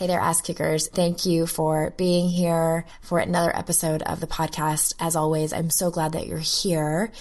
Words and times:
Hey 0.00 0.06
there, 0.06 0.18
ass 0.18 0.40
kickers. 0.40 0.88
Thank 0.88 1.26
you 1.26 1.46
for 1.46 1.92
being 1.98 2.30
here 2.30 2.86
for 3.02 3.18
another 3.18 3.54
episode 3.54 4.00
of 4.00 4.18
the 4.18 4.26
podcast. 4.26 4.94
As 4.98 5.14
always, 5.14 5.52
I'm 5.52 5.68
so 5.68 5.90
glad 5.90 6.12
that 6.12 6.26
you're 6.26 6.38
here. 6.38 7.12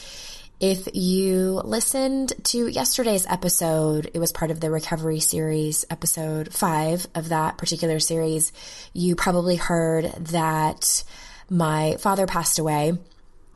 If 0.61 0.87
you 0.93 1.61
listened 1.65 2.31
to 2.45 2.69
yesterday's 2.69 3.25
episode, 3.27 4.09
it 4.13 4.19
was 4.19 4.31
part 4.31 4.49
of 4.49 4.61
the 4.61 4.71
recovery 4.71 5.19
series, 5.19 5.83
episode 5.89 6.53
five 6.53 7.05
of 7.15 7.27
that 7.27 7.57
particular 7.57 7.99
series. 7.99 8.53
You 8.93 9.17
probably 9.17 9.57
heard 9.57 10.05
that 10.27 11.03
my 11.49 11.97
father 11.99 12.27
passed 12.27 12.59
away 12.59 12.93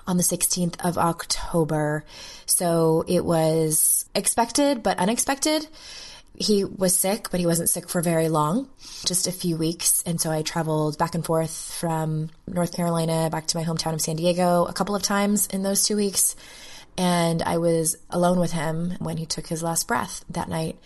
on 0.05 0.17
the 0.17 0.23
16th 0.23 0.85
of 0.85 0.97
October. 0.97 2.03
So 2.45 3.05
it 3.07 3.23
was 3.23 4.03
expected, 4.13 4.83
but 4.83 4.99
unexpected 4.99 5.66
he 6.35 6.63
was 6.63 6.97
sick, 6.97 7.29
but 7.29 7.39
he 7.39 7.45
wasn't 7.45 7.69
sick 7.69 7.87
for 7.87 8.01
very 8.01 8.27
long, 8.27 8.67
just 9.05 9.27
a 9.27 9.31
few 9.31 9.55
weeks. 9.55 10.01
And 10.05 10.19
so 10.19 10.31
I 10.31 10.41
traveled 10.41 10.97
back 10.97 11.13
and 11.13 11.23
forth 11.23 11.75
from 11.79 12.29
North 12.47 12.75
Carolina 12.75 13.29
back 13.29 13.47
to 13.47 13.57
my 13.57 13.63
hometown 13.63 13.94
of 13.94 14.01
San 14.01 14.16
Diego 14.16 14.66
a 14.66 14.73
couple 14.73 14.95
of 14.95 15.03
times 15.03 15.47
in 15.47 15.61
those 15.61 15.85
two 15.85 15.95
weeks. 15.95 16.35
And 16.97 17.41
I 17.41 17.57
was 17.57 17.97
alone 18.09 18.39
with 18.39 18.51
him 18.51 18.95
when 18.99 19.17
he 19.17 19.25
took 19.25 19.47
his 19.47 19.63
last 19.63 19.88
breath 19.88 20.25
that 20.29 20.49
night. 20.49 20.77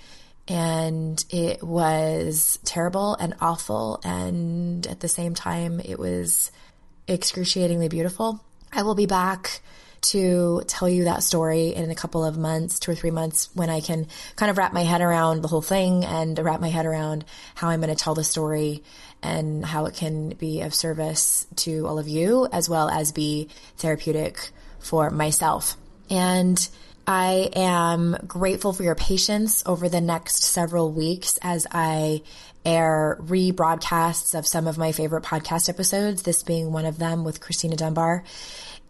And 0.50 1.24
it 1.30 1.64
was 1.64 2.60
terrible 2.64 3.16
and 3.16 3.36
awful. 3.42 4.00
And 4.04 4.86
at 4.88 5.00
the 5.00 5.10
same 5.10 5.34
time, 5.34 5.82
it 5.84 6.00
was 6.00 6.52
excruciatingly 7.08 7.90
beautiful. 7.90 8.44
I 8.72 8.84
will 8.84 8.96
be 8.96 9.06
back 9.06 9.62
to 10.02 10.64
tell 10.68 10.88
you 10.88 11.06
that 11.06 11.24
story 11.24 11.70
in 11.76 11.90
a 11.90 11.96
couple 11.96 12.24
of 12.24 12.38
months, 12.38 12.80
two 12.80 12.92
or 12.92 12.96
three 12.96 13.12
months, 13.12 13.50
when 13.54 13.70
I 13.70 13.82
can 13.82 14.08
kind 14.36 14.50
of 14.50 14.58
wrap 14.58 14.74
my 14.74 14.84
head 14.84 15.02
around 15.02 15.42
the 15.42 15.48
whole 15.48 15.62
thing 15.62 16.06
and 16.06 16.38
wrap 16.40 16.60
my 16.60 16.70
head 16.70 16.86
around 16.86 17.26
how 17.56 17.70
I'm 17.70 17.82
going 17.82 17.96
to 17.96 18.02
tell 18.02 18.16
the 18.16 18.24
story 18.24 18.84
and 19.22 19.66
how 19.66 19.86
it 19.86 19.96
can 19.96 20.30
be 20.30 20.62
of 20.62 20.74
service 20.74 21.48
to 21.58 21.88
all 21.88 22.00
of 22.00 22.08
you 22.08 22.48
as 22.52 22.70
well 22.70 22.90
as 22.90 23.12
be 23.12 23.50
therapeutic 23.78 24.52
for 24.80 25.10
myself. 25.10 25.76
And 26.10 26.68
I 27.06 27.50
am 27.56 28.18
grateful 28.28 28.74
for 28.74 28.84
your 28.84 28.96
patience 28.96 29.64
over 29.66 29.88
the 29.88 30.02
next 30.02 30.44
several 30.44 30.92
weeks 30.92 31.40
as 31.42 31.66
I 31.72 32.22
air 32.66 33.18
rebroadcasts 33.22 34.38
of 34.38 34.46
some 34.46 34.68
of 34.68 34.78
my 34.78 34.92
favorite 34.92 35.24
podcast 35.24 35.70
episodes, 35.70 36.24
this 36.24 36.44
being 36.44 36.74
one 36.74 36.86
of 36.86 36.98
them 36.98 37.24
with 37.24 37.40
Christina 37.40 37.78
Dunbar 37.78 38.26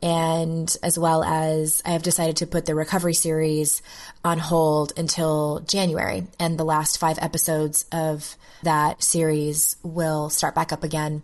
and 0.02 0.76
as 0.84 0.98
well 0.98 1.24
as 1.24 1.82
I 1.86 1.92
have 1.92 2.04
decided 2.04 2.38
to 2.38 2.48
put 2.48 2.66
the 2.66 2.76
recovery 2.76 3.14
series 3.14 3.82
on 4.24 4.38
hold 4.38 4.94
until 4.98 5.62
January. 5.62 6.28
And 6.40 6.58
the 6.58 6.66
last 6.66 6.98
five 7.00 7.18
episodes 7.22 7.86
of 7.92 8.36
that 8.64 9.04
series 9.04 9.76
will 9.84 10.30
start 10.30 10.56
back 10.56 10.72
up 10.72 10.84
again 10.84 11.24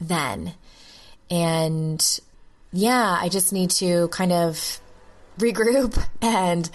then. 0.00 0.54
And 1.30 2.20
yeah, 2.72 3.16
I 3.20 3.28
just 3.28 3.52
need 3.52 3.70
to 3.70 4.08
kind 4.08 4.32
of 4.32 4.80
regroup 5.38 6.02
and 6.22 6.68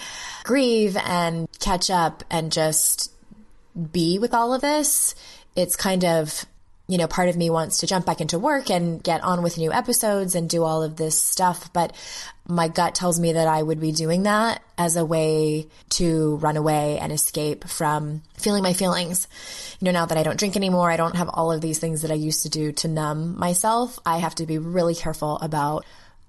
grieve 0.44 0.98
and 0.98 1.48
catch 1.60 1.90
up 1.90 2.24
and 2.30 2.52
just 2.52 3.12
be 3.92 4.20
with 4.20 4.34
all 4.34 4.54
of 4.54 4.62
this. 4.62 5.16
It's 5.56 5.76
kind 5.76 6.06
of 6.06 6.46
you 6.88 6.98
know, 6.98 7.08
part 7.08 7.30
of 7.30 7.38
me 7.38 7.50
wants 7.50 7.78
to 7.78 7.88
jump 7.88 8.06
back 8.06 8.20
into 8.20 8.38
work 8.38 8.70
and 8.70 9.02
get 9.02 9.24
on 9.24 9.42
with 9.42 9.58
new 9.58 9.72
episodes 9.72 10.36
and 10.36 10.50
do 10.50 10.64
all 10.64 10.84
of 10.84 10.98
this 10.98 11.22
stuff. 11.22 11.72
But 11.72 11.96
my 12.46 12.68
gut 12.68 12.94
tells 12.94 13.20
me 13.20 13.34
that 13.34 13.48
I 13.48 13.64
would 13.64 13.80
be 13.80 13.94
doing 13.94 14.24
that 14.24 14.62
as 14.78 14.98
a 14.98 15.06
way 15.06 15.68
to 15.92 16.36
run 16.38 16.58
away 16.58 17.00
and 17.00 17.14
escape 17.14 17.66
from 17.70 18.22
feeling 18.36 18.64
my 18.64 18.74
feelings. 18.74 19.30
You 19.80 19.86
know, 19.86 19.92
now 19.92 20.06
that 20.08 20.18
I 20.18 20.24
don't 20.24 20.38
drink 20.38 20.58
anymore, 20.58 20.92
I 20.92 20.98
don't 20.98 21.16
have 21.16 21.30
all 21.30 21.54
of 21.54 21.62
these 21.62 21.80
things 21.80 22.02
that 22.02 22.12
I 22.12 22.16
used 22.16 22.44
to 22.44 22.50
do 22.50 22.74
to 22.74 22.90
numb 22.90 23.40
myself. 23.40 23.98
I 24.06 24.18
have 24.18 24.36
to 24.36 24.46
be 24.46 24.58
really 24.58 24.96
careful 24.96 25.38
about 25.38 25.86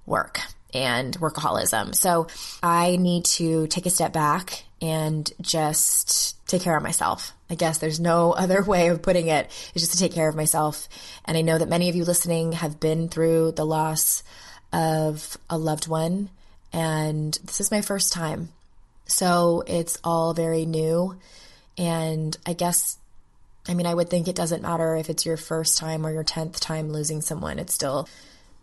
work 0.07 0.41
and 0.75 1.17
workaholism. 1.19 1.95
So 1.95 2.27
I 2.63 2.97
need 2.97 3.25
to 3.27 3.67
take 3.69 3.87
a 3.87 3.91
step 3.91 4.13
back 4.13 4.65
and 4.83 5.31
just 5.41 6.47
take 6.47 6.63
care 6.63 6.77
of 6.77 6.83
myself. 6.83 7.33
I 7.49 7.55
guess 7.55 7.79
there's 7.79 8.01
no 8.01 8.33
other 8.37 8.63
way 8.63 8.89
of 8.89 9.01
putting 9.01 9.29
it. 9.29 9.47
it. 9.47 9.73
Is 9.75 9.83
just 9.83 9.93
to 9.93 9.99
take 9.99 10.13
care 10.13 10.29
of 10.29 10.37
myself. 10.37 10.89
And 11.25 11.37
I 11.37 11.41
know 11.41 11.57
that 11.57 11.69
many 11.69 11.89
of 11.89 11.97
you 11.97 12.05
listening 12.05 12.53
have 12.53 12.81
been 12.81 13.09
through 13.09 13.53
the 13.53 13.65
loss 13.65 14.23
of 14.73 15.39
a 15.49 15.57
loved 15.57 15.89
one. 15.89 16.31
And 16.73 17.39
this 17.45 17.61
is 17.61 17.71
my 17.71 17.81
first 17.81 18.13
time. 18.13 18.49
So 19.07 19.63
it's 19.67 19.99
all 20.03 20.35
very 20.35 20.67
new. 20.67 21.19
And 21.79 22.37
I 22.47 22.53
guess, 22.53 22.99
I 23.69 23.75
mean, 23.75 23.87
I 23.87 23.95
would 23.95 24.11
think 24.11 24.29
it 24.29 24.37
doesn't 24.37 24.63
matter 24.63 24.97
if 24.97 25.09
it's 25.09 25.27
your 25.27 25.37
first 25.37 25.79
time 25.79 26.05
or 26.05 26.13
your 26.13 26.25
10th 26.25 26.59
time 26.61 26.91
losing 26.91 27.21
someone. 27.21 27.59
It's 27.59 27.75
still 27.75 28.09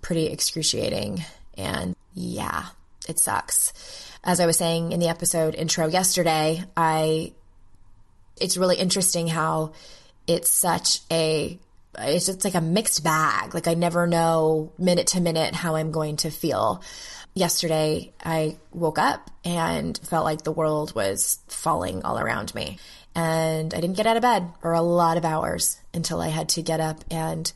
pretty 0.02 0.28
excruciating. 0.28 1.24
And 1.58 1.96
yeah, 2.14 2.66
it 3.08 3.20
sucks. 3.20 3.74
As 4.24 4.40
I 4.40 4.46
was 4.46 4.58
saying 4.58 4.92
in 4.92 5.00
the 5.00 5.08
episode 5.08 5.56
intro 5.56 5.88
yesterday, 5.88 6.64
I 6.78 7.34
it's 8.40 8.58
really 8.58 8.78
interesting 8.78 9.28
how 9.28 9.74
it's 10.28 10.52
such 10.52 11.00
a 11.12 11.58
it's 11.98 12.26
just 12.26 12.44
like 12.44 12.56
a 12.56 12.62
mixed 12.62 13.04
bag. 13.04 13.54
Like 13.54 13.68
I 13.68 13.74
never 13.74 14.08
know 14.08 14.72
minute 14.78 15.08
to 15.08 15.22
minute 15.22 15.54
how 15.54 15.76
I'm 15.76 15.92
going 15.92 16.18
to 16.18 16.32
feel. 16.32 16.82
Yesterday, 17.34 18.12
I 18.24 18.58
woke 18.74 19.00
up 19.00 19.32
and 19.46 19.98
felt 19.98 20.26
like 20.26 20.44
the 20.44 20.52
world 20.52 20.94
was 20.94 21.40
falling 21.48 22.04
all 22.04 22.20
around 22.20 22.54
me. 22.54 22.78
And 23.16 23.74
I 23.74 23.80
didn't 23.80 23.98
get 23.98 24.08
out 24.08 24.18
of 24.18 24.22
bed 24.22 24.52
for 24.62 24.74
a 24.74 24.82
lot 24.82 25.18
of 25.18 25.26
hours 25.26 25.80
until 25.94 26.22
I 26.22 26.30
had 26.30 26.50
to 26.50 26.62
get 26.62 26.80
up 26.80 27.04
and 27.10 27.52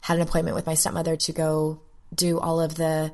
had 0.00 0.16
an 0.16 0.22
appointment 0.22 0.54
with 0.54 0.66
my 0.66 0.74
stepmother 0.74 1.16
to 1.16 1.32
go 1.32 1.80
do 2.14 2.38
all 2.38 2.60
of 2.60 2.76
the 2.76 3.12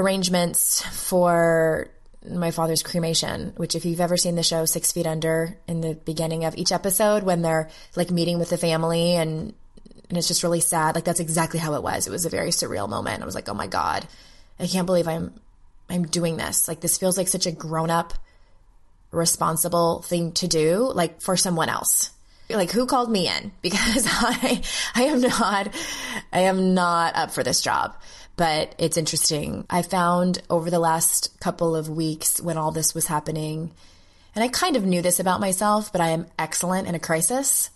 arrangements 0.00 0.82
for 0.82 1.90
my 2.28 2.50
father's 2.50 2.82
cremation, 2.82 3.52
which 3.56 3.74
if 3.74 3.84
you've 3.84 4.00
ever 4.00 4.16
seen 4.16 4.34
the 4.34 4.42
show 4.42 4.64
Six 4.64 4.92
Feet 4.92 5.06
Under 5.06 5.56
in 5.66 5.80
the 5.80 5.94
beginning 5.94 6.44
of 6.44 6.56
each 6.56 6.72
episode 6.72 7.22
when 7.22 7.42
they're 7.42 7.70
like 7.96 8.10
meeting 8.10 8.38
with 8.38 8.50
the 8.50 8.58
family 8.58 9.16
and 9.16 9.54
and 10.08 10.18
it's 10.18 10.26
just 10.26 10.42
really 10.42 10.60
sad. 10.60 10.96
Like 10.96 11.04
that's 11.04 11.20
exactly 11.20 11.60
how 11.60 11.74
it 11.74 11.84
was. 11.84 12.08
It 12.08 12.10
was 12.10 12.26
a 12.26 12.30
very 12.30 12.50
surreal 12.50 12.88
moment. 12.88 13.22
I 13.22 13.24
was 13.24 13.34
like, 13.36 13.48
"Oh 13.48 13.54
my 13.54 13.68
god. 13.68 14.06
I 14.58 14.66
can't 14.66 14.86
believe 14.86 15.08
I'm 15.08 15.32
I'm 15.88 16.06
doing 16.06 16.36
this. 16.36 16.68
Like 16.68 16.80
this 16.80 16.98
feels 16.98 17.16
like 17.16 17.28
such 17.28 17.46
a 17.46 17.52
grown 17.52 17.90
up, 17.90 18.14
responsible 19.10 20.02
thing 20.02 20.32
to 20.32 20.48
do, 20.48 20.90
like 20.94 21.20
for 21.20 21.36
someone 21.36 21.68
else. 21.68 22.10
Like 22.48 22.70
who 22.70 22.86
called 22.86 23.10
me 23.10 23.28
in? 23.28 23.52
Because 23.62 24.06
I, 24.08 24.62
I 24.94 25.02
am 25.04 25.20
not, 25.20 25.74
I 26.32 26.40
am 26.40 26.74
not 26.74 27.14
up 27.16 27.30
for 27.30 27.42
this 27.42 27.60
job. 27.60 27.96
But 28.40 28.74
it's 28.78 28.96
interesting. 28.96 29.66
I 29.68 29.82
found 29.82 30.40
over 30.48 30.70
the 30.70 30.78
last 30.78 31.38
couple 31.40 31.76
of 31.76 31.90
weeks 31.90 32.40
when 32.40 32.56
all 32.56 32.72
this 32.72 32.94
was 32.94 33.06
happening, 33.06 33.70
and 34.34 34.42
I 34.42 34.48
kind 34.48 34.76
of 34.76 34.86
knew 34.86 35.02
this 35.02 35.20
about 35.20 35.40
myself, 35.40 35.92
but 35.92 36.00
I 36.00 36.08
am 36.08 36.24
excellent 36.38 36.88
in 36.88 36.94
a 36.94 36.98
crisis 36.98 37.68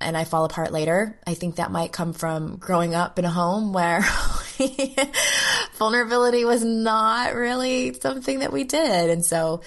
and 0.00 0.16
I 0.16 0.24
fall 0.24 0.46
apart 0.46 0.72
later. 0.72 1.18
I 1.26 1.34
think 1.34 1.56
that 1.56 1.70
might 1.70 1.92
come 1.92 2.14
from 2.14 2.56
growing 2.56 2.94
up 2.94 3.18
in 3.18 3.26
a 3.26 3.30
home 3.30 3.74
where 3.74 4.00
vulnerability 5.74 6.46
was 6.46 6.64
not 6.64 7.34
really 7.34 7.92
something 7.92 8.38
that 8.38 8.54
we 8.54 8.64
did. 8.64 9.10
And 9.10 9.22
so 9.22 9.60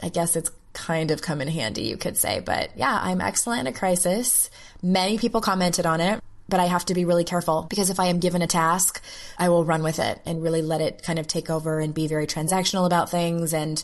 I 0.00 0.10
guess 0.10 0.36
it's 0.36 0.52
kind 0.74 1.10
of 1.10 1.22
come 1.22 1.40
in 1.40 1.48
handy, 1.48 1.82
you 1.82 1.96
could 1.96 2.16
say. 2.16 2.38
But 2.38 2.70
yeah, 2.76 2.96
I'm 3.02 3.20
excellent 3.20 3.62
in 3.62 3.66
a 3.66 3.76
crisis. 3.76 4.48
Many 4.80 5.18
people 5.18 5.40
commented 5.40 5.86
on 5.86 6.00
it, 6.00 6.22
but 6.50 6.60
I 6.60 6.66
have 6.66 6.84
to 6.86 6.94
be 6.94 7.04
really 7.04 7.24
careful 7.24 7.62
because 7.62 7.88
if 7.88 7.98
I 7.98 8.06
am 8.06 8.18
given 8.18 8.42
a 8.42 8.46
task, 8.46 9.02
I 9.38 9.48
will 9.48 9.64
run 9.64 9.82
with 9.82 9.98
it 9.98 10.20
and 10.26 10.42
really 10.42 10.62
let 10.62 10.80
it 10.80 11.02
kind 11.02 11.18
of 11.18 11.26
take 11.26 11.48
over 11.48 11.80
and 11.80 11.94
be 11.94 12.06
very 12.06 12.26
transactional 12.26 12.84
about 12.84 13.10
things 13.10 13.54
and 13.54 13.82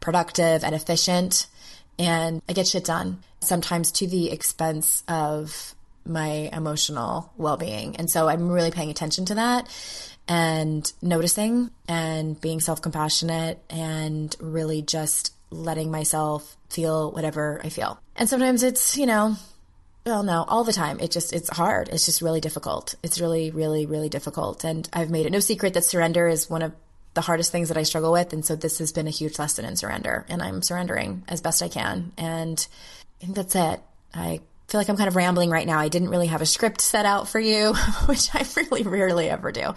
productive 0.00 0.64
and 0.64 0.74
efficient 0.74 1.46
and 1.98 2.42
I 2.48 2.52
get 2.52 2.66
shit 2.66 2.84
done, 2.84 3.22
sometimes 3.40 3.92
to 3.92 4.06
the 4.06 4.30
expense 4.30 5.02
of 5.08 5.74
my 6.04 6.50
emotional 6.52 7.32
well 7.36 7.56
being. 7.56 7.96
And 7.96 8.10
so 8.10 8.28
I'm 8.28 8.50
really 8.50 8.70
paying 8.70 8.90
attention 8.90 9.24
to 9.26 9.36
that 9.36 9.68
and 10.28 10.90
noticing 11.02 11.70
and 11.88 12.40
being 12.40 12.60
self 12.60 12.82
compassionate 12.82 13.62
and 13.70 14.34
really 14.40 14.82
just 14.82 15.32
letting 15.50 15.90
myself 15.90 16.56
feel 16.68 17.10
whatever 17.12 17.60
I 17.64 17.68
feel. 17.68 18.00
And 18.16 18.28
sometimes 18.28 18.62
it's, 18.62 18.96
you 18.96 19.06
know, 19.06 19.36
well, 20.06 20.22
no, 20.22 20.44
all 20.46 20.62
the 20.62 20.72
time. 20.72 21.00
It 21.00 21.10
just, 21.10 21.32
it's 21.32 21.50
hard. 21.50 21.88
It's 21.88 22.06
just 22.06 22.22
really 22.22 22.40
difficult. 22.40 22.94
It's 23.02 23.20
really, 23.20 23.50
really, 23.50 23.86
really 23.86 24.08
difficult. 24.08 24.62
And 24.62 24.88
I've 24.92 25.10
made 25.10 25.26
it 25.26 25.32
no 25.32 25.40
secret 25.40 25.74
that 25.74 25.84
surrender 25.84 26.28
is 26.28 26.48
one 26.48 26.62
of 26.62 26.72
the 27.14 27.20
hardest 27.20 27.50
things 27.50 27.68
that 27.68 27.76
I 27.76 27.82
struggle 27.82 28.12
with. 28.12 28.32
And 28.32 28.44
so 28.44 28.54
this 28.54 28.78
has 28.78 28.92
been 28.92 29.08
a 29.08 29.10
huge 29.10 29.38
lesson 29.38 29.64
in 29.64 29.74
surrender 29.74 30.24
and 30.28 30.40
I'm 30.40 30.62
surrendering 30.62 31.24
as 31.26 31.40
best 31.40 31.60
I 31.60 31.68
can. 31.68 32.12
And 32.16 32.64
I 33.20 33.24
think 33.24 33.34
that's 33.34 33.56
it. 33.56 33.80
I 34.14 34.40
feel 34.68 34.80
like 34.80 34.88
I'm 34.88 34.96
kind 34.96 35.08
of 35.08 35.16
rambling 35.16 35.50
right 35.50 35.66
now. 35.66 35.78
I 35.78 35.88
didn't 35.88 36.10
really 36.10 36.26
have 36.28 36.42
a 36.42 36.46
script 36.46 36.80
set 36.80 37.06
out 37.06 37.28
for 37.28 37.40
you, 37.40 37.72
which 38.06 38.32
I 38.32 38.44
really 38.56 38.84
rarely 38.84 39.28
ever 39.28 39.50
do. 39.50 39.74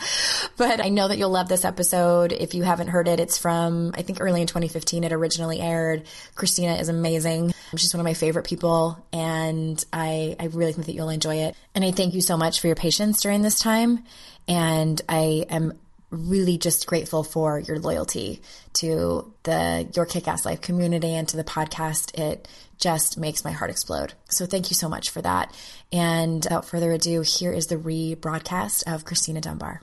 But 0.58 0.84
I 0.84 0.90
know 0.90 1.08
that 1.08 1.18
you'll 1.18 1.30
love 1.32 1.48
this 1.48 1.66
episode. 1.66 2.34
If 2.34 2.54
you 2.54 2.64
haven't 2.64 2.90
heard 2.90 3.08
it, 3.08 3.20
it's 3.20 3.38
from, 3.38 3.94
I 3.96 4.04
think 4.04 4.20
early 4.22 4.42
in 4.42 4.48
2015, 4.48 5.06
it 5.06 5.12
originally 5.12 5.60
aired. 5.60 6.04
Christina 6.36 6.76
is 6.76 6.90
amazing. 6.90 7.54
She's 7.76 7.94
one 7.94 8.00
of 8.00 8.06
my 8.06 8.14
favorite 8.14 8.46
people 8.46 9.04
and 9.14 9.84
I, 9.94 10.36
I 10.40 10.46
really 10.48 10.74
think 10.74 10.88
that 10.88 10.94
you'll 10.94 11.10
enjoy 11.10 11.36
it. 11.36 11.56
And 11.76 11.84
I 11.86 11.92
thank 11.92 12.14
you 12.14 12.22
so 12.22 12.38
much 12.38 12.60
for 12.60 12.68
your 12.68 12.76
patience 12.76 13.22
during 13.22 13.42
this 13.42 13.60
time. 13.60 14.04
And 14.48 15.02
I 15.08 15.46
am 15.50 15.74
really 16.10 16.58
just 16.58 16.88
grateful 16.88 17.24
for 17.24 17.60
your 17.60 17.80
loyalty 17.80 18.42
to 18.74 19.32
the 19.44 19.88
Your 19.96 20.06
Kick 20.06 20.28
Ass 20.28 20.46
Life 20.46 20.62
community 20.62 21.14
and 21.14 21.28
to 21.30 21.38
the 21.38 21.44
podcast. 21.44 22.18
It 22.18 22.48
just 22.78 23.18
makes 23.18 23.44
my 23.46 23.52
heart 23.52 23.70
explode. 23.70 24.14
So 24.30 24.46
thank 24.46 24.72
you 24.72 24.76
so 24.76 24.90
much 24.90 25.10
for 25.10 25.22
that. 25.22 25.54
And 25.92 26.44
without 26.44 26.66
further 26.66 26.92
ado, 26.92 27.22
here 27.22 27.52
is 27.52 27.68
the 27.68 27.76
rebroadcast 27.76 28.92
of 28.92 29.06
Christina 29.06 29.42
Dunbar. 29.42 29.82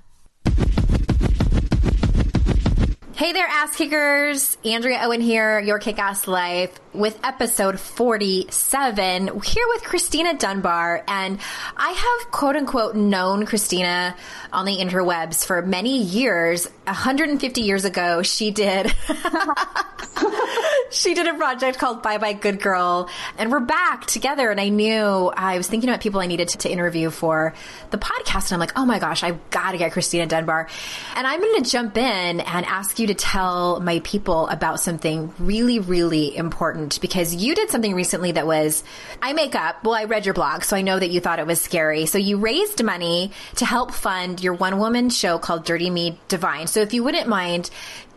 Hey 3.16 3.32
there, 3.32 3.46
ass 3.46 3.74
kickers. 3.74 4.58
Andrea 4.62 4.98
Owen 5.00 5.22
here, 5.22 5.58
Your 5.58 5.78
Kick 5.78 5.98
Ass 5.98 6.26
Life, 6.26 6.78
with 6.92 7.18
episode 7.24 7.80
47, 7.80 9.40
here 9.40 9.64
with 9.68 9.84
Christina 9.84 10.34
Dunbar. 10.36 11.02
And 11.08 11.38
I 11.78 11.92
have 11.92 12.30
quote 12.30 12.56
unquote 12.56 12.94
known 12.94 13.46
Christina 13.46 14.14
on 14.52 14.66
the 14.66 14.76
interwebs 14.76 15.46
for 15.46 15.62
many 15.62 16.02
years. 16.02 16.68
150 16.84 17.62
years 17.62 17.86
ago, 17.86 18.22
she 18.22 18.50
did, 18.50 18.94
she 20.90 21.14
did 21.14 21.26
a 21.26 21.34
project 21.34 21.78
called 21.78 22.02
Bye 22.02 22.18
Bye 22.18 22.34
Good 22.34 22.60
Girl. 22.60 23.08
And 23.38 23.50
we're 23.50 23.60
back 23.60 24.04
together. 24.04 24.50
And 24.50 24.60
I 24.60 24.68
knew 24.68 25.32
I 25.34 25.56
was 25.56 25.68
thinking 25.68 25.88
about 25.88 26.02
people 26.02 26.20
I 26.20 26.26
needed 26.26 26.48
to, 26.48 26.58
to 26.58 26.70
interview 26.70 27.08
for 27.08 27.54
the 27.90 27.98
podcast. 27.98 28.50
And 28.50 28.52
I'm 28.52 28.60
like, 28.60 28.72
oh 28.76 28.84
my 28.84 28.98
gosh, 28.98 29.22
I've 29.22 29.48
got 29.48 29.72
to 29.72 29.78
get 29.78 29.92
Christina 29.92 30.26
Dunbar. 30.26 30.68
And 31.14 31.26
I'm 31.26 31.40
going 31.40 31.62
to 31.64 31.70
jump 31.70 31.96
in 31.96 32.40
and 32.40 32.66
ask 32.66 32.98
you 32.98 33.06
to 33.06 33.14
tell 33.14 33.81
my 33.81 34.00
people 34.00 34.49
about 34.49 34.81
something 34.81 35.32
really, 35.38 35.79
really 35.79 36.37
important 36.37 37.00
because 37.00 37.35
you 37.35 37.55
did 37.55 37.70
something 37.70 37.94
recently 37.94 38.32
that 38.32 38.47
was, 38.47 38.85
I 39.23 39.32
make 39.32 39.55
up. 39.55 39.85
Well, 39.85 39.94
I 39.94 40.05
read 40.05 40.26
your 40.26 40.35
blog, 40.35 40.64
so 40.64 40.76
I 40.76 40.82
know 40.82 40.99
that 40.99 41.11
you 41.11 41.20
thought 41.20 41.38
it 41.38 41.47
was 41.47 41.61
scary. 41.61 42.06
So 42.06 42.19
you 42.19 42.38
raised 42.38 42.82
money 42.82 43.32
to 43.56 43.64
help 43.64 43.93
fund 43.93 44.43
your 44.43 44.55
one 44.55 44.79
woman 44.79 45.11
show 45.11 45.38
called 45.38 45.64
Dirty 45.64 45.91
Me 45.91 46.19
Divine. 46.29 46.67
So 46.67 46.81
if 46.81 46.93
you 46.93 47.03
wouldn't 47.03 47.29
mind, 47.29 47.70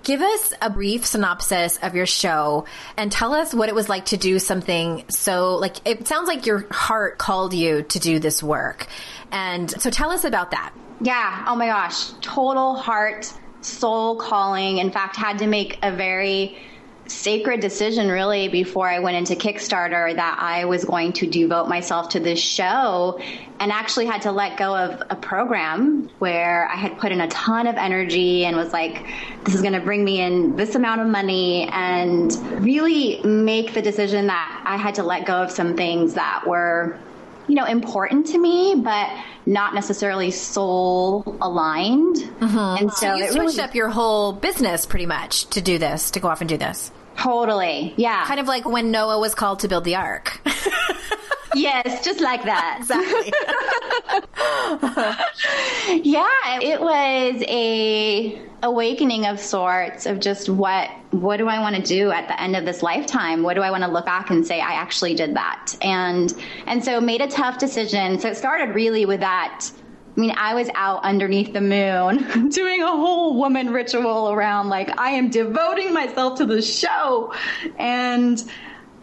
give 0.03 0.21
us 0.21 0.53
a 0.62 0.69
brief 0.69 1.06
synopsis 1.06 1.77
of 1.81 1.95
your 1.95 2.06
show 2.06 2.65
and 2.97 3.12
tell 3.12 3.33
us 3.33 3.53
what 3.53 3.69
it 3.69 3.75
was 3.75 3.89
like 3.89 4.06
to 4.06 4.18
do 4.18 4.39
something 4.39 5.03
so 5.09 5.56
like 5.56 5.75
it 5.85 6.07
sounds 6.07 6.27
like 6.27 6.45
your 6.45 6.65
heart 6.71 7.18
called 7.18 7.53
you 7.53 7.83
to 7.83 8.00
do 8.00 8.19
this 8.19 8.42
work 8.42 8.88
and 9.31 9.69
so 9.69 9.89
tell 9.89 10.09
us 10.09 10.24
about 10.24 10.51
that 10.51 10.74
yeah 11.01 11.45
oh 11.47 11.56
my 11.56 11.68
gosh 11.68 12.12
total 12.21 12.75
heart 12.75 13.31
soul 13.61 14.15
calling. 14.15 14.77
In 14.77 14.91
fact, 14.91 15.15
had 15.15 15.39
to 15.39 15.47
make 15.47 15.79
a 15.81 15.95
very 15.95 16.57
sacred 17.09 17.59
decision 17.59 18.07
really 18.09 18.47
before 18.47 18.88
I 18.88 19.00
went 19.00 19.17
into 19.17 19.35
Kickstarter 19.35 20.15
that 20.15 20.38
I 20.39 20.65
was 20.65 20.85
going 20.85 21.13
to 21.13 21.27
devote 21.27 21.67
myself 21.67 22.09
to 22.09 22.19
this 22.19 22.39
show 22.39 23.19
and 23.59 23.71
actually 23.71 24.06
had 24.06 24.21
to 24.23 24.31
let 24.31 24.57
go 24.57 24.75
of 24.75 25.01
a 25.09 25.15
program 25.15 26.09
where 26.19 26.67
I 26.69 26.75
had 26.75 26.97
put 26.97 27.11
in 27.11 27.21
a 27.21 27.27
ton 27.27 27.67
of 27.67 27.75
energy 27.75 28.45
and 28.45 28.56
was 28.56 28.71
like, 28.71 29.07
this 29.44 29.56
is 29.56 29.61
going 29.61 29.73
to 29.73 29.79
bring 29.79 30.03
me 30.03 30.21
in 30.21 30.56
this 30.56 30.75
amount 30.75 31.01
of 31.01 31.07
money 31.07 31.67
and 31.71 32.31
really 32.63 33.21
make 33.23 33.73
the 33.73 33.81
decision 33.81 34.27
that 34.27 34.63
I 34.65 34.77
had 34.77 34.95
to 34.95 35.03
let 35.03 35.25
go 35.25 35.41
of 35.41 35.51
some 35.51 35.75
things 35.75 36.13
that 36.13 36.45
were 36.45 37.00
you 37.50 37.56
know, 37.56 37.65
important 37.65 38.27
to 38.27 38.38
me, 38.38 38.75
but 38.75 39.09
not 39.49 39.73
necessarily 39.73 40.31
soul 40.31 41.37
aligned. 41.41 42.15
Mm-hmm. 42.17 42.57
And 42.57 42.93
so, 42.93 43.07
so 43.07 43.15
you 43.15 43.27
switched 43.31 43.57
really, 43.57 43.59
up 43.61 43.75
your 43.75 43.89
whole 43.89 44.31
business 44.31 44.85
pretty 44.85 45.07
much 45.07 45.47
to 45.47 45.61
do 45.61 45.77
this, 45.79 46.11
to 46.11 46.19
go 46.19 46.27
off 46.27 46.41
and 46.41 46.47
do 46.47 46.57
this. 46.57 46.91
Totally. 47.19 47.94
Yeah. 47.98 48.26
Kind 48.26 48.40
of 48.40 48.47
like 48.47 48.66
when 48.66 48.92
Noah 48.92 49.19
was 49.19 49.35
called 49.35 49.59
to 49.59 49.68
build 49.68 49.83
the 49.83 49.95
ark. 49.95 50.40
yes, 51.54 52.04
just 52.04 52.21
like 52.21 52.44
that. 52.44 52.78
Exactly. 52.90 53.33
yeah, 56.04 56.59
it 56.61 56.81
was 56.81 57.44
a 57.47 58.42
awakening 58.64 59.26
of 59.26 59.40
sorts 59.40 60.06
of 60.06 60.19
just 60.19 60.49
what 60.49 60.90
what 61.11 61.38
do 61.38 61.47
I 61.47 61.59
want 61.59 61.76
to 61.76 61.81
do 61.81 62.11
at 62.11 62.28
the 62.28 62.42
end 62.42 62.56
of 62.56 62.66
this 62.66 62.81
lifetime? 62.81 63.44
What 63.44 63.56
do 63.56 63.61
I 63.61 63.71
want 63.71 63.83
to 63.83 63.90
look 63.90 64.06
back 64.06 64.30
and 64.30 64.45
say 64.45 64.61
I 64.61 64.73
actually 64.73 65.14
did 65.14 65.35
that? 65.35 65.76
And 65.81 66.33
and 66.66 66.83
so 66.83 66.99
made 67.02 67.21
a 67.21 67.28
tough 67.28 67.59
decision. 67.59 68.19
So 68.19 68.30
it 68.30 68.38
started 68.38 68.73
really 68.73 69.06
with 69.06 69.19
that 69.19 69.69
I 70.16 70.19
mean, 70.19 70.33
I 70.35 70.54
was 70.54 70.69
out 70.75 71.04
underneath 71.04 71.54
the 71.54 71.61
moon 71.61 72.49
doing 72.49 72.81
a 72.81 72.87
whole 72.87 73.37
woman 73.37 73.71
ritual 73.71 74.31
around 74.31 74.69
like 74.69 74.99
I 74.99 75.11
am 75.11 75.30
devoting 75.30 75.94
myself 75.94 76.37
to 76.39 76.45
the 76.45 76.61
show. 76.61 77.33
And 77.78 78.44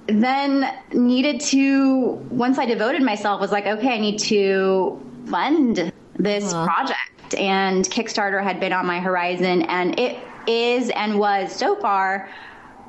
then 0.07 0.73
needed 0.93 1.41
to 1.41 2.11
once 2.31 2.59
I 2.59 2.67
devoted 2.67 3.03
myself 3.03 3.41
was 3.41 3.51
like 3.51 3.67
okay, 3.67 3.95
I 3.95 3.99
need 3.99 4.19
to 4.21 5.01
fund 5.27 5.93
this 6.17 6.53
project. 6.53 7.35
And 7.37 7.85
Kickstarter 7.85 8.43
had 8.43 8.61
been 8.61 8.73
on 8.73 8.87
my 8.87 9.01
horizon 9.01 9.63
and 9.63 9.99
it 9.99 10.19
is 10.47 10.91
and 10.91 11.19
was 11.19 11.55
so 11.55 11.77
far 11.77 12.29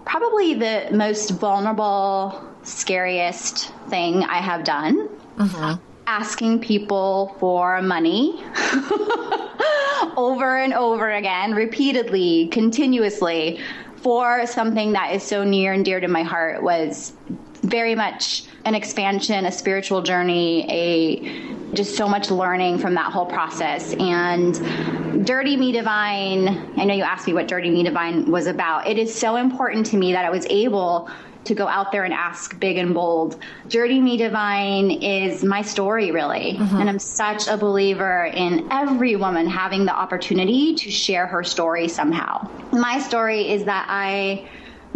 probably 0.05 0.53
the 0.53 0.89
most 0.91 1.31
vulnerable, 1.31 2.41
scariest 2.63 3.73
thing 3.89 4.23
I 4.23 4.37
have 4.37 4.63
done. 4.63 5.09
Uh-huh 5.37 5.77
asking 6.07 6.59
people 6.59 7.35
for 7.37 7.81
money 7.81 8.41
over 10.17 10.57
and 10.57 10.73
over 10.73 11.11
again, 11.11 11.53
repeatedly, 11.53 12.47
continuously, 12.47 13.59
for 13.97 14.47
something 14.47 14.93
that 14.93 15.13
is 15.13 15.21
so 15.21 15.43
near 15.43 15.73
and 15.73 15.83
dear 15.83 15.99
to 15.99 16.07
my 16.07 16.23
heart 16.23 16.63
was 16.63 17.13
very 17.61 17.93
much 17.93 18.45
an 18.63 18.73
expansion, 18.73 19.45
a 19.45 19.51
spiritual 19.51 20.01
journey, 20.01 20.65
a 20.71 21.75
just 21.75 21.97
so 21.97 22.07
much 22.07 22.31
learning 22.31 22.77
from 22.77 22.93
that 22.93 23.11
whole 23.11 23.25
process. 23.25 23.93
And 23.99 25.25
Dirty 25.25 25.57
Me 25.57 25.73
Divine, 25.73 26.47
I 26.77 26.85
know 26.85 26.93
you 26.93 27.03
asked 27.03 27.27
me 27.27 27.33
what 27.33 27.49
Dirty 27.49 27.69
Me 27.69 27.83
Divine 27.83 28.31
was 28.31 28.47
about. 28.47 28.87
It 28.87 28.97
is 28.97 29.13
so 29.13 29.35
important 29.35 29.85
to 29.87 29.97
me 29.97 30.13
that 30.13 30.23
I 30.23 30.29
was 30.29 30.45
able 30.49 31.09
to 31.47 31.55
go 31.55 31.67
out 31.67 31.91
there 31.91 32.03
and 32.03 32.13
ask 32.13 32.59
big 32.59 32.77
and 32.77 32.93
bold. 32.93 33.39
Dirty 33.69 33.99
Me 33.99 34.17
Divine 34.17 34.91
is 34.91 35.43
my 35.43 35.61
story, 35.61 36.11
really. 36.11 36.53
Mm-hmm. 36.53 36.75
And 36.77 36.89
I'm 36.89 36.99
such 36.99 37.47
a 37.47 37.57
believer 37.57 38.25
in 38.25 38.67
every 38.71 39.15
woman 39.15 39.47
having 39.47 39.85
the 39.85 39.93
opportunity 39.93 40.75
to 40.75 40.91
share 40.91 41.25
her 41.25 41.43
story 41.43 41.87
somehow. 41.87 42.49
My 42.71 42.99
story 42.99 43.49
is 43.51 43.65
that 43.65 43.87
I 43.89 44.47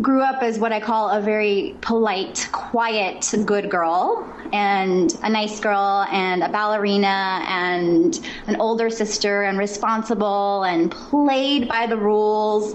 grew 0.01 0.21
up 0.21 0.41
as 0.41 0.57
what 0.57 0.71
I 0.71 0.79
call 0.79 1.09
a 1.09 1.21
very 1.21 1.75
polite, 1.81 2.47
quiet, 2.51 3.33
good 3.45 3.69
girl, 3.69 4.27
and 4.53 5.17
a 5.23 5.29
nice 5.29 5.59
girl, 5.59 6.05
and 6.11 6.43
a 6.43 6.49
ballerina, 6.49 7.43
and 7.47 8.19
an 8.47 8.55
older 8.59 8.89
sister, 8.89 9.43
and 9.43 9.57
responsible, 9.57 10.63
and 10.63 10.91
played 10.91 11.67
by 11.67 11.87
the 11.87 11.97
rules. 11.97 12.73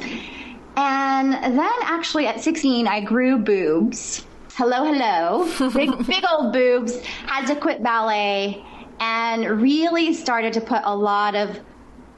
And 0.77 1.33
then 1.33 1.71
actually 1.83 2.27
at 2.27 2.41
16, 2.41 2.87
I 2.87 3.01
grew 3.01 3.39
boobs. 3.39 4.25
Hello, 4.55 4.85
hello. 4.85 5.71
big, 5.71 6.07
big 6.07 6.25
old 6.31 6.53
boobs. 6.53 7.03
Had 7.27 7.47
to 7.47 7.57
quit 7.57 7.83
ballet 7.83 8.65
and 9.01 9.61
really 9.63 10.13
started 10.15 10.53
to 10.55 10.61
put 10.61 10.81
a 10.85 10.95
lot 10.95 11.35
of 11.35 11.61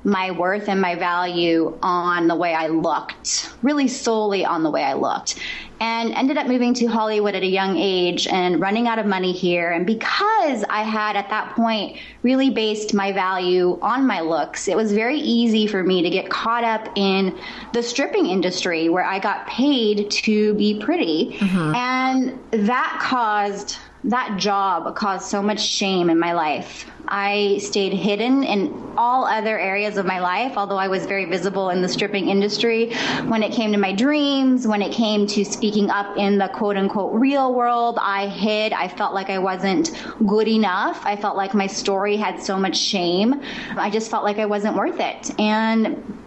my 0.09 0.31
worth 0.31 0.69
and 0.69 0.81
my 0.81 0.95
value 0.95 1.79
on 1.83 2.27
the 2.27 2.35
way 2.35 2.55
I 2.55 2.69
looked, 2.69 3.53
really 3.63 3.89
solely 3.89 4.45
on 4.45 4.63
the 4.63 4.71
way 4.71 4.83
I 4.83 4.95
looked. 4.95 5.39
And 5.81 6.13
ended 6.13 6.37
up 6.37 6.49
moving 6.49 6.75
to 6.75 6.87
Hollywood 6.87 7.37
at 7.37 7.45
a 7.45 7.47
young 7.47 7.77
age 7.77 8.27
and 8.27 8.61
running 8.61 8.89
out 8.89 8.99
of 8.99 9.07
money 9.07 9.31
here. 9.31 9.71
And 9.71 9.87
because 9.87 10.65
I 10.69 10.83
had 10.83 11.15
at 11.15 11.29
that 11.31 11.55
point 11.55 11.99
really 12.23 12.51
based 12.51 12.95
my 12.95 13.13
value 13.13 13.79
on 13.81 14.05
my 14.05 14.21
looks, 14.21 14.67
it 14.67 14.77
was 14.77 14.93
very 14.93 15.21
easy 15.21 15.69
for 15.69 15.85
me 15.85 16.03
to 16.03 16.11
get 16.11 16.31
caught 16.31 16.65
up 16.65 16.89
in 16.97 17.39
the 17.75 17.83
stripping 17.83 18.27
industry 18.27 18.89
where 18.89 19.05
I 19.05 19.21
got 19.21 19.47
paid 19.47 20.11
to 20.11 20.55
be 20.55 20.81
pretty. 20.81 21.37
Mm-hmm. 21.39 21.75
And 21.77 22.67
that 22.67 22.99
caused 23.01 23.77
that 24.05 24.37
job 24.39 24.95
caused 24.95 25.27
so 25.27 25.43
much 25.43 25.61
shame 25.61 26.09
in 26.11 26.19
my 26.19 26.33
life. 26.33 26.91
I 27.09 27.59
stayed 27.59 27.93
hidden 27.95 28.45
in 28.45 28.89
all 28.99 29.25
other 29.25 29.59
areas 29.59 29.97
of 29.97 30.05
my 30.05 30.19
life, 30.19 30.57
although 30.57 30.77
I 30.77 30.89
was 30.89 31.07
very 31.07 31.25
visible 31.25 31.71
in 31.71 31.81
the 31.81 31.89
stripping 31.89 32.29
industry. 32.29 32.93
When 33.27 33.43
it 33.43 33.53
came 33.53 33.73
to 33.73 33.79
my 33.79 33.93
dreams, 33.93 34.67
when 34.67 34.83
it 34.83 34.93
came 34.93 35.27
to 35.29 35.45
speaking 35.45 35.89
up 35.89 36.17
in 36.17 36.39
the 36.39 36.49
quote 36.49 36.77
unquote 36.77 37.15
real 37.15 37.55
world, 37.55 37.99
I 38.01 38.27
hid. 38.27 38.73
I 38.73 38.89
felt 38.89 39.15
like 39.15 39.31
I 39.31 39.39
wasn't 39.39 39.93
good 40.27 40.49
enough. 40.49 41.01
I 41.05 41.17
felt 41.17 41.37
like 41.37 41.55
my 41.55 41.67
story 41.67 42.17
had 42.17 42.43
so 42.43 42.59
much 42.59 42.77
shame. 42.77 43.41
I 43.77 43.89
just 43.89 44.11
felt 44.11 44.25
like 44.25 44.39
I 44.39 44.47
wasn't 44.47 44.77
worth 44.77 45.01
it. 45.01 45.39
And 45.41 46.19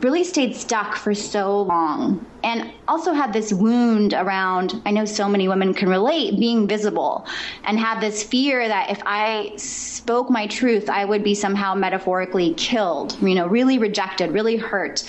really 0.00 0.24
stayed 0.24 0.54
stuck 0.54 0.94
for 0.96 1.14
so 1.14 1.62
long 1.62 2.24
and 2.44 2.70
also 2.86 3.12
had 3.12 3.32
this 3.32 3.52
wound 3.52 4.12
around 4.12 4.80
i 4.84 4.90
know 4.90 5.04
so 5.04 5.28
many 5.28 5.48
women 5.48 5.72
can 5.72 5.88
relate 5.88 6.38
being 6.38 6.66
visible 6.66 7.26
and 7.64 7.78
had 7.78 8.00
this 8.00 8.22
fear 8.22 8.68
that 8.68 8.90
if 8.90 9.00
i 9.06 9.52
spoke 9.56 10.30
my 10.30 10.46
truth 10.46 10.90
i 10.90 11.04
would 11.04 11.24
be 11.24 11.34
somehow 11.34 11.74
metaphorically 11.74 12.52
killed 12.54 13.20
you 13.22 13.34
know 13.34 13.46
really 13.46 13.78
rejected 13.78 14.30
really 14.32 14.56
hurt 14.56 15.04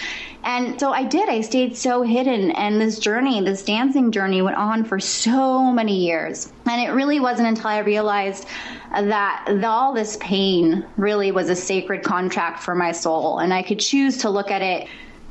and 0.48 0.80
so 0.80 0.94
I 0.94 1.04
did. 1.04 1.28
I 1.28 1.42
stayed 1.42 1.76
so 1.76 2.04
hidden. 2.04 2.52
And 2.52 2.80
this 2.80 3.00
journey, 3.00 3.42
this 3.42 3.64
dancing 3.64 4.12
journey, 4.12 4.42
went 4.42 4.56
on 4.56 4.86
for 4.86 4.98
so 4.98 5.74
many 5.74 6.06
years. 6.06 6.54
And 6.66 6.82
it 6.82 6.94
really 6.94 7.20
wasn't 7.20 7.50
until 7.50 7.68
I 7.68 7.80
realized 7.80 8.48
that 8.92 9.64
all 9.64 9.94
this 9.94 10.18
pain 10.18 10.86
really 10.98 11.32
was 11.32 11.50
a 11.50 11.56
sacred 11.56 12.04
contract 12.04 12.64
for 12.64 12.76
my 12.76 12.92
soul. 12.92 13.40
And 13.40 13.54
I 13.54 13.62
could 13.62 13.80
choose 13.80 14.18
to 14.20 14.30
look 14.30 14.52
at 14.52 14.62
it 14.62 14.88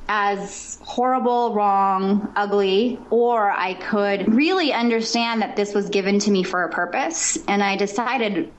as 0.09 0.79
horrible, 0.83 1.53
wrong, 1.53 2.33
ugly, 2.37 2.99
or 3.11 3.51
I 3.51 3.75
could 3.75 4.33
really 4.33 4.73
understand 4.73 5.43
that 5.43 5.57
this 5.57 5.75
was 5.75 5.89
given 5.89 6.19
to 6.21 6.31
me 6.31 6.43
for 6.43 6.65
a 6.65 6.71
purpose. 6.71 7.39
And 7.49 7.63
I 7.63 7.77
decided, 7.77 8.53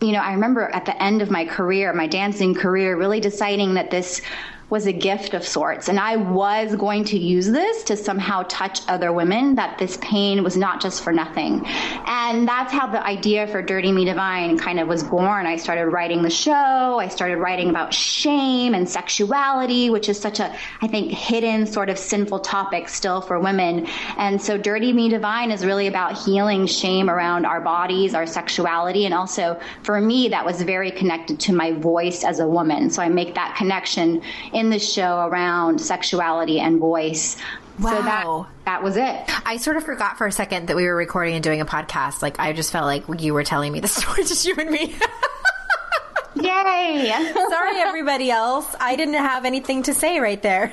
you 0.00 0.12
know, 0.12 0.20
I 0.20 0.32
remember 0.32 0.68
at 0.68 0.84
the 0.84 1.00
end 1.02 1.20
of 1.20 1.30
my 1.30 1.44
career, 1.44 1.92
my 1.92 2.06
dancing 2.06 2.54
career, 2.54 2.96
really 2.96 3.18
deciding 3.18 3.74
that 3.74 3.90
this 3.90 4.22
was 4.70 4.86
a 4.86 4.92
gift 4.92 5.32
of 5.32 5.46
sorts. 5.46 5.88
And 5.88 5.98
I 5.98 6.16
was 6.16 6.76
going 6.76 7.04
to 7.04 7.18
use 7.18 7.46
this 7.46 7.82
to 7.84 7.96
somehow 7.96 8.44
touch 8.48 8.80
other 8.86 9.12
women, 9.12 9.54
that 9.54 9.78
this 9.78 9.96
pain 10.02 10.42
was 10.44 10.56
not 10.56 10.80
just 10.80 11.02
for 11.02 11.12
nothing. 11.12 11.62
And 12.06 12.46
that's 12.46 12.72
how 12.72 12.86
the 12.86 13.04
idea 13.04 13.46
for 13.46 13.62
Dirty 13.62 13.92
Me 13.92 14.04
Divine 14.04 14.58
kind 14.58 14.78
of 14.78 14.86
was 14.86 15.02
born. 15.02 15.46
I 15.46 15.56
started 15.56 15.86
writing 15.86 16.22
the 16.22 16.30
show, 16.30 16.52
I 16.98 17.08
started 17.08 17.38
writing 17.38 17.70
about 17.70 17.94
shame 17.94 18.74
and 18.74 18.88
sexuality, 18.88 19.88
which 19.88 20.08
is 20.08 20.20
such 20.20 20.38
a, 20.38 20.54
I 20.82 20.86
think, 20.86 21.12
hidden 21.12 21.66
sort 21.66 21.88
of 21.88 21.98
sinful 21.98 22.40
topic 22.40 22.88
still 22.88 23.22
for 23.22 23.40
women. 23.40 23.86
And 24.18 24.40
so 24.40 24.58
Dirty 24.58 24.92
Me 24.92 25.08
Divine 25.08 25.50
is 25.50 25.64
really 25.64 25.86
about 25.86 26.18
healing 26.18 26.66
shame 26.66 27.08
around 27.08 27.46
our 27.46 27.60
bodies, 27.60 28.14
our 28.14 28.26
sexuality, 28.26 29.06
and 29.06 29.14
also 29.14 29.58
for 29.82 29.98
me, 30.00 30.28
that 30.28 30.44
was 30.44 30.60
very 30.62 30.90
connected 30.90 31.40
to 31.40 31.54
my 31.54 31.72
voice 31.72 32.22
as 32.22 32.38
a 32.38 32.46
woman. 32.46 32.90
So 32.90 33.02
I 33.02 33.08
make 33.08 33.34
that 33.34 33.56
connection 33.56 34.22
in 34.58 34.70
the 34.70 34.78
show 34.78 35.26
around 35.26 35.80
sexuality 35.80 36.60
and 36.60 36.78
voice. 36.78 37.36
Wow. 37.78 37.90
So 37.90 38.02
that 38.02 38.46
that 38.64 38.82
was 38.82 38.96
it. 38.96 39.46
I 39.46 39.56
sort 39.56 39.76
of 39.76 39.84
forgot 39.84 40.18
for 40.18 40.26
a 40.26 40.32
second 40.32 40.66
that 40.66 40.76
we 40.76 40.84
were 40.84 40.96
recording 40.96 41.34
and 41.34 41.42
doing 41.42 41.60
a 41.60 41.66
podcast. 41.66 42.22
Like 42.22 42.40
I 42.40 42.52
just 42.52 42.72
felt 42.72 42.86
like 42.86 43.04
you 43.20 43.34
were 43.34 43.44
telling 43.44 43.72
me 43.72 43.80
the 43.80 43.88
story, 43.88 44.24
just 44.24 44.46
you 44.46 44.54
and 44.58 44.70
me. 44.70 44.96
Yay! 46.34 47.10
Sorry, 47.50 47.80
everybody 47.80 48.30
else. 48.30 48.74
I 48.80 48.96
didn't 48.96 49.14
have 49.14 49.44
anything 49.44 49.82
to 49.84 49.94
say 49.94 50.20
right 50.20 50.40
there. 50.42 50.72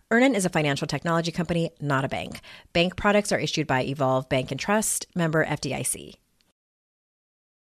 Earnin 0.11 0.35
is 0.35 0.43
a 0.43 0.49
financial 0.49 0.87
technology 0.87 1.31
company, 1.31 1.71
not 1.79 2.03
a 2.03 2.09
bank. 2.09 2.41
Bank 2.73 2.97
products 2.97 3.31
are 3.31 3.39
issued 3.39 3.65
by 3.65 3.83
Evolve 3.83 4.27
Bank 4.27 4.51
and 4.51 4.59
Trust, 4.59 5.05
member 5.15 5.45
FDIC. 5.45 6.15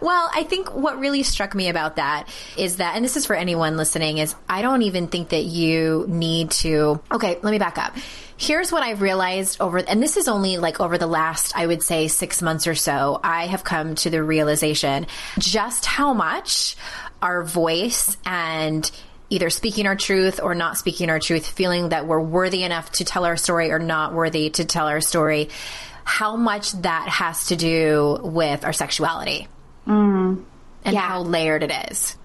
Well, 0.00 0.30
I 0.32 0.44
think 0.44 0.74
what 0.74 0.98
really 0.98 1.22
struck 1.22 1.54
me 1.54 1.68
about 1.68 1.96
that 1.96 2.28
is 2.56 2.76
that, 2.76 2.96
and 2.96 3.04
this 3.04 3.16
is 3.16 3.26
for 3.26 3.36
anyone 3.36 3.76
listening, 3.76 4.18
is 4.18 4.34
I 4.48 4.62
don't 4.62 4.82
even 4.82 5.08
think 5.08 5.30
that 5.30 5.44
you 5.44 6.06
need 6.08 6.50
to. 6.52 7.00
Okay, 7.12 7.38
let 7.42 7.50
me 7.50 7.58
back 7.58 7.76
up. 7.76 7.94
Here's 8.38 8.72
what 8.72 8.82
I've 8.82 9.02
realized 9.02 9.60
over, 9.60 9.78
and 9.78 10.02
this 10.02 10.16
is 10.16 10.26
only 10.26 10.56
like 10.56 10.80
over 10.80 10.96
the 10.96 11.06
last, 11.06 11.54
I 11.54 11.66
would 11.66 11.82
say, 11.82 12.08
six 12.08 12.40
months 12.40 12.66
or 12.66 12.74
so. 12.74 13.20
I 13.22 13.46
have 13.46 13.62
come 13.62 13.94
to 13.96 14.08
the 14.08 14.22
realization 14.22 15.06
just 15.38 15.84
how 15.84 16.14
much 16.14 16.76
our 17.20 17.44
voice 17.44 18.16
and 18.24 18.90
either 19.28 19.50
speaking 19.50 19.86
our 19.86 19.96
truth 19.96 20.40
or 20.42 20.54
not 20.54 20.78
speaking 20.78 21.10
our 21.10 21.20
truth, 21.20 21.46
feeling 21.46 21.90
that 21.90 22.06
we're 22.06 22.20
worthy 22.20 22.62
enough 22.64 22.90
to 22.92 23.04
tell 23.04 23.26
our 23.26 23.36
story 23.36 23.70
or 23.70 23.78
not 23.78 24.14
worthy 24.14 24.48
to 24.48 24.64
tell 24.64 24.86
our 24.86 25.02
story, 25.02 25.50
how 26.04 26.36
much 26.36 26.72
that 26.72 27.08
has 27.08 27.48
to 27.48 27.56
do 27.56 28.18
with 28.22 28.64
our 28.64 28.72
sexuality 28.72 29.46
Mm. 29.86 30.44
and 30.84 30.94
yeah. 30.94 31.00
how 31.00 31.22
layered 31.22 31.62
it 31.62 31.72
is. 31.90 32.16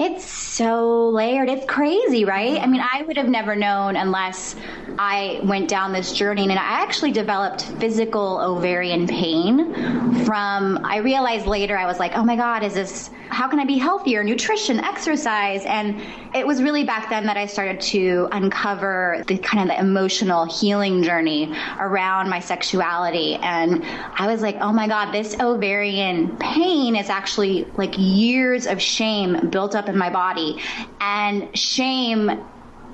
It's 0.00 0.24
so 0.24 1.10
layered. 1.10 1.50
It's 1.50 1.66
crazy, 1.66 2.24
right? 2.24 2.58
I 2.58 2.66
mean, 2.66 2.80
I 2.80 3.02
would 3.02 3.18
have 3.18 3.28
never 3.28 3.54
known 3.54 3.96
unless 3.96 4.56
I 4.98 5.40
went 5.44 5.68
down 5.68 5.92
this 5.92 6.14
journey. 6.14 6.44
And 6.44 6.52
I 6.52 6.56
actually 6.56 7.12
developed 7.12 7.66
physical 7.78 8.40
ovarian 8.40 9.06
pain 9.06 10.24
from, 10.24 10.80
I 10.86 10.98
realized 10.98 11.46
later, 11.46 11.76
I 11.76 11.84
was 11.84 11.98
like, 11.98 12.12
oh 12.14 12.24
my 12.24 12.34
God, 12.34 12.62
is 12.62 12.72
this, 12.72 13.10
how 13.28 13.46
can 13.46 13.60
I 13.60 13.66
be 13.66 13.76
healthier? 13.76 14.24
Nutrition, 14.24 14.80
exercise. 14.80 15.66
And 15.66 16.00
it 16.34 16.46
was 16.46 16.62
really 16.62 16.84
back 16.84 17.10
then 17.10 17.26
that 17.26 17.36
I 17.36 17.44
started 17.44 17.80
to 17.82 18.28
uncover 18.32 19.22
the 19.26 19.36
kind 19.36 19.62
of 19.62 19.76
the 19.76 19.80
emotional 19.82 20.46
healing 20.46 21.02
journey 21.02 21.54
around 21.78 22.30
my 22.30 22.40
sexuality. 22.40 23.34
And 23.34 23.84
I 23.84 24.26
was 24.26 24.40
like, 24.40 24.56
oh 24.62 24.72
my 24.72 24.88
God, 24.88 25.12
this 25.12 25.38
ovarian 25.40 26.38
pain 26.38 26.96
is 26.96 27.10
actually 27.10 27.66
like 27.76 27.94
years 27.98 28.66
of 28.66 28.80
shame 28.80 29.50
built 29.50 29.74
up 29.74 29.89
in 29.90 29.98
my 29.98 30.10
body. 30.10 30.60
And 31.00 31.56
shame 31.56 32.30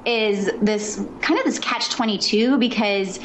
is 0.05 0.51
this 0.63 1.05
kind 1.21 1.39
of 1.39 1.45
this 1.45 1.59
catch 1.59 1.91
22 1.91 2.59
because 2.59 3.19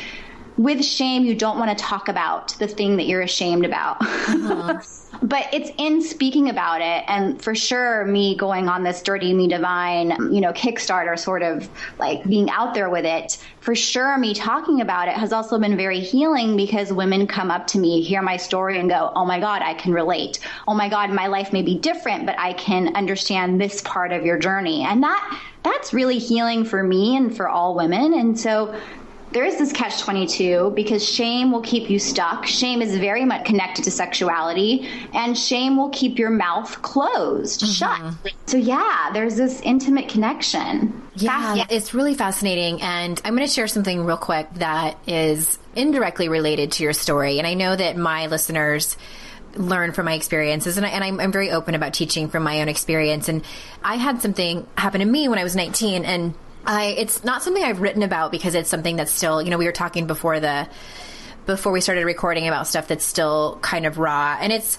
with 0.62 0.84
shame, 0.86 1.26
you 1.26 1.34
don't 1.34 1.58
want 1.58 1.76
to 1.76 1.84
talk 1.84 2.08
about 2.08 2.50
the 2.60 2.68
thing 2.68 2.98
that 2.98 3.08
you're 3.08 3.22
ashamed 3.22 3.66
about. 3.66 3.98
Uh-huh. 4.02 4.80
but 5.22 5.48
it's 5.54 5.72
in 5.78 6.02
speaking 6.02 6.50
about 6.50 6.82
it 6.82 7.04
and 7.08 7.42
for 7.42 7.54
sure 7.54 8.06
me 8.06 8.36
going 8.36 8.68
on 8.68 8.84
this 8.84 9.02
dirty 9.02 9.34
me 9.34 9.48
divine 9.48 10.10
you 10.34 10.42
know 10.42 10.52
kickstarter 10.54 11.18
sort 11.18 11.44
of 11.44 11.70
like 12.00 12.24
being 12.24 12.50
out 12.50 12.74
there 12.74 12.90
with 12.90 13.06
it 13.06 13.38
for 13.60 13.76
sure 13.76 14.18
me 14.18 14.34
talking 14.34 14.82
about 14.82 15.08
it 15.08 15.14
has 15.14 15.32
also 15.32 15.60
been 15.60 15.78
very 15.78 16.00
healing 16.00 16.56
because 16.58 16.92
women 16.92 17.28
come 17.28 17.52
up 17.52 17.68
to 17.68 17.78
me 17.78 18.02
hear 18.02 18.22
my 18.22 18.38
story 18.38 18.80
and 18.80 18.90
go 18.90 19.12
oh 19.16 19.26
my 19.26 19.40
god 19.40 19.62
i 19.62 19.74
can 19.74 19.94
relate 19.94 20.40
oh 20.68 20.74
my 20.74 20.90
god 20.90 21.12
my 21.12 21.28
life 21.28 21.54
may 21.54 21.62
be 21.62 21.78
different 21.78 22.26
but 22.26 22.38
i 22.40 22.54
can 22.54 22.96
understand 22.96 23.60
this 23.60 23.82
part 23.82 24.12
of 24.12 24.26
your 24.26 24.40
journey 24.40 24.84
and 24.84 25.04
that 25.04 25.42
that's 25.64 25.94
really 25.94 26.18
healing 26.18 26.64
for 26.64 26.82
me 26.84 27.16
and 27.16 27.36
for 27.36 27.48
all 27.48 27.76
women 27.76 28.14
and 28.14 28.40
so 28.40 28.76
there 29.32 29.46
is 29.46 29.58
this 29.58 29.72
catch 29.72 30.02
22 30.02 30.74
because 30.76 31.08
shame 31.08 31.52
will 31.52 31.62
keep 31.62 31.90
you 31.90 32.00
stuck. 32.00 32.46
Shame 32.46 32.82
is 32.82 32.98
very 32.98 33.26
much 33.26 33.46
connected 33.46 33.84
to 33.86 33.92
sexuality, 33.92 34.90
and 35.14 35.38
shame 35.38 35.78
will 35.78 35.90
keep 35.90 36.20
your 36.20 36.30
mouth 36.30 36.82
closed, 36.82 37.62
mm-hmm. 37.62 37.72
shut. 37.72 38.34
So, 38.46 38.58
yeah, 38.58 39.10
there's 39.14 39.36
this 39.36 39.62
intimate 39.62 40.10
connection. 40.10 41.02
Yeah, 41.16 41.56
yeah, 41.56 41.66
it's 41.70 41.94
really 41.94 42.16
fascinating. 42.16 42.82
And 42.82 43.22
I'm 43.24 43.36
going 43.36 43.48
to 43.48 43.54
share 43.54 43.68
something 43.68 44.06
real 44.06 44.18
quick 44.18 44.54
that 44.56 44.98
is 45.08 45.58
indirectly 45.76 46.30
related 46.30 46.74
to 46.74 46.84
your 46.84 46.94
story. 46.94 47.38
And 47.38 47.48
I 47.48 47.54
know 47.54 47.76
that 47.76 47.98
my 47.98 48.28
listeners 48.28 48.98
learn 49.56 49.92
from 49.92 50.06
my 50.06 50.14
experiences 50.14 50.78
and, 50.78 50.86
I, 50.86 50.90
and 50.90 51.04
I'm, 51.04 51.20
I'm 51.20 51.32
very 51.32 51.52
open 51.52 51.76
about 51.76 51.94
teaching 51.94 52.30
from 52.30 52.44
my 52.44 52.62
own 52.62 52.70
experience 52.70 53.28
and 53.28 53.44
i 53.84 53.96
had 53.96 54.22
something 54.22 54.66
happen 54.78 55.02
to 55.02 55.06
me 55.06 55.28
when 55.28 55.40
i 55.40 55.44
was 55.44 55.58
19 55.58 56.06
and 56.06 56.34
I 56.66 56.96
it's 56.98 57.24
not 57.24 57.44
something 57.44 57.64
I've 57.64 57.82
written 57.82 58.04
about 58.04 58.32
because 58.32 58.56
it's 58.56 58.70
something 58.70 58.96
that's 58.96 59.12
still, 59.12 59.42
you 59.42 59.50
know, 59.50 59.58
we 59.58 59.66
were 59.66 59.72
talking 59.72 60.08
before 60.08 60.40
the 60.40 60.68
before 61.46 61.72
we 61.72 61.82
started 61.82 62.06
recording 62.06 62.48
about 62.48 62.68
stuff 62.68 62.88
that's 62.88 63.06
still 63.06 63.58
kind 63.62 63.86
of 63.86 63.98
raw 63.98 64.38
and 64.40 64.54
it's 64.54 64.78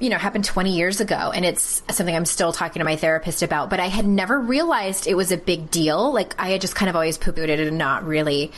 you 0.00 0.08
know, 0.08 0.16
happened 0.16 0.46
20 0.46 0.74
years 0.74 1.00
ago 1.00 1.30
and 1.34 1.44
it's 1.44 1.82
something 1.90 2.16
I'm 2.16 2.24
still 2.24 2.52
talking 2.52 2.80
to 2.80 2.84
my 2.84 2.96
therapist 2.96 3.42
about, 3.42 3.68
but 3.68 3.80
I 3.80 3.88
had 3.88 4.06
never 4.06 4.40
realized 4.40 5.06
it 5.06 5.14
was 5.14 5.30
a 5.30 5.36
big 5.36 5.70
deal. 5.70 6.10
Like 6.12 6.34
I 6.38 6.48
had 6.48 6.62
just 6.62 6.74
kind 6.74 6.88
of 6.88 6.96
always 6.96 7.18
poo-pooed 7.18 7.48
it 7.48 7.60
and 7.60 7.76
not 7.76 8.06
really 8.06 8.50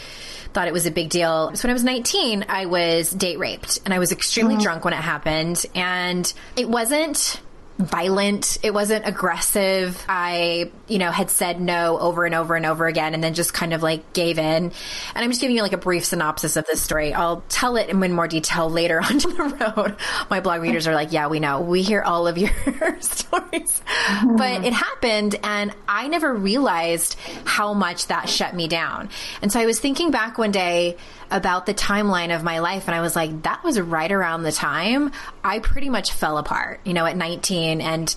thought 0.53 0.69
it 0.69 0.73
was 0.73 0.87
a 0.87 0.93
big 0.93 1.09
deal. 1.09 1.51
So 1.57 1.67
when 1.67 1.71
I 1.71 1.73
was 1.73 1.83
19, 1.83 2.45
I 2.49 2.67
was 2.67 3.11
date 3.11 3.41
raped 3.41 3.81
and 3.85 3.93
I 3.93 3.99
was 3.99 4.13
extremely 4.13 4.55
mm-hmm. 4.55 4.63
drunk 4.63 4.85
when 4.85 4.95
it 4.95 4.99
happened 4.99 5.67
and 5.75 6.33
it 6.57 6.69
wasn't 6.69 7.41
violent. 7.79 8.59
It 8.63 8.73
wasn't 8.73 9.07
aggressive. 9.07 10.03
I, 10.09 10.71
you 10.89 10.99
know, 10.99 11.11
had 11.11 11.31
said 11.31 11.61
no 11.61 11.99
over 11.99 12.25
and 12.25 12.35
over 12.35 12.55
and 12.55 12.67
over 12.67 12.87
again 12.87 13.15
and 13.15 13.23
then 13.23 13.35
just 13.35 13.55
kind 13.55 13.73
of 13.73 13.83
like 13.83 14.13
gave 14.13 14.39
in. 14.39 14.45
And 14.65 14.73
I'm 15.15 15.31
just 15.31 15.41
giving 15.41 15.57
you 15.57 15.63
like 15.63 15.73
a 15.73 15.79
brief 15.79 16.05
synopsis 16.05 16.57
of 16.57 16.67
this 16.67 16.81
story. 16.81 17.13
I'll 17.15 17.43
tell 17.49 17.77
it 17.77 17.89
in 17.89 18.13
more 18.13 18.29
detail 18.29 18.69
later 18.69 19.01
on 19.03 19.19
the 19.19 19.73
road. 19.77 19.97
My 20.31 20.41
blog 20.41 20.63
readers 20.63 20.87
are 20.87 20.95
like, 20.95 21.13
yeah, 21.13 21.29
we 21.29 21.41
know. 21.41 21.61
We 21.61 21.83
hear 21.83 22.03
all 22.03 22.27
of 22.27 22.39
your 22.39 22.51
stories. 23.01 23.83
Mm-hmm. 23.83 24.37
But 24.37 24.65
it 24.65 24.73
happened 24.73 25.37
and 25.43 25.75
I 25.89 26.09
never 26.09 26.33
realized 26.33 27.17
how 27.45 27.75
much 27.75 28.09
that 28.09 28.29
shut 28.29 28.55
me 28.55 28.69
down. 28.69 29.09
And 29.41 29.51
so 29.51 29.61
I 29.61 29.67
was 29.67 29.81
thinking 29.81 30.11
back 30.11 30.39
one 30.39 30.51
day 30.53 30.97
about 31.31 31.65
the 31.65 31.73
timeline 31.73 32.35
of 32.35 32.43
my 32.43 32.59
life 32.59 32.87
and 32.87 32.95
I 32.95 33.01
was 33.01 33.17
like, 33.17 33.43
that 33.45 33.65
was 33.65 33.81
right 33.81 34.13
around 34.13 34.43
the 34.43 34.53
time 34.53 35.13
I 35.43 35.61
pretty 35.61 35.89
much 35.89 36.13
fell 36.13 36.37
apart, 36.37 36.81
you 36.85 36.93
know, 36.93 37.07
at 37.07 37.17
19 37.17 37.62
and 37.71 38.15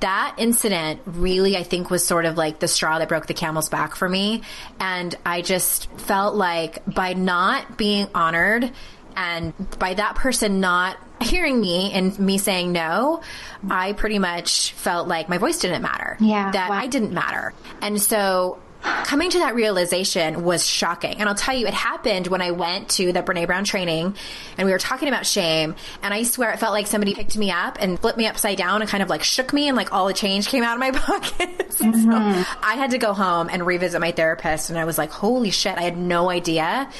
that 0.00 0.34
incident 0.38 1.00
really, 1.06 1.56
I 1.56 1.62
think, 1.62 1.88
was 1.88 2.04
sort 2.04 2.24
of 2.24 2.36
like 2.36 2.58
the 2.58 2.66
straw 2.66 2.98
that 2.98 3.08
broke 3.08 3.26
the 3.26 3.34
camel's 3.34 3.68
back 3.68 3.94
for 3.94 4.08
me. 4.08 4.42
And 4.80 5.14
I 5.24 5.42
just 5.42 5.88
felt 5.92 6.34
like 6.34 6.84
by 6.86 7.12
not 7.12 7.78
being 7.78 8.08
honored 8.12 8.72
and 9.14 9.52
by 9.78 9.94
that 9.94 10.16
person 10.16 10.60
not 10.60 10.96
hearing 11.20 11.60
me 11.60 11.92
and 11.92 12.18
me 12.18 12.38
saying 12.38 12.72
no, 12.72 13.22
I 13.70 13.92
pretty 13.92 14.18
much 14.18 14.72
felt 14.72 15.06
like 15.06 15.28
my 15.28 15.38
voice 15.38 15.60
didn't 15.60 15.82
matter. 15.82 16.16
Yeah. 16.18 16.50
That 16.50 16.70
wow. 16.70 16.76
I 16.76 16.88
didn't 16.88 17.12
matter. 17.12 17.54
And 17.80 18.00
so 18.00 18.60
coming 18.82 19.30
to 19.30 19.38
that 19.38 19.54
realization 19.54 20.44
was 20.44 20.66
shocking. 20.66 21.20
And 21.20 21.28
I'll 21.28 21.34
tell 21.34 21.56
you, 21.56 21.66
it 21.66 21.74
happened 21.74 22.26
when 22.26 22.42
I 22.42 22.50
went 22.50 22.88
to 22.90 23.12
the 23.12 23.22
Brene 23.22 23.46
Brown 23.46 23.64
training 23.64 24.14
and 24.58 24.66
we 24.66 24.72
were 24.72 24.78
talking 24.78 25.08
about 25.08 25.26
shame. 25.26 25.74
And 26.02 26.12
I 26.12 26.22
swear 26.24 26.50
it 26.52 26.58
felt 26.58 26.72
like 26.72 26.86
somebody 26.86 27.14
picked 27.14 27.36
me 27.36 27.50
up 27.50 27.78
and 27.80 27.98
flipped 27.98 28.18
me 28.18 28.26
upside 28.26 28.58
down 28.58 28.80
and 28.80 28.90
kind 28.90 29.02
of 29.02 29.08
like 29.08 29.22
shook 29.22 29.52
me 29.52 29.68
and 29.68 29.76
like 29.76 29.92
all 29.92 30.06
the 30.06 30.14
change 30.14 30.48
came 30.48 30.62
out 30.62 30.74
of 30.74 30.80
my 30.80 30.90
pockets. 30.98 31.76
Mm-hmm. 31.76 32.10
So 32.10 32.56
I 32.62 32.74
had 32.74 32.90
to 32.90 32.98
go 32.98 33.12
home 33.12 33.48
and 33.50 33.66
revisit 33.66 34.00
my 34.00 34.12
therapist. 34.12 34.70
And 34.70 34.78
I 34.78 34.84
was 34.84 34.98
like, 34.98 35.10
holy 35.10 35.50
shit, 35.50 35.76
I 35.76 35.82
had 35.82 35.96
no 35.96 36.30
idea 36.30 36.90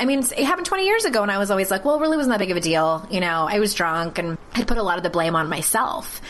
I 0.00 0.06
mean, 0.06 0.20
it 0.20 0.44
happened 0.44 0.66
20 0.66 0.86
years 0.86 1.04
ago, 1.04 1.22
and 1.22 1.30
I 1.30 1.36
was 1.36 1.50
always 1.50 1.70
like, 1.70 1.84
well, 1.84 1.96
it 1.96 2.00
really 2.00 2.16
wasn't 2.16 2.32
that 2.32 2.38
big 2.38 2.50
of 2.50 2.56
a 2.56 2.60
deal. 2.60 3.06
You 3.10 3.20
know, 3.20 3.46
I 3.46 3.60
was 3.60 3.74
drunk 3.74 4.18
and 4.18 4.38
I'd 4.54 4.66
put 4.66 4.78
a 4.78 4.82
lot 4.82 4.96
of 4.96 5.02
the 5.02 5.10
blame 5.10 5.36
on 5.36 5.50
myself. 5.50 6.22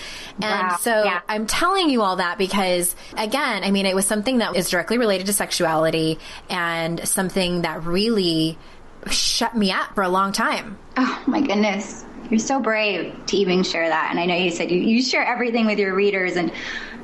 And 0.43 0.69
wow. 0.69 0.77
so 0.81 1.05
yeah. 1.05 1.21
I'm 1.29 1.47
telling 1.47 1.89
you 1.89 2.03
all 2.03 2.17
that 2.17 2.37
because, 2.37 2.97
again, 3.17 3.63
I 3.63 3.71
mean, 3.71 3.87
it 3.87 3.95
was 3.95 4.07
something 4.07 4.39
that 4.39 4.57
is 4.57 4.69
directly 4.71 4.99
related 4.99 5.29
to 5.29 5.33
sexuality 5.33 6.19
and 6.49 7.07
something 7.07 7.63
that 7.63 7.85
really 7.85 8.59
shut 9.09 9.57
me 9.57 9.71
up 9.71 9.95
for 9.95 10.03
a 10.03 10.09
long 10.09 10.33
time. 10.33 10.77
Oh, 10.97 11.23
my 11.29 11.41
goodness. 11.41 12.05
You're 12.29 12.41
so 12.41 12.59
brave 12.59 13.15
to 13.27 13.37
even 13.37 13.63
share 13.63 13.89
that. 13.89 14.09
And 14.11 14.19
I 14.19 14.27
know 14.27 14.35
you 14.35 14.51
said 14.51 14.73
you, 14.73 14.81
you 14.81 15.01
share 15.01 15.25
everything 15.25 15.67
with 15.67 15.79
your 15.79 15.95
readers 15.95 16.35
and 16.35 16.53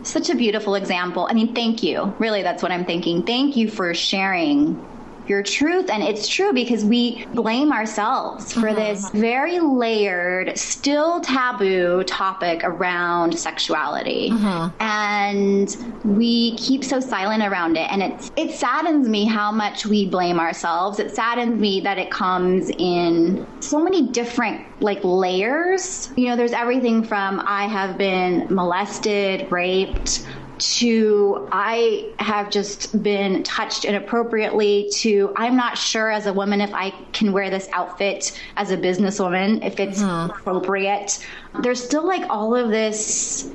such 0.02 0.31
a 0.31 0.35
beautiful 0.35 0.74
example. 0.74 1.29
I 1.31 1.35
mean, 1.35 1.55
thank 1.55 1.85
you. 1.85 2.12
Really, 2.18 2.42
that's 2.42 2.61
what 2.61 2.72
I'm 2.72 2.85
thinking. 2.85 3.22
Thank 3.24 3.57
you 3.57 3.70
for 3.70 3.94
sharing 3.94 4.85
your 5.28 5.42
truth. 5.42 5.90
And 5.90 6.02
it's 6.02 6.28
true 6.28 6.52
because 6.52 6.84
we 6.84 7.26
blame 7.34 7.72
ourselves 7.72 8.52
for 8.52 8.68
mm-hmm. 8.68 8.76
this 8.76 9.10
very 9.10 9.58
layered, 9.60 10.56
still 10.58 11.20
taboo 11.20 12.04
topic 12.04 12.62
around 12.64 13.38
sexuality. 13.38 14.30
Mm-hmm. 14.30 14.82
And 14.82 16.16
we 16.16 16.56
keep 16.56 16.84
so 16.84 17.00
silent 17.00 17.42
around 17.42 17.76
it. 17.76 17.90
And 17.90 18.02
it's, 18.02 18.30
it 18.36 18.52
saddens 18.52 19.08
me 19.08 19.24
how 19.24 19.50
much 19.50 19.86
we 19.86 20.06
blame 20.08 20.38
ourselves. 20.38 20.98
It 20.98 21.14
saddens 21.14 21.60
me 21.60 21.80
that 21.80 21.98
it 21.98 22.10
comes 22.10 22.70
in 22.78 23.46
so 23.60 23.82
many 23.82 24.08
different 24.08 24.64
like 24.80 25.00
layers. 25.02 26.10
You 26.16 26.28
know, 26.28 26.36
there's 26.36 26.52
everything 26.52 27.02
from 27.02 27.42
I 27.46 27.66
have 27.66 27.98
been 27.98 28.46
molested, 28.52 29.50
raped, 29.50 30.26
to 30.59 31.49
I 31.53 32.12
have 32.19 32.51
just 32.51 33.03
been 33.03 33.42
touched 33.42 33.85
inappropriately 33.85 34.88
to 34.95 35.33
I'm 35.37 35.57
not 35.57 35.77
sure 35.77 36.11
as 36.11 36.27
a 36.27 36.33
woman 36.33 36.61
if 36.61 36.73
I 36.73 36.90
can 37.12 37.33
wear 37.33 37.51
this 37.51 37.69
outfit 37.73 38.38
as 38.57 38.71
a 38.71 38.77
businesswoman, 38.77 39.64
if 39.64 39.79
it's 39.81 40.03
mm-hmm. 40.03 40.31
appropriate. 40.31 41.25
There's 41.62 41.83
still 41.83 42.07
like 42.07 42.29
all 42.31 42.55
of 42.55 42.71
this 42.71 43.51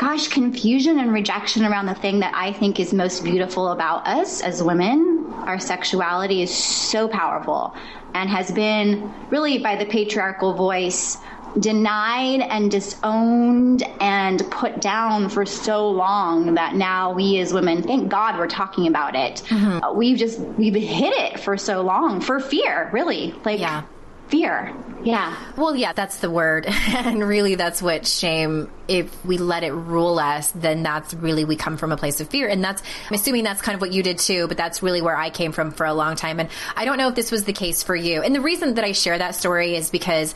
gosh, 0.00 0.28
confusion 0.28 0.98
and 0.98 1.12
rejection 1.12 1.62
around 1.62 1.84
the 1.84 1.94
thing 1.94 2.20
that 2.20 2.32
I 2.34 2.54
think 2.54 2.80
is 2.80 2.94
most 2.94 3.22
beautiful 3.22 3.68
about 3.68 4.06
us 4.06 4.40
as 4.40 4.62
women. 4.62 5.30
Our 5.44 5.60
sexuality 5.60 6.40
is 6.40 6.50
so 6.50 7.06
powerful 7.06 7.74
and 8.14 8.30
has 8.30 8.50
been 8.50 9.12
really 9.28 9.58
by 9.58 9.76
the 9.76 9.84
patriarchal 9.84 10.54
voice 10.54 11.18
denied 11.58 12.40
and 12.40 12.70
disowned 12.70 13.82
and 14.00 14.48
put 14.50 14.80
down 14.80 15.28
for 15.28 15.44
so 15.44 15.90
long 15.90 16.54
that 16.54 16.74
now 16.74 17.12
we 17.12 17.38
as 17.40 17.52
women, 17.52 17.82
thank 17.82 18.08
God 18.08 18.38
we're 18.38 18.48
talking 18.48 18.86
about 18.86 19.16
it. 19.16 19.42
Mm-hmm. 19.46 19.84
Uh, 19.84 19.92
we've 19.92 20.18
just, 20.18 20.38
we've 20.40 20.74
hid 20.74 21.12
it 21.14 21.40
for 21.40 21.56
so 21.56 21.82
long 21.82 22.20
for 22.20 22.40
fear, 22.40 22.90
really. 22.92 23.34
Like, 23.44 23.60
yeah 23.60 23.82
fear. 24.30 24.74
Yeah. 25.02 25.36
Well, 25.56 25.74
yeah, 25.74 25.92
that's 25.92 26.18
the 26.18 26.30
word. 26.30 26.66
and 26.88 27.26
really, 27.26 27.54
that's 27.54 27.80
what 27.80 28.06
shame, 28.06 28.70
if 28.86 29.24
we 29.24 29.38
let 29.38 29.64
it 29.64 29.72
rule 29.72 30.18
us, 30.18 30.50
then 30.52 30.82
that's 30.82 31.14
really, 31.14 31.44
we 31.44 31.56
come 31.56 31.76
from 31.76 31.92
a 31.92 31.96
place 31.96 32.20
of 32.20 32.28
fear. 32.28 32.48
And 32.48 32.62
that's, 32.62 32.82
I'm 33.08 33.14
assuming 33.14 33.44
that's 33.44 33.62
kind 33.62 33.74
of 33.74 33.80
what 33.80 33.92
you 33.92 34.02
did 34.02 34.18
too, 34.18 34.46
but 34.46 34.56
that's 34.56 34.82
really 34.82 35.00
where 35.02 35.16
I 35.16 35.30
came 35.30 35.52
from 35.52 35.70
for 35.70 35.86
a 35.86 35.94
long 35.94 36.16
time. 36.16 36.38
And 36.38 36.50
I 36.76 36.84
don't 36.84 36.98
know 36.98 37.08
if 37.08 37.14
this 37.14 37.30
was 37.30 37.44
the 37.44 37.52
case 37.52 37.82
for 37.82 37.96
you. 37.96 38.22
And 38.22 38.34
the 38.34 38.40
reason 38.40 38.74
that 38.74 38.84
I 38.84 38.92
share 38.92 39.16
that 39.16 39.34
story 39.34 39.74
is 39.74 39.90
because 39.90 40.34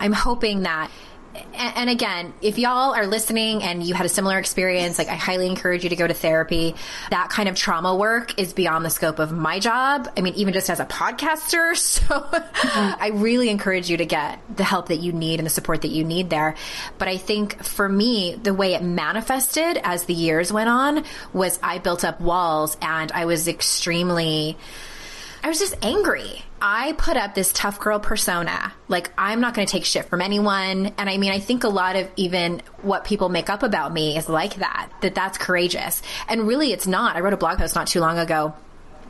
I'm 0.00 0.12
hoping 0.12 0.62
that 0.62 0.90
and 1.54 1.90
again, 1.90 2.32
if 2.42 2.58
y'all 2.58 2.94
are 2.94 3.06
listening 3.06 3.62
and 3.62 3.82
you 3.82 3.94
had 3.94 4.06
a 4.06 4.08
similar 4.08 4.38
experience, 4.38 4.98
like 4.98 5.08
I 5.08 5.14
highly 5.14 5.46
encourage 5.46 5.84
you 5.84 5.90
to 5.90 5.96
go 5.96 6.06
to 6.06 6.14
therapy. 6.14 6.74
That 7.10 7.30
kind 7.30 7.48
of 7.48 7.54
trauma 7.54 7.94
work 7.94 8.38
is 8.38 8.52
beyond 8.52 8.84
the 8.84 8.90
scope 8.90 9.18
of 9.18 9.32
my 9.32 9.58
job. 9.58 10.08
I 10.16 10.20
mean, 10.20 10.34
even 10.34 10.54
just 10.54 10.70
as 10.70 10.80
a 10.80 10.86
podcaster. 10.86 11.74
So 11.96 12.02
mm-hmm. 12.02 13.02
I 13.02 13.08
really 13.14 13.48
encourage 13.48 13.88
you 13.88 13.96
to 13.96 14.04
get 14.04 14.40
the 14.54 14.64
help 14.64 14.88
that 14.88 14.96
you 14.96 15.12
need 15.12 15.40
and 15.40 15.46
the 15.46 15.50
support 15.50 15.82
that 15.82 15.90
you 15.90 16.04
need 16.04 16.30
there. 16.30 16.54
But 16.98 17.08
I 17.08 17.16
think 17.16 17.62
for 17.62 17.88
me, 17.88 18.34
the 18.34 18.52
way 18.52 18.74
it 18.74 18.82
manifested 18.82 19.78
as 19.82 20.04
the 20.04 20.14
years 20.14 20.52
went 20.52 20.68
on 20.68 21.04
was 21.32 21.58
I 21.62 21.78
built 21.78 22.04
up 22.04 22.20
walls 22.20 22.76
and 22.82 23.12
I 23.12 23.24
was 23.24 23.48
extremely, 23.48 24.56
I 25.42 25.48
was 25.48 25.58
just 25.58 25.74
angry. 25.82 26.42
I 26.60 26.92
put 26.92 27.16
up 27.16 27.34
this 27.34 27.52
tough 27.52 27.78
girl 27.78 27.98
persona. 27.98 28.72
Like, 28.88 29.10
I'm 29.16 29.40
not 29.40 29.54
going 29.54 29.66
to 29.66 29.70
take 29.70 29.84
shit 29.84 30.06
from 30.06 30.20
anyone. 30.20 30.92
And 30.98 31.08
I 31.10 31.18
mean, 31.18 31.30
I 31.30 31.38
think 31.38 31.64
a 31.64 31.68
lot 31.68 31.96
of 31.96 32.08
even 32.16 32.62
what 32.82 33.04
people 33.04 33.28
make 33.28 33.50
up 33.50 33.62
about 33.62 33.92
me 33.92 34.16
is 34.16 34.28
like 34.28 34.56
that, 34.56 34.90
that 35.02 35.14
that's 35.14 35.38
courageous. 35.38 36.02
And 36.28 36.46
really, 36.46 36.72
it's 36.72 36.86
not. 36.86 37.16
I 37.16 37.20
wrote 37.20 37.32
a 37.32 37.36
blog 37.36 37.58
post 37.58 37.74
not 37.74 37.86
too 37.86 38.00
long 38.00 38.18
ago 38.18 38.54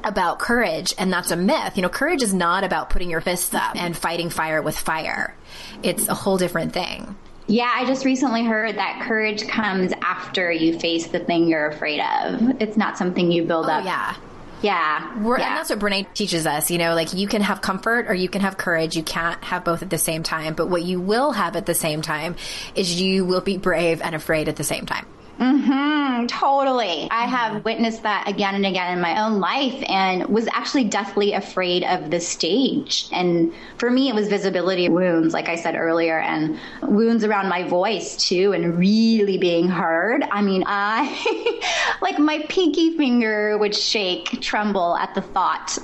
about 0.05 0.39
courage, 0.39 0.95
and 0.99 1.13
that's 1.13 1.31
a 1.31 1.37
myth. 1.37 1.77
You 1.77 1.83
know, 1.83 1.89
courage 1.89 2.23
is 2.23 2.33
not 2.33 2.65
about 2.65 2.91
putting 2.91 3.11
your 3.11 3.21
fists 3.21 3.55
up 3.55 3.77
and 3.77 3.97
fighting 3.97 4.31
fire 4.31 4.63
with 4.63 4.79
fire, 4.79 5.35
it's 5.83 6.09
a 6.09 6.15
whole 6.15 6.39
different 6.39 6.73
thing. 6.73 7.17
Yeah, 7.49 7.73
I 7.73 7.85
just 7.87 8.05
recently 8.05 8.45
heard 8.45 8.77
that 8.77 9.05
courage 9.07 9.47
comes 9.47 9.93
after 10.03 10.51
you 10.51 10.79
face 10.79 11.07
the 11.07 11.21
thing 11.21 11.47
you're 11.49 11.69
afraid 11.69 12.01
of. 12.01 12.61
It's 12.61 12.77
not 12.77 12.99
something 12.99 13.31
you 13.31 13.45
build 13.45 13.67
oh, 13.67 13.71
up 13.71 13.85
yeah. 13.85 14.17
Yeah. 14.63 15.19
We're, 15.23 15.39
yeah. 15.39 15.49
And 15.49 15.57
that's 15.57 15.71
what 15.71 15.79
Brene 15.79 16.13
teaches 16.15 16.47
us. 16.47 16.71
You 16.71 16.79
know, 16.79 16.95
like 16.95 17.13
you 17.13 17.29
can 17.29 17.43
have 17.43 17.61
comfort 17.61 18.07
or 18.09 18.15
you 18.15 18.29
can 18.29 18.41
have 18.41 18.57
courage. 18.57 18.97
You 18.97 19.03
can't 19.03 19.43
have 19.45 19.65
both 19.65 19.83
at 19.83 19.91
the 19.91 19.99
same 19.99 20.23
time. 20.23 20.55
But 20.55 20.69
what 20.69 20.83
you 20.83 21.01
will 21.01 21.33
have 21.33 21.57
at 21.57 21.67
the 21.67 21.75
same 21.75 22.03
time 22.03 22.37
is 22.75 23.01
you 23.01 23.25
will 23.25 23.41
be 23.41 23.59
brave 23.59 24.01
and 24.03 24.15
afraid 24.15 24.49
at 24.49 24.57
the 24.57 24.65
same 24.65 24.87
time. 24.87 25.07
Mm-hmm, 25.39 26.27
totally. 26.29 27.09
I 27.11 27.27
have 27.27 27.63
witnessed 27.63 28.03
that 28.05 28.27
again 28.27 28.55
and 28.55 28.65
again 28.65 28.95
in 28.95 29.03
my 29.03 29.23
own 29.23 29.39
life 29.39 29.83
and 29.87 30.25
was 30.27 30.49
actually 30.51 30.85
deathly 30.85 31.35
afraid 31.35 31.85
of 31.85 32.11
the 32.11 32.21
stage. 32.21 33.07
And 33.13 33.53
for 33.77 33.91
me, 33.91 34.09
it 34.09 34.15
was 34.15 34.29
visibility 34.29 34.89
wounds, 34.89 35.35
like 35.35 35.51
I 35.51 35.57
said 35.57 35.77
earlier, 35.77 36.19
and 36.21 36.59
wounds 36.81 37.23
around 37.23 37.51
my 37.51 37.69
voice 37.69 38.17
too, 38.17 38.53
and 38.55 38.79
really 38.79 39.37
being 39.37 39.69
heard. 39.69 40.23
I 40.23 40.41
mean, 40.41 40.65
I, 40.67 41.99
like 42.01 42.19
my 42.19 42.39
pinky 42.49 42.97
finger 42.97 43.59
would 43.59 43.75
shake, 43.75 44.41
tremble 44.41 44.97
at 44.97 45.15
the 45.15 45.21
thought 45.21 45.77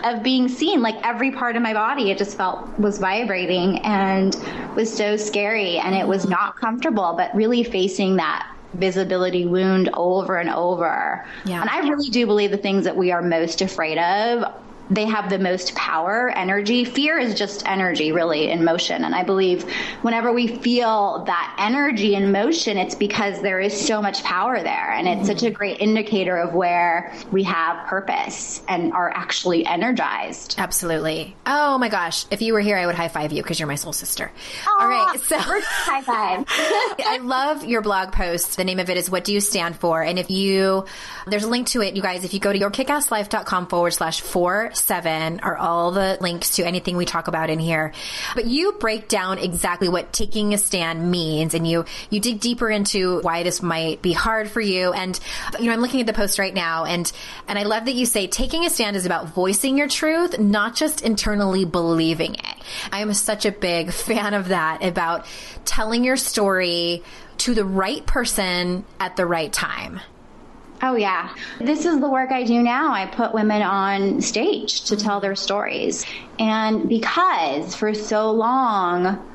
of 0.04 0.24
being 0.24 0.48
seen. 0.48 0.82
Like 0.82 0.96
every 1.06 1.30
part 1.30 1.54
of 1.54 1.62
my 1.62 1.74
body, 1.74 2.10
it 2.10 2.18
just 2.18 2.36
felt 2.36 2.76
was 2.76 2.98
vibrating 2.98 3.78
and 3.84 4.34
was 4.74 4.92
so 4.92 5.16
scary 5.16 5.78
and 5.78 5.94
it 5.94 6.08
was 6.08 6.26
not 6.26 6.56
comfortable, 6.56 7.14
but 7.16 7.32
really 7.36 7.62
facing 7.62 8.16
that 8.16 8.50
visibility 8.74 9.46
wound 9.46 9.90
over 9.94 10.38
and 10.38 10.50
over. 10.50 11.26
Yeah. 11.44 11.60
And 11.60 11.70
I 11.70 11.80
really 11.88 12.08
do 12.10 12.26
believe 12.26 12.50
the 12.50 12.56
things 12.56 12.84
that 12.84 12.96
we 12.96 13.12
are 13.12 13.22
most 13.22 13.60
afraid 13.62 13.98
of 13.98 14.52
they 14.90 15.06
have 15.06 15.30
the 15.30 15.38
most 15.38 15.74
power, 15.76 16.30
energy. 16.30 16.84
Fear 16.84 17.18
is 17.18 17.34
just 17.34 17.66
energy, 17.66 18.10
really, 18.10 18.50
in 18.50 18.64
motion. 18.64 19.04
And 19.04 19.14
I 19.14 19.22
believe 19.22 19.62
whenever 20.02 20.32
we 20.32 20.48
feel 20.48 21.24
that 21.26 21.56
energy 21.58 22.16
in 22.16 22.32
motion, 22.32 22.76
it's 22.76 22.96
because 22.96 23.40
there 23.40 23.60
is 23.60 23.78
so 23.78 24.02
much 24.02 24.24
power 24.24 24.60
there. 24.62 24.92
And 24.92 25.06
it's 25.06 25.28
such 25.28 25.44
a 25.44 25.50
great 25.50 25.80
indicator 25.80 26.36
of 26.36 26.54
where 26.54 27.14
we 27.30 27.44
have 27.44 27.86
purpose 27.86 28.62
and 28.68 28.92
are 28.92 29.10
actually 29.10 29.64
energized. 29.64 30.56
Absolutely. 30.58 31.36
Oh 31.46 31.78
my 31.78 31.88
gosh. 31.88 32.26
If 32.30 32.42
you 32.42 32.52
were 32.52 32.60
here, 32.60 32.76
I 32.76 32.86
would 32.86 32.96
high 32.96 33.08
five 33.08 33.32
you 33.32 33.42
because 33.42 33.60
you're 33.60 33.68
my 33.68 33.76
soul 33.76 33.92
sister. 33.92 34.32
Aww, 34.64 34.80
All 34.80 34.88
right. 34.88 35.20
So 35.20 35.36
high 35.38 36.02
five. 36.02 36.44
I 36.48 37.18
love 37.22 37.64
your 37.64 37.80
blog 37.80 38.12
post. 38.12 38.56
The 38.56 38.64
name 38.64 38.80
of 38.80 38.90
it 38.90 38.96
is 38.96 39.08
What 39.08 39.22
Do 39.24 39.32
You 39.32 39.40
Stand 39.40 39.76
For? 39.76 40.02
And 40.02 40.18
if 40.18 40.30
you, 40.30 40.86
there's 41.28 41.44
a 41.44 41.48
link 41.48 41.68
to 41.68 41.82
it, 41.82 41.94
you 41.94 42.02
guys, 42.02 42.24
if 42.24 42.34
you 42.34 42.40
go 42.40 42.52
to 42.52 42.58
yourkickasslife.com 42.58 43.68
forward 43.68 43.92
slash 43.92 44.20
four 44.20 44.72
seven 44.80 45.40
are 45.40 45.56
all 45.56 45.90
the 45.90 46.18
links 46.20 46.56
to 46.56 46.64
anything 46.64 46.96
we 46.96 47.04
talk 47.04 47.28
about 47.28 47.50
in 47.50 47.58
here. 47.58 47.92
But 48.34 48.46
you 48.46 48.72
break 48.72 49.08
down 49.08 49.38
exactly 49.38 49.88
what 49.88 50.12
taking 50.12 50.54
a 50.54 50.58
stand 50.58 51.10
means 51.10 51.54
and 51.54 51.66
you, 51.66 51.84
you 52.10 52.20
dig 52.20 52.40
deeper 52.40 52.68
into 52.68 53.20
why 53.20 53.42
this 53.42 53.62
might 53.62 54.02
be 54.02 54.12
hard 54.12 54.50
for 54.50 54.60
you. 54.60 54.92
And, 54.92 55.18
you 55.58 55.66
know, 55.66 55.72
I'm 55.72 55.80
looking 55.80 56.00
at 56.00 56.06
the 56.06 56.12
post 56.12 56.38
right 56.38 56.54
now 56.54 56.84
and, 56.84 57.10
and 57.48 57.58
I 57.58 57.64
love 57.64 57.84
that 57.84 57.94
you 57.94 58.06
say 58.06 58.26
taking 58.26 58.64
a 58.64 58.70
stand 58.70 58.96
is 58.96 59.06
about 59.06 59.28
voicing 59.28 59.78
your 59.78 59.88
truth, 59.88 60.38
not 60.38 60.74
just 60.74 61.02
internally 61.02 61.64
believing 61.64 62.34
it. 62.34 62.56
I 62.92 63.00
am 63.00 63.12
such 63.14 63.46
a 63.46 63.52
big 63.52 63.92
fan 63.92 64.34
of 64.34 64.48
that 64.48 64.82
about 64.84 65.26
telling 65.64 66.04
your 66.04 66.16
story 66.16 67.02
to 67.38 67.54
the 67.54 67.64
right 67.64 68.04
person 68.04 68.84
at 68.98 69.16
the 69.16 69.24
right 69.24 69.52
time. 69.52 70.00
Oh, 70.82 70.96
yeah. 70.96 71.34
This 71.60 71.84
is 71.84 72.00
the 72.00 72.08
work 72.08 72.32
I 72.32 72.42
do 72.42 72.62
now. 72.62 72.92
I 72.92 73.06
put 73.06 73.34
women 73.34 73.60
on 73.60 74.22
stage 74.22 74.84
to 74.84 74.96
tell 74.96 75.20
their 75.20 75.36
stories. 75.36 76.06
And 76.38 76.88
because 76.88 77.74
for 77.74 77.92
so 77.92 78.30
long, 78.30 79.26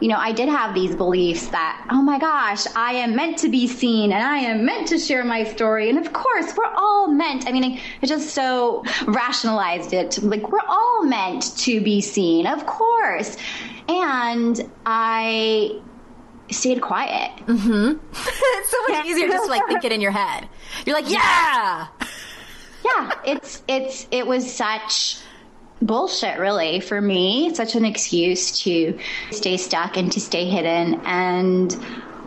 you 0.00 0.08
know, 0.08 0.16
I 0.16 0.32
did 0.32 0.48
have 0.48 0.74
these 0.74 0.96
beliefs 0.96 1.48
that, 1.48 1.86
oh 1.90 2.02
my 2.02 2.18
gosh, 2.18 2.66
I 2.74 2.94
am 2.94 3.14
meant 3.14 3.38
to 3.38 3.48
be 3.48 3.66
seen 3.68 4.12
and 4.12 4.22
I 4.22 4.38
am 4.38 4.64
meant 4.64 4.88
to 4.88 4.98
share 4.98 5.24
my 5.24 5.44
story. 5.44 5.90
And 5.90 5.98
of 5.98 6.12
course, 6.12 6.54
we're 6.56 6.72
all 6.74 7.08
meant. 7.08 7.46
I 7.46 7.52
mean, 7.52 7.80
I 8.02 8.06
just 8.06 8.30
so 8.30 8.82
rationalized 9.06 9.92
it. 9.92 10.22
Like, 10.22 10.50
we're 10.50 10.66
all 10.66 11.04
meant 11.04 11.56
to 11.58 11.80
be 11.82 12.00
seen, 12.00 12.46
of 12.46 12.66
course. 12.66 13.36
And 13.88 14.70
I 14.86 15.80
stayed 16.50 16.80
quiet. 16.80 17.30
Mm-hmm. 17.46 17.98
it's 18.12 18.70
so 18.70 18.76
much 18.88 19.06
easier 19.06 19.28
just 19.28 19.44
to 19.44 19.50
like 19.50 19.66
think 19.66 19.84
it 19.84 19.92
in 19.92 20.00
your 20.00 20.10
head. 20.10 20.48
You're 20.86 20.96
like, 20.96 21.10
yeah, 21.10 21.88
yeah. 22.84 23.10
It's 23.24 23.62
it's 23.68 24.06
it 24.10 24.26
was 24.26 24.52
such 24.52 25.18
bullshit, 25.80 26.38
really, 26.38 26.80
for 26.80 27.00
me. 27.00 27.54
Such 27.54 27.74
an 27.74 27.84
excuse 27.84 28.60
to 28.62 28.98
stay 29.30 29.56
stuck 29.56 29.96
and 29.96 30.10
to 30.12 30.20
stay 30.20 30.46
hidden. 30.46 31.00
And 31.04 31.76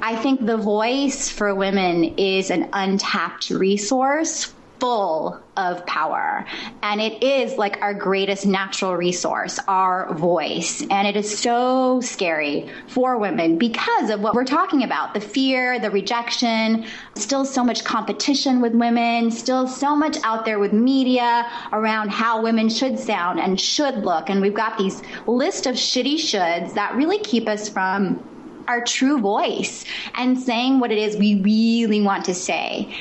I 0.02 0.16
think 0.16 0.46
the 0.46 0.58
voice 0.58 1.30
for 1.30 1.54
women 1.56 2.04
is 2.18 2.52
an 2.52 2.70
untapped 2.74 3.50
resource 3.50 4.54
full 4.80 5.42
of 5.56 5.86
power. 5.86 6.46
And 6.84 7.02
it 7.02 7.24
is 7.24 7.58
like 7.58 7.82
our 7.82 7.94
greatest 7.94 8.46
natural 8.46 8.96
resource, 8.96 9.60
our 9.68 10.14
voice. 10.14 10.86
And 10.90 11.08
it 11.08 11.16
is 11.16 11.38
so 11.38 12.00
scary 12.02 12.70
for 12.88 13.18
women 13.18 13.58
because 13.58 14.10
of 14.10 14.22
what 14.22 14.36
we're 14.36 14.46
talking 14.46 14.84
about 14.84 15.14
the 15.14 15.22
fear, 15.22 15.80
the 15.80 15.90
rejection, 15.90 16.86
still 17.16 17.46
so 17.46 17.64
much 17.64 17.84
competition 17.84 18.62
with 18.62 18.74
women, 18.74 19.32
still 19.32 19.68
so 19.68 19.96
much 19.96 20.18
out 20.24 20.46
there 20.46 20.60
with 20.60 20.74
media 20.74 21.50
around 21.72 22.10
how 22.10 22.42
women 22.42 22.70
should 22.70 23.00
sound 23.00 23.40
and 23.40 23.60
should 23.60 24.06
look. 24.06 24.30
And 24.30 24.42
we've 24.42 24.54
got 24.54 24.78
these 24.78 25.02
list 25.26 25.66
of 25.66 25.76
shitty 25.76 26.16
shoulds 26.16 26.74
that 26.76 26.96
really 26.96 27.20
keep 27.20 27.48
us 27.48 27.68
from 27.68 28.24
our 28.68 28.84
true 28.84 29.20
voice 29.20 29.86
and 30.16 30.38
saying 30.38 30.80
what 30.80 30.92
it 30.92 30.98
is 30.98 31.16
we 31.16 31.42
really 31.42 32.02
want 32.02 32.26
to 32.26 32.34
say. 32.34 32.94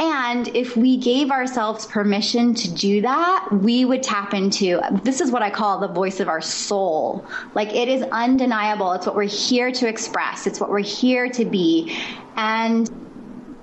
And 0.00 0.48
if 0.56 0.78
we 0.78 0.96
gave 0.96 1.30
ourselves 1.30 1.84
permission 1.84 2.54
to 2.54 2.74
do 2.74 3.02
that, 3.02 3.48
we 3.52 3.84
would 3.84 4.02
tap 4.02 4.32
into 4.32 4.80
this 5.02 5.20
is 5.20 5.30
what 5.30 5.42
I 5.42 5.50
call 5.50 5.78
the 5.78 5.88
voice 5.88 6.20
of 6.20 6.28
our 6.28 6.40
soul. 6.40 7.26
Like 7.54 7.74
it 7.74 7.86
is 7.86 8.02
undeniable. 8.10 8.92
It's 8.92 9.04
what 9.04 9.14
we're 9.14 9.24
here 9.24 9.70
to 9.72 9.86
express, 9.86 10.46
it's 10.46 10.58
what 10.58 10.70
we're 10.70 10.78
here 10.80 11.28
to 11.28 11.44
be. 11.44 11.94
And 12.36 12.88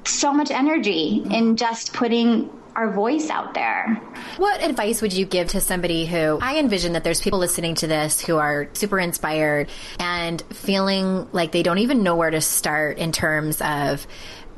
so 0.06 0.32
much 0.32 0.52
energy 0.52 1.24
in 1.32 1.58
just 1.58 1.92
putting 1.94 2.52
our 2.76 2.92
voice 2.92 3.32
out 3.32 3.56
there. 3.56 3.96
What 4.38 4.64
advice 4.64 5.02
would 5.02 5.12
you 5.12 5.26
give 5.26 5.48
to 5.50 5.62
somebody 5.62 6.06
who 6.06 6.38
I 6.40 6.60
envision 6.60 6.94
that 6.94 7.04
there's 7.04 7.20
people 7.20 7.40
listening 7.40 7.74
to 7.76 7.88
this 7.88 8.22
who 8.22 8.38
are 8.38 8.70
super 8.74 9.00
inspired 9.00 9.70
and 10.00 10.40
feeling 10.54 11.28
like 11.32 11.52
they 11.52 11.64
don't 11.64 11.80
even 11.80 12.04
know 12.04 12.16
where 12.16 12.30
to 12.30 12.40
start 12.40 13.00
in 13.00 13.12
terms 13.12 13.60
of 13.62 14.06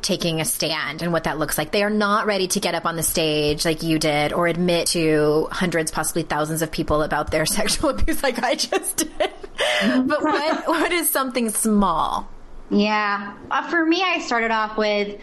taking 0.02 0.42
a 0.42 0.46
stand 0.46 1.02
and 1.02 1.12
what 1.12 1.26
that 1.26 1.38
looks 1.38 1.58
like. 1.58 1.72
They 1.72 1.84
are 1.84 1.90
not 1.90 2.26
ready 2.26 2.48
to 2.50 2.60
get 2.60 2.76
up 2.76 2.86
on 2.86 2.96
the 2.96 3.04
stage 3.04 3.66
like 3.66 3.84
you 3.84 4.00
did 4.00 4.34
or 4.34 4.48
admit 4.48 4.88
to 4.88 5.48
hundreds, 5.52 5.92
possibly 5.92 6.24
thousands 6.24 6.62
of 6.62 6.72
people 6.72 7.02
about 7.04 7.32
their 7.32 7.46
sexual 7.60 7.90
abuse 7.92 8.24
like 8.24 8.42
I 8.42 8.56
just 8.56 8.98
did. 8.98 9.32
but 10.08 10.24
what 10.24 10.68
what 10.68 10.92
is 10.92 11.10
something 11.10 11.50
small? 11.50 12.30
Yeah. 12.70 13.34
Uh, 13.50 13.68
for 13.70 13.86
me, 13.86 14.04
I 14.04 14.20
started 14.20 14.52
off 14.52 14.78
with 14.78 15.20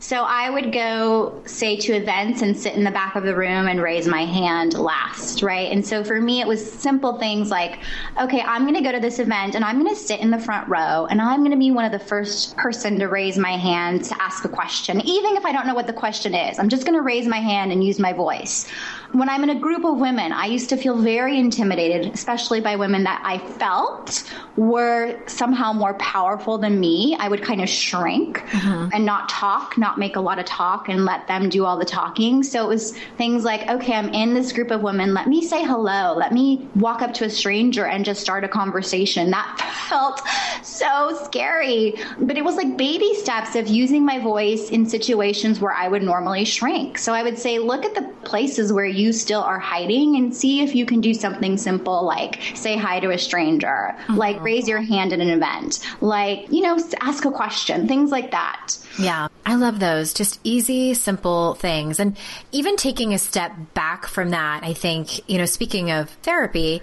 so 0.00 0.22
I 0.22 0.48
would 0.48 0.72
go, 0.72 1.42
say, 1.44 1.76
to 1.76 1.92
events 1.92 2.42
and 2.42 2.56
sit 2.56 2.74
in 2.74 2.84
the 2.84 2.90
back 2.90 3.16
of 3.16 3.24
the 3.24 3.34
room 3.34 3.66
and 3.66 3.82
raise 3.82 4.06
my 4.06 4.24
hand 4.24 4.74
last, 4.74 5.42
right? 5.42 5.72
And 5.72 5.84
so 5.84 6.04
for 6.04 6.20
me, 6.20 6.40
it 6.40 6.46
was 6.46 6.64
simple 6.72 7.18
things 7.18 7.50
like, 7.50 7.80
okay, 8.20 8.40
I'm 8.42 8.62
going 8.62 8.76
to 8.76 8.80
go 8.80 8.92
to 8.92 9.00
this 9.00 9.18
event 9.18 9.56
and 9.56 9.64
I'm 9.64 9.82
going 9.82 9.92
to 9.92 10.00
sit 10.00 10.20
in 10.20 10.30
the 10.30 10.38
front 10.38 10.68
row 10.68 11.06
and 11.06 11.20
I'm 11.20 11.40
going 11.40 11.50
to 11.50 11.56
be 11.56 11.72
one 11.72 11.84
of 11.84 11.90
the 11.90 11.98
first 11.98 12.56
person 12.56 12.98
to 13.00 13.06
raise 13.06 13.36
my 13.36 13.56
hand 13.56 14.04
to 14.04 14.22
ask 14.22 14.44
a 14.44 14.48
question, 14.48 15.00
even 15.00 15.36
if 15.36 15.44
I 15.44 15.50
don't 15.50 15.66
know 15.66 15.74
what 15.74 15.88
the 15.88 15.92
question 15.92 16.32
is. 16.32 16.60
I'm 16.60 16.68
just 16.68 16.84
going 16.84 16.96
to 16.96 17.02
raise 17.02 17.26
my 17.26 17.40
hand 17.40 17.72
and 17.72 17.82
use 17.82 17.98
my 17.98 18.12
voice. 18.12 18.68
When 19.12 19.28
I'm 19.28 19.42
in 19.42 19.50
a 19.50 19.58
group 19.58 19.84
of 19.84 19.98
women, 19.98 20.32
I 20.32 20.46
used 20.46 20.68
to 20.68 20.76
feel 20.76 20.96
very 20.96 21.38
intimidated, 21.38 22.12
especially 22.12 22.60
by 22.60 22.76
women 22.76 23.04
that 23.04 23.22
I 23.24 23.38
felt 23.38 24.30
were 24.56 25.18
somehow 25.26 25.72
more 25.72 25.94
powerful 25.94 26.58
than 26.58 26.78
me. 26.78 27.16
I 27.18 27.28
would 27.28 27.42
kind 27.42 27.62
of 27.62 27.68
shrink 27.68 28.38
mm-hmm. 28.38 28.90
and 28.92 29.06
not 29.06 29.28
talk, 29.28 29.78
not 29.78 29.98
make 29.98 30.16
a 30.16 30.20
lot 30.20 30.38
of 30.38 30.44
talk 30.44 30.88
and 30.88 31.04
let 31.04 31.26
them 31.26 31.48
do 31.48 31.64
all 31.64 31.78
the 31.78 31.86
talking. 31.86 32.42
So 32.42 32.64
it 32.64 32.68
was 32.68 32.98
things 33.16 33.44
like, 33.44 33.68
okay, 33.68 33.94
I'm 33.94 34.10
in 34.10 34.34
this 34.34 34.52
group 34.52 34.70
of 34.70 34.82
women. 34.82 35.14
Let 35.14 35.26
me 35.26 35.42
say 35.42 35.64
hello. 35.64 36.14
Let 36.14 36.32
me 36.32 36.68
walk 36.74 37.00
up 37.00 37.14
to 37.14 37.24
a 37.24 37.30
stranger 37.30 37.86
and 37.86 38.04
just 38.04 38.20
start 38.20 38.44
a 38.44 38.48
conversation. 38.48 39.30
That 39.30 39.58
felt 39.88 40.20
so 40.62 41.18
scary. 41.24 41.94
But 42.18 42.36
it 42.36 42.44
was 42.44 42.56
like 42.56 42.76
baby 42.76 43.14
steps 43.14 43.54
of 43.56 43.68
using 43.68 44.04
my 44.04 44.18
voice 44.18 44.70
in 44.70 44.86
situations 44.86 45.60
where 45.60 45.72
I 45.72 45.88
would 45.88 46.02
normally 46.02 46.44
shrink. 46.44 46.98
So 46.98 47.14
I 47.14 47.22
would 47.22 47.38
say, 47.38 47.58
look 47.58 47.84
at 47.84 47.94
the 47.94 48.02
places 48.24 48.72
where 48.72 48.84
you 48.84 48.97
still 49.12 49.42
are 49.42 49.58
hiding 49.58 50.16
and 50.16 50.34
see 50.34 50.62
if 50.62 50.74
you 50.74 50.86
can 50.86 51.00
do 51.00 51.14
something 51.14 51.56
simple 51.56 52.04
like 52.04 52.40
say 52.54 52.76
hi 52.76 53.00
to 53.00 53.10
a 53.10 53.18
stranger, 53.18 53.66
mm-hmm. 53.66 54.14
like 54.14 54.42
raise 54.42 54.68
your 54.68 54.80
hand 54.80 55.12
at 55.12 55.20
an 55.20 55.30
event, 55.30 55.80
like, 56.00 56.50
you 56.50 56.62
know, 56.62 56.78
ask 57.00 57.24
a 57.24 57.30
question, 57.30 57.88
things 57.88 58.10
like 58.10 58.30
that. 58.30 58.76
Yeah, 58.98 59.28
I 59.46 59.54
love 59.54 59.78
those. 59.78 60.12
Just 60.12 60.40
easy, 60.44 60.94
simple 60.94 61.54
things. 61.54 62.00
And 62.00 62.16
even 62.52 62.76
taking 62.76 63.14
a 63.14 63.18
step 63.18 63.52
back 63.74 64.06
from 64.06 64.30
that, 64.30 64.64
I 64.64 64.74
think, 64.74 65.28
you 65.28 65.38
know, 65.38 65.46
speaking 65.46 65.90
of 65.90 66.10
therapy, 66.10 66.82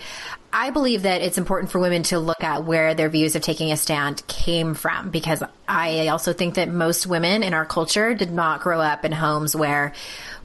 I 0.57 0.69
believe 0.69 1.01
that 1.01 1.21
it's 1.21 1.37
important 1.37 1.69
for 1.69 1.79
women 1.79 2.03
to 2.03 2.17
look 2.17 2.41
at 2.41 2.63
where 2.63 2.93
their 2.93 3.09
views 3.09 3.35
of 3.35 3.41
taking 3.41 3.73
a 3.73 3.77
stand 3.77 4.25
came 4.27 4.73
from 4.73 5.09
because 5.09 5.43
I 5.67 6.07
also 6.07 6.31
think 6.31 6.55
that 6.55 6.69
most 6.69 7.05
women 7.05 7.43
in 7.43 7.53
our 7.53 7.65
culture 7.65 8.13
did 8.13 8.31
not 8.31 8.61
grow 8.61 8.79
up 8.79 9.03
in 9.03 9.11
homes 9.11 9.53
where 9.53 9.91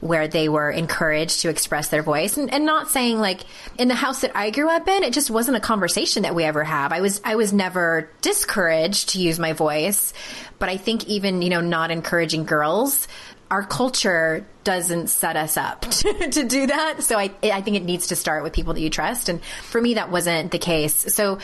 where 0.01 0.27
they 0.27 0.49
were 0.49 0.69
encouraged 0.69 1.41
to 1.41 1.49
express 1.49 1.87
their 1.87 2.03
voice 2.03 2.35
and, 2.35 2.51
and 2.53 2.65
not 2.65 2.89
saying 2.89 3.19
like 3.19 3.41
in 3.77 3.87
the 3.87 3.95
house 3.95 4.19
that 4.19 4.35
I 4.35 4.49
grew 4.49 4.69
up 4.69 4.85
in 4.85 5.03
it 5.03 5.13
just 5.13 5.31
wasn't 5.31 5.55
a 5.55 5.61
conversation 5.61 6.23
that 6.23 6.35
we 6.35 6.43
ever 6.43 6.65
have. 6.65 6.91
I 6.91 6.99
was 6.99 7.21
I 7.23 7.35
was 7.35 7.53
never 7.53 8.09
discouraged 8.19 9.09
to 9.09 9.19
use 9.21 9.39
my 9.39 9.53
voice, 9.53 10.13
but 10.59 10.67
I 10.67 10.75
think 10.75 11.07
even, 11.07 11.41
you 11.41 11.49
know, 11.49 11.61
not 11.61 11.89
encouraging 11.89 12.43
girls 12.43 13.07
our 13.51 13.63
culture 13.63 14.45
doesn't 14.63 15.07
set 15.07 15.35
us 15.35 15.57
up 15.57 15.81
to, 15.91 16.29
to, 16.29 16.43
do 16.43 16.67
that. 16.67 17.03
So 17.03 17.19
I, 17.19 17.31
I 17.43 17.61
think 17.61 17.75
it 17.75 17.83
needs 17.83 18.07
to 18.07 18.15
start 18.15 18.43
with 18.43 18.53
people 18.53 18.73
that 18.73 18.81
you 18.81 18.89
trust. 18.89 19.27
And 19.27 19.43
for 19.63 19.81
me, 19.81 19.95
that 19.95 20.09
wasn't 20.09 20.51
the 20.51 20.57
case. 20.57 21.13
So 21.13 21.37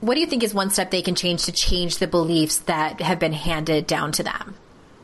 what 0.00 0.14
do 0.14 0.20
you 0.20 0.26
think 0.26 0.42
is 0.42 0.52
one 0.52 0.70
step 0.70 0.90
they 0.90 1.00
can 1.00 1.14
change 1.14 1.44
to 1.44 1.52
change 1.52 1.98
the 1.98 2.08
beliefs 2.08 2.58
that 2.58 3.00
have 3.00 3.20
been 3.20 3.32
handed 3.32 3.86
down 3.86 4.12
to 4.12 4.24
them? 4.24 4.56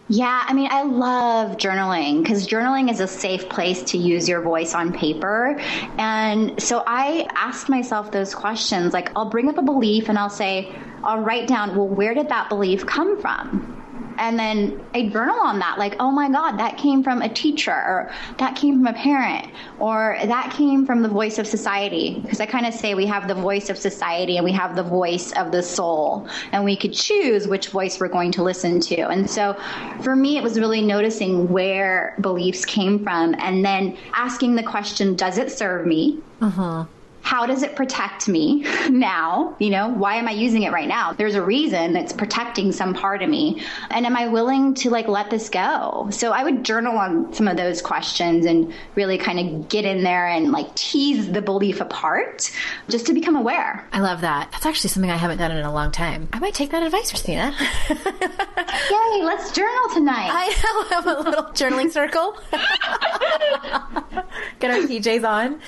Yeah, 0.08 0.42
I 0.44 0.52
mean, 0.54 0.68
I 0.72 0.82
love 0.82 1.56
journaling 1.56 2.20
because 2.20 2.48
journaling 2.48 2.90
is 2.90 2.98
a 2.98 3.06
safe 3.06 3.48
place 3.48 3.80
to 3.92 3.96
use 3.96 4.28
your 4.28 4.40
voice 4.40 4.74
on 4.74 4.92
paper. 4.92 5.56
And 5.98 6.60
so 6.60 6.82
I 6.84 7.28
asked 7.36 7.68
myself 7.68 8.10
those 8.10 8.34
questions. 8.34 8.92
Like, 8.92 9.12
I'll 9.14 9.30
bring 9.30 9.48
up 9.48 9.56
a 9.56 9.62
belief 9.62 10.08
and 10.08 10.18
I'll 10.18 10.28
say, 10.28 10.74
I'll 11.04 11.20
write 11.20 11.46
down, 11.46 11.76
well, 11.76 11.86
where 11.86 12.12
did 12.12 12.28
that 12.30 12.48
belief 12.48 12.84
come 12.86 13.20
from? 13.20 13.79
And 14.20 14.38
then 14.38 14.80
I 14.94 15.08
journal 15.08 15.40
on 15.40 15.58
that, 15.58 15.78
like, 15.78 15.96
oh 15.98 16.10
my 16.10 16.30
God, 16.30 16.58
that 16.58 16.76
came 16.76 17.02
from 17.02 17.22
a 17.22 17.28
teacher, 17.28 17.72
or 17.72 18.12
that 18.38 18.54
came 18.54 18.76
from 18.76 18.86
a 18.86 18.92
parent, 18.92 19.48
or 19.78 20.16
that 20.22 20.52
came 20.52 20.86
from 20.86 21.02
the 21.02 21.08
voice 21.08 21.38
of 21.38 21.46
society. 21.46 22.20
Because 22.20 22.38
I 22.38 22.46
kind 22.46 22.66
of 22.66 22.74
say 22.74 22.94
we 22.94 23.06
have 23.06 23.26
the 23.26 23.34
voice 23.34 23.70
of 23.70 23.78
society 23.78 24.36
and 24.36 24.44
we 24.44 24.52
have 24.52 24.76
the 24.76 24.82
voice 24.82 25.32
of 25.32 25.50
the 25.50 25.62
soul, 25.62 26.28
and 26.52 26.64
we 26.64 26.76
could 26.76 26.92
choose 26.92 27.48
which 27.48 27.68
voice 27.68 27.98
we're 27.98 28.08
going 28.08 28.30
to 28.32 28.42
listen 28.42 28.78
to. 28.80 29.08
And 29.08 29.28
so 29.28 29.56
for 30.02 30.14
me, 30.14 30.36
it 30.36 30.42
was 30.42 30.58
really 30.58 30.82
noticing 30.82 31.48
where 31.48 32.14
beliefs 32.20 32.64
came 32.64 33.02
from 33.02 33.34
and 33.38 33.64
then 33.64 33.96
asking 34.12 34.54
the 34.54 34.62
question, 34.62 35.16
does 35.16 35.38
it 35.38 35.50
serve 35.50 35.86
me? 35.86 36.20
Uh-huh 36.40 36.84
how 37.22 37.46
does 37.46 37.62
it 37.62 37.76
protect 37.76 38.28
me 38.28 38.64
now? 38.90 39.56
You 39.58 39.70
know, 39.70 39.88
why 39.88 40.16
am 40.16 40.28
I 40.28 40.32
using 40.32 40.62
it 40.62 40.72
right 40.72 40.88
now? 40.88 41.12
There's 41.12 41.34
a 41.34 41.42
reason 41.42 41.96
it's 41.96 42.12
protecting 42.12 42.72
some 42.72 42.94
part 42.94 43.22
of 43.22 43.28
me. 43.28 43.62
And 43.90 44.06
am 44.06 44.16
I 44.16 44.28
willing 44.28 44.74
to 44.74 44.90
like 44.90 45.08
let 45.08 45.30
this 45.30 45.48
go? 45.48 46.08
So 46.10 46.32
I 46.32 46.42
would 46.44 46.64
journal 46.64 46.98
on 46.98 47.32
some 47.32 47.48
of 47.48 47.56
those 47.56 47.82
questions 47.82 48.46
and 48.46 48.72
really 48.94 49.18
kind 49.18 49.38
of 49.38 49.68
get 49.68 49.84
in 49.84 50.02
there 50.02 50.26
and 50.26 50.52
like 50.52 50.74
tease 50.74 51.30
the 51.30 51.42
belief 51.42 51.80
apart 51.80 52.50
just 52.88 53.06
to 53.06 53.12
become 53.12 53.36
aware. 53.36 53.86
I 53.92 54.00
love 54.00 54.22
that. 54.22 54.50
That's 54.52 54.66
actually 54.66 54.90
something 54.90 55.10
I 55.10 55.16
haven't 55.16 55.38
done 55.38 55.50
in 55.52 55.64
a 55.64 55.72
long 55.72 55.92
time. 55.92 56.28
I 56.32 56.38
might 56.38 56.54
take 56.54 56.70
that 56.70 56.82
advice, 56.82 57.10
Christina. 57.10 57.54
Yay, 57.90 59.22
let's 59.22 59.52
journal 59.52 59.88
tonight. 59.94 60.30
I 60.32 60.90
have 60.94 61.06
a 61.06 61.20
little 61.20 61.44
journaling 61.52 61.90
circle. 61.90 62.36
Get 64.58 64.70
our 64.70 64.78
PJs 64.78 65.28
on. 65.28 65.60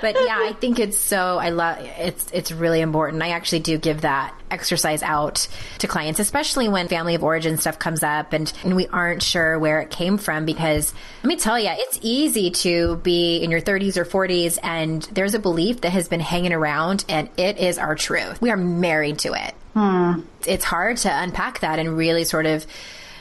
But 0.00 0.14
yeah, 0.14 0.38
I 0.40 0.54
think 0.60 0.78
it's 0.78 0.91
so 0.98 1.38
I 1.38 1.50
love 1.50 1.78
it's 1.80 2.30
it's 2.32 2.52
really 2.52 2.80
important. 2.80 3.22
I 3.22 3.30
actually 3.30 3.60
do 3.60 3.78
give 3.78 4.02
that 4.02 4.34
exercise 4.50 5.02
out 5.02 5.48
to 5.78 5.86
clients, 5.86 6.20
especially 6.20 6.68
when 6.68 6.88
family 6.88 7.14
of 7.14 7.24
origin 7.24 7.56
stuff 7.56 7.78
comes 7.78 8.02
up 8.02 8.32
and, 8.32 8.52
and 8.64 8.76
we 8.76 8.86
aren't 8.88 9.22
sure 9.22 9.58
where 9.58 9.80
it 9.80 9.90
came 9.90 10.18
from 10.18 10.44
because 10.44 10.92
let 11.22 11.28
me 11.28 11.36
tell 11.36 11.58
you, 11.58 11.70
it's 11.72 11.98
easy 12.02 12.50
to 12.50 12.96
be 12.96 13.38
in 13.38 13.50
your 13.50 13.60
30s 13.60 13.96
or 13.96 14.04
40s 14.04 14.58
and 14.62 15.02
there's 15.12 15.34
a 15.34 15.38
belief 15.38 15.80
that 15.80 15.90
has 15.90 16.08
been 16.08 16.20
hanging 16.20 16.52
around 16.52 17.04
and 17.08 17.28
it 17.36 17.58
is 17.58 17.78
our 17.78 17.94
truth. 17.94 18.40
We 18.40 18.50
are 18.50 18.56
married 18.56 19.18
to 19.20 19.32
it. 19.32 19.54
Hmm. 19.74 20.20
It's 20.46 20.64
hard 20.64 20.98
to 20.98 21.10
unpack 21.10 21.60
that 21.60 21.78
and 21.78 21.96
really 21.96 22.24
sort 22.24 22.46
of 22.46 22.66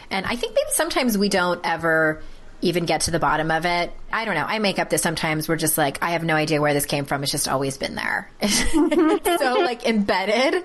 and 0.10 0.26
I 0.26 0.36
think 0.36 0.54
maybe 0.54 0.70
sometimes 0.74 1.18
we 1.18 1.30
don't 1.30 1.62
ever 1.64 2.22
even 2.62 2.86
get 2.86 3.02
to 3.02 3.12
the 3.12 3.20
bottom 3.20 3.52
of 3.52 3.66
it. 3.66 3.92
I 4.12 4.26
don't 4.26 4.36
know. 4.36 4.46
I 4.46 4.60
make 4.60 4.80
up 4.80 4.90
this 4.90 5.02
sometimes. 5.02 5.48
We're 5.48 5.56
just 5.56 5.78
like, 5.78 6.00
I 6.02 6.12
have 6.12 6.24
no 6.24 6.36
idea 6.36 6.62
where 6.62 6.74
this 6.74 6.86
came 6.86 7.06
from. 7.06 7.24
It's 7.24 7.32
just 7.32 7.48
always 7.48 7.78
been 7.78 7.96
there. 7.96 8.30
so 8.48 9.60
like 9.60 9.86
embedded. 9.86 10.64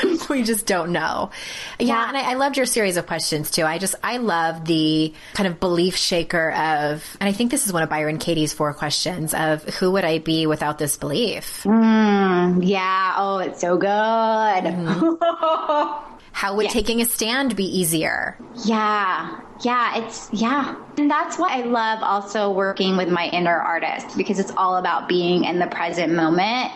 we 0.30 0.42
just 0.42 0.66
don't 0.66 0.92
know. 0.92 1.30
Yeah, 1.78 1.86
yeah. 1.86 2.08
and 2.08 2.16
I, 2.16 2.32
I, 2.32 2.34
loved 2.34 2.56
your 2.56 2.66
series 2.66 2.96
of 2.96 3.06
questions 3.06 3.50
too. 3.50 3.64
I 3.64 3.78
just 3.78 3.94
I 4.02 4.18
love 4.18 4.64
the 4.64 5.12
kind 5.34 5.46
of 5.46 5.60
belief 5.60 5.96
shaker 5.96 6.52
of, 6.52 7.16
and 7.20 7.28
I 7.28 7.32
think 7.32 7.50
this 7.50 7.66
is 7.66 7.72
one 7.72 7.82
of 7.82 7.88
Byron 7.88 8.18
Katie's 8.18 8.52
four 8.52 8.72
questions 8.74 9.34
of 9.34 9.64
who 9.64 9.92
would 9.92 10.04
I 10.04 10.18
be 10.18 10.46
without 10.46 10.78
this 10.78 10.96
belief? 10.96 11.62
Mm, 11.64 12.60
yeah. 12.62 13.14
Oh, 13.16 13.38
it's 13.38 13.60
so 13.60 13.76
good. 13.76 13.88
Mm-hmm. 13.88 16.08
How 16.32 16.56
would 16.56 16.70
taking 16.70 17.00
a 17.00 17.04
stand 17.04 17.54
be 17.56 17.64
easier? 17.64 18.36
Yeah. 18.64 19.40
Yeah, 19.62 19.98
it's, 19.98 20.28
yeah. 20.32 20.74
And 20.98 21.08
that's 21.08 21.38
why 21.38 21.58
I 21.58 21.62
love 21.62 22.02
also 22.02 22.50
working 22.50 22.96
with 22.96 23.08
my 23.08 23.28
inner 23.28 23.56
artist 23.56 24.16
because 24.16 24.40
it's 24.40 24.50
all 24.56 24.76
about 24.76 25.08
being 25.08 25.44
in 25.44 25.60
the 25.60 25.68
present 25.68 26.12
moment 26.12 26.72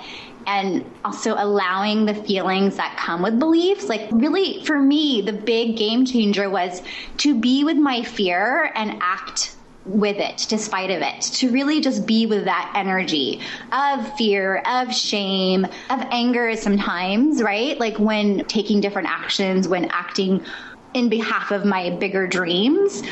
and 0.46 0.88
also 1.04 1.34
allowing 1.36 2.06
the 2.06 2.14
feelings 2.14 2.76
that 2.76 2.96
come 2.96 3.22
with 3.22 3.38
beliefs. 3.40 3.88
Like, 3.88 4.08
really, 4.12 4.64
for 4.64 4.80
me, 4.80 5.20
the 5.20 5.32
big 5.32 5.76
game 5.76 6.04
changer 6.04 6.48
was 6.48 6.82
to 7.18 7.34
be 7.34 7.64
with 7.64 7.76
my 7.76 8.02
fear 8.02 8.70
and 8.74 8.98
act 9.00 9.55
with 9.86 10.16
it, 10.16 10.46
despite 10.48 10.90
of 10.90 11.02
it, 11.02 11.20
to 11.22 11.50
really 11.50 11.80
just 11.80 12.06
be 12.06 12.26
with 12.26 12.44
that 12.44 12.72
energy 12.74 13.40
of 13.72 14.16
fear, 14.16 14.62
of 14.66 14.94
shame, 14.94 15.64
of 15.64 16.00
anger 16.10 16.54
sometimes, 16.56 17.42
right? 17.42 17.78
Like 17.78 17.98
when 17.98 18.44
taking 18.46 18.80
different 18.80 19.08
actions, 19.08 19.68
when 19.68 19.86
acting 19.86 20.44
in 20.94 21.08
behalf 21.08 21.50
of 21.50 21.64
my 21.64 21.90
bigger 21.90 22.26
dreams. 22.26 23.02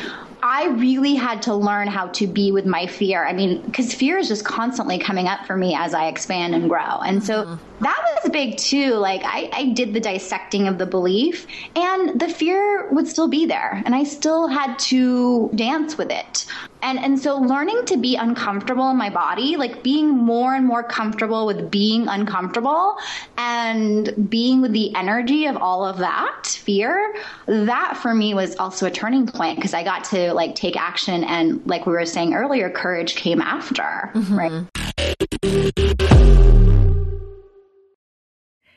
I 0.47 0.67
really 0.67 1.15
had 1.15 1.41
to 1.43 1.55
learn 1.55 1.89
how 1.89 2.09
to 2.09 2.27
be 2.27 2.53
with 2.53 2.67
my 2.67 2.87
fear. 2.87 3.25
I 3.25 3.33
mean, 3.33 3.63
because 3.63 3.95
fear 3.95 4.19
is 4.19 4.29
just 4.29 4.45
constantly 4.45 4.99
coming 4.99 5.27
up 5.27 5.47
for 5.47 5.57
me 5.57 5.75
as 5.75 5.95
I 5.95 6.09
expand 6.09 6.55
and 6.55 6.69
grow. 6.69 6.99
And 6.99 7.25
so 7.25 7.45
mm-hmm. 7.45 7.83
that 7.83 8.21
was 8.23 8.31
big 8.31 8.59
too. 8.59 8.93
Like 8.93 9.23
I, 9.25 9.49
I 9.55 9.71
did 9.71 9.95
the 9.95 10.01
dissecting 10.01 10.69
of 10.69 10.77
the 10.77 10.85
belief 10.85 11.47
and 11.75 12.21
the 12.21 12.29
fear 12.29 12.91
would 12.91 13.09
still 13.09 13.27
be 13.27 13.47
there. 13.47 13.83
And 13.87 13.95
I 13.95 14.05
still 14.05 14.47
had 14.47 14.79
to 14.81 15.51
dance 15.55 15.97
with 15.97 16.11
it. 16.11 16.45
And, 16.83 16.99
and 16.99 17.19
so 17.19 17.39
learning 17.39 17.87
to 17.87 17.97
be 17.97 18.15
uncomfortable 18.17 18.91
in 18.91 18.99
my 18.99 19.09
body, 19.09 19.57
like 19.57 19.83
being 19.83 20.11
more 20.11 20.55
and 20.55 20.67
more 20.67 20.83
comfortable 20.83 21.47
with 21.47 21.71
being 21.71 22.07
uncomfortable 22.09 22.99
and 23.39 24.29
being 24.29 24.61
with 24.61 24.73
the 24.73 24.95
energy 24.95 25.47
of 25.47 25.57
all 25.57 25.87
of 25.87 25.97
that 25.97 26.45
fear, 26.45 27.15
that 27.47 27.97
for 27.97 28.15
me 28.15 28.35
was 28.35 28.57
also 28.57 28.85
a 28.87 28.91
turning 28.91 29.27
point 29.27 29.57
because 29.57 29.73
I 29.73 29.83
got 29.83 30.05
to 30.05 30.34
like 30.35 30.55
take 30.55 30.77
action 30.77 31.25
and 31.25 31.65
like 31.67 31.87
we 31.87 31.93
were 31.93 32.05
saying 32.05 32.35
earlier, 32.35 32.69
courage 32.69 33.15
came 33.15 33.41
after, 33.41 34.11
mm-hmm. 34.15 34.39
right? 34.39 34.69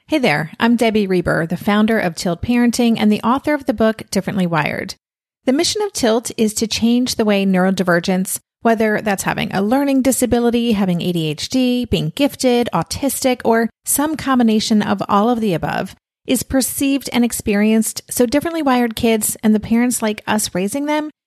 Hey 0.07 0.19
there, 0.19 0.51
I'm 0.57 0.77
Debbie 0.77 1.05
Reber, 1.05 1.45
the 1.45 1.57
founder 1.57 1.99
of 1.99 2.15
Tilt 2.15 2.41
Parenting 2.41 2.95
and 2.97 3.11
the 3.11 3.21
author 3.23 3.53
of 3.53 3.65
the 3.65 3.73
book 3.73 4.03
Differently 4.09 4.47
Wired. 4.47 4.95
The 5.43 5.51
mission 5.51 5.81
of 5.81 5.91
Tilt 5.91 6.31
is 6.37 6.53
to 6.53 6.67
change 6.67 7.15
the 7.15 7.25
way 7.25 7.45
neurodivergence, 7.45 8.39
whether 8.61 9.01
that's 9.01 9.23
having 9.23 9.53
a 9.53 9.61
learning 9.61 10.03
disability, 10.03 10.71
having 10.71 10.99
ADHD, 10.99 11.89
being 11.89 12.13
gifted, 12.15 12.69
autistic, 12.73 13.41
or 13.43 13.69
some 13.83 14.15
combination 14.15 14.81
of 14.81 15.03
all 15.09 15.29
of 15.29 15.41
the 15.41 15.53
above, 15.53 15.93
is 16.25 16.43
perceived 16.43 17.09
and 17.11 17.25
experienced 17.25 18.01
so 18.09 18.25
differently 18.25 18.61
wired 18.61 18.95
kids 18.95 19.35
and 19.43 19.55
the 19.55 19.59
parents 19.59 20.01
like 20.01 20.21
us 20.27 20.53
raising 20.53 20.85
them 20.85 21.09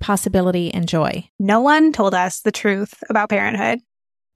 possibility, 0.00 0.72
and 0.72 0.88
joy. 0.88 1.28
No 1.38 1.60
one 1.60 1.92
told 1.92 2.14
us 2.14 2.40
the 2.40 2.52
truth 2.52 3.02
about 3.08 3.28
parenthood. 3.30 3.80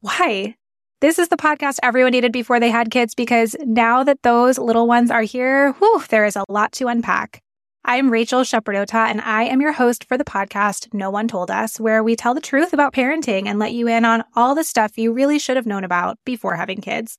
Why? 0.01 0.57
This 1.01 1.19
is 1.19 1.29
the 1.29 1.37
podcast 1.37 1.79
everyone 1.83 2.13
needed 2.13 2.33
before 2.33 2.61
they 2.61 2.71
had 2.71 2.91
kids 2.91 3.15
because 3.15 3.57
now 3.65 4.05
that 4.05 4.23
those 4.23 4.59
little 4.59 4.87
ones 4.87 5.11
are 5.11 5.23
here, 5.23 5.73
whew, 5.73 6.03
there 6.11 6.25
is 6.25 6.37
a 6.37 6.45
lot 6.49 6.73
to 6.73 6.87
unpack. 6.87 7.43
I'm 7.85 8.11
Rachel 8.11 8.43
Shepardota, 8.43 9.11
and 9.11 9.21
I 9.21 9.43
am 9.43 9.61
your 9.61 9.73
host 9.73 10.05
for 10.05 10.17
the 10.17 10.25
podcast 10.25 10.95
No 10.95 11.11
One 11.11 11.27
Told 11.27 11.51
Us, 11.51 11.81
where 11.81 12.05
we 12.05 12.15
tell 12.15 12.35
the 12.35 12.41
truth 12.41 12.73
about 12.73 12.95
parenting 12.95 13.47
and 13.47 13.59
let 13.59 13.73
you 13.73 13.89
in 13.89 14.05
on 14.05 14.23
all 14.37 14.55
the 14.55 14.63
stuff 14.63 14.97
you 14.97 15.13
really 15.13 15.41
should 15.41 15.57
have 15.57 15.67
known 15.67 15.83
about 15.83 16.19
before 16.25 16.55
having 16.55 16.81
kids. 16.81 17.19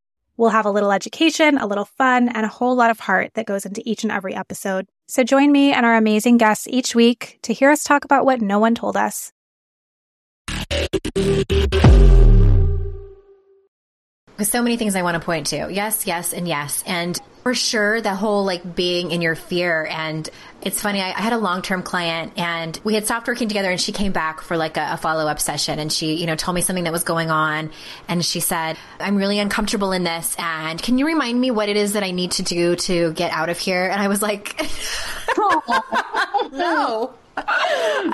We'll 0.41 0.49
have 0.49 0.65
a 0.65 0.71
little 0.71 0.91
education, 0.91 1.59
a 1.59 1.67
little 1.67 1.85
fun, 1.85 2.27
and 2.27 2.47
a 2.47 2.49
whole 2.49 2.75
lot 2.75 2.89
of 2.89 2.99
heart 2.99 3.29
that 3.35 3.45
goes 3.45 3.63
into 3.63 3.83
each 3.85 4.01
and 4.01 4.11
every 4.11 4.33
episode. 4.33 4.87
So 5.07 5.23
join 5.23 5.51
me 5.51 5.71
and 5.71 5.85
our 5.85 5.95
amazing 5.95 6.37
guests 6.37 6.65
each 6.67 6.95
week 6.95 7.37
to 7.43 7.53
hear 7.53 7.69
us 7.69 7.83
talk 7.83 8.05
about 8.05 8.25
what 8.25 8.41
no 8.41 8.57
one 8.57 8.73
told 8.73 8.97
us. 8.97 9.31
So 14.43 14.61
many 14.61 14.77
things 14.77 14.95
I 14.95 15.03
want 15.03 15.15
to 15.15 15.25
point 15.25 15.47
to. 15.47 15.67
Yes, 15.71 16.07
yes, 16.07 16.33
and 16.33 16.47
yes. 16.47 16.83
And 16.85 17.19
for 17.43 17.53
sure, 17.53 18.01
the 18.01 18.13
whole 18.13 18.45
like 18.45 18.75
being 18.75 19.11
in 19.11 19.21
your 19.21 19.35
fear. 19.35 19.87
And 19.89 20.29
it's 20.61 20.81
funny, 20.81 21.01
I, 21.01 21.09
I 21.09 21.21
had 21.21 21.33
a 21.33 21.37
long 21.37 21.61
term 21.61 21.81
client 21.81 22.33
and 22.37 22.79
we 22.83 22.93
had 22.93 23.05
stopped 23.05 23.27
working 23.27 23.47
together 23.47 23.71
and 23.71 23.81
she 23.81 23.91
came 23.91 24.11
back 24.11 24.41
for 24.41 24.57
like 24.57 24.77
a, 24.77 24.91
a 24.93 24.97
follow 24.97 25.27
up 25.27 25.39
session 25.39 25.79
and 25.79 25.91
she, 25.91 26.13
you 26.15 26.27
know, 26.27 26.35
told 26.35 26.55
me 26.55 26.61
something 26.61 26.83
that 26.83 26.93
was 26.93 27.03
going 27.03 27.31
on. 27.31 27.71
And 28.07 28.23
she 28.23 28.39
said, 28.39 28.77
I'm 28.99 29.15
really 29.15 29.39
uncomfortable 29.39 29.91
in 29.91 30.03
this. 30.03 30.35
And 30.37 30.81
can 30.81 30.97
you 30.97 31.07
remind 31.07 31.39
me 31.39 31.51
what 31.51 31.69
it 31.69 31.77
is 31.77 31.93
that 31.93 32.03
I 32.03 32.11
need 32.11 32.31
to 32.33 32.43
do 32.43 32.75
to 32.75 33.11
get 33.13 33.31
out 33.31 33.49
of 33.49 33.57
here? 33.57 33.85
And 33.85 34.01
I 34.01 34.07
was 34.07 34.21
like. 34.21 34.59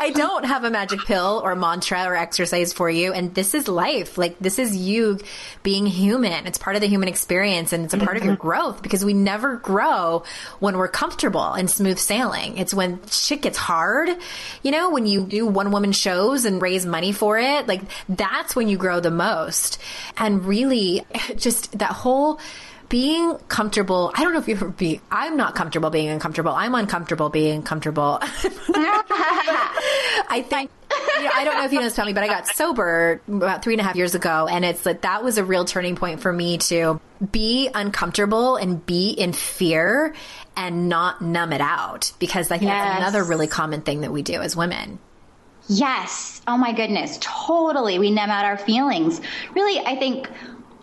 I 0.07 0.11
don't 0.11 0.45
have 0.45 0.63
a 0.63 0.69
magic 0.69 1.01
pill 1.01 1.41
or 1.43 1.53
mantra 1.53 2.05
or 2.05 2.15
exercise 2.15 2.71
for 2.71 2.89
you. 2.89 3.11
And 3.11 3.35
this 3.35 3.53
is 3.53 3.67
life. 3.67 4.17
Like, 4.17 4.39
this 4.39 4.57
is 4.57 4.75
you 4.75 5.19
being 5.63 5.85
human. 5.85 6.47
It's 6.47 6.57
part 6.57 6.77
of 6.77 6.81
the 6.81 6.87
human 6.87 7.09
experience 7.09 7.73
and 7.73 7.83
it's 7.83 7.93
a 7.93 7.97
part 7.97 8.11
mm-hmm. 8.11 8.17
of 8.17 8.23
your 8.23 8.33
mm-hmm. 8.35 8.41
growth 8.41 8.81
because 8.81 9.03
we 9.03 9.13
never 9.13 9.57
grow 9.57 10.23
when 10.59 10.77
we're 10.77 10.87
comfortable 10.87 11.53
and 11.53 11.69
smooth 11.69 11.99
sailing. 11.99 12.57
It's 12.57 12.73
when 12.73 13.01
shit 13.07 13.41
gets 13.41 13.57
hard, 13.57 14.09
you 14.63 14.71
know, 14.71 14.91
when 14.91 15.05
you 15.05 15.25
do 15.25 15.45
one 15.45 15.71
woman 15.71 15.91
shows 15.91 16.45
and 16.45 16.61
raise 16.61 16.85
money 16.85 17.11
for 17.11 17.37
it. 17.37 17.67
Like, 17.67 17.81
that's 18.07 18.55
when 18.55 18.69
you 18.69 18.77
grow 18.77 19.01
the 19.01 19.11
most. 19.11 19.77
And 20.15 20.45
really, 20.45 21.05
just 21.35 21.77
that 21.79 21.91
whole, 21.91 22.39
being 22.89 23.37
comfortable. 23.47 24.11
I 24.15 24.23
don't 24.23 24.33
know 24.33 24.39
if 24.39 24.47
you 24.47 24.55
ever 24.55 24.69
be. 24.69 25.01
I'm 25.11 25.37
not 25.37 25.55
comfortable 25.55 25.89
being 25.89 26.09
uncomfortable. 26.09 26.51
I'm 26.51 26.75
uncomfortable 26.75 27.29
being 27.29 27.63
comfortable. 27.63 28.19
I 28.21 28.27
think. 30.47 30.71
You 31.17 31.23
know, 31.23 31.31
I 31.33 31.43
don't 31.43 31.55
know 31.55 31.65
if 31.65 31.73
you 31.73 31.79
know 31.79 31.89
this 31.89 31.97
me, 31.97 32.13
but 32.13 32.23
I 32.23 32.27
got 32.27 32.47
sober 32.47 33.21
about 33.27 33.63
three 33.63 33.73
and 33.73 33.81
a 33.81 33.83
half 33.83 33.95
years 33.95 34.15
ago, 34.15 34.47
and 34.49 34.63
it's 34.63 34.85
like 34.85 35.01
that 35.01 35.23
was 35.23 35.37
a 35.37 35.43
real 35.43 35.65
turning 35.65 35.95
point 35.95 36.21
for 36.21 36.31
me 36.31 36.59
to 36.59 37.01
be 37.31 37.69
uncomfortable 37.73 38.55
and 38.55 38.85
be 38.85 39.09
in 39.09 39.33
fear 39.33 40.13
and 40.55 40.89
not 40.89 41.21
numb 41.21 41.53
it 41.53 41.61
out 41.61 42.13
because 42.19 42.51
I 42.51 42.57
think 42.57 42.69
yes. 42.69 42.83
that's 42.83 42.99
another 42.99 43.23
really 43.23 43.47
common 43.47 43.81
thing 43.81 44.01
that 44.01 44.11
we 44.11 44.21
do 44.21 44.41
as 44.41 44.55
women. 44.55 44.99
Yes. 45.67 46.41
Oh 46.47 46.57
my 46.57 46.71
goodness. 46.71 47.17
Totally. 47.19 47.99
We 47.99 48.11
numb 48.11 48.29
out 48.29 48.45
our 48.45 48.57
feelings. 48.57 49.19
Really, 49.53 49.79
I 49.79 49.97
think 49.97 50.29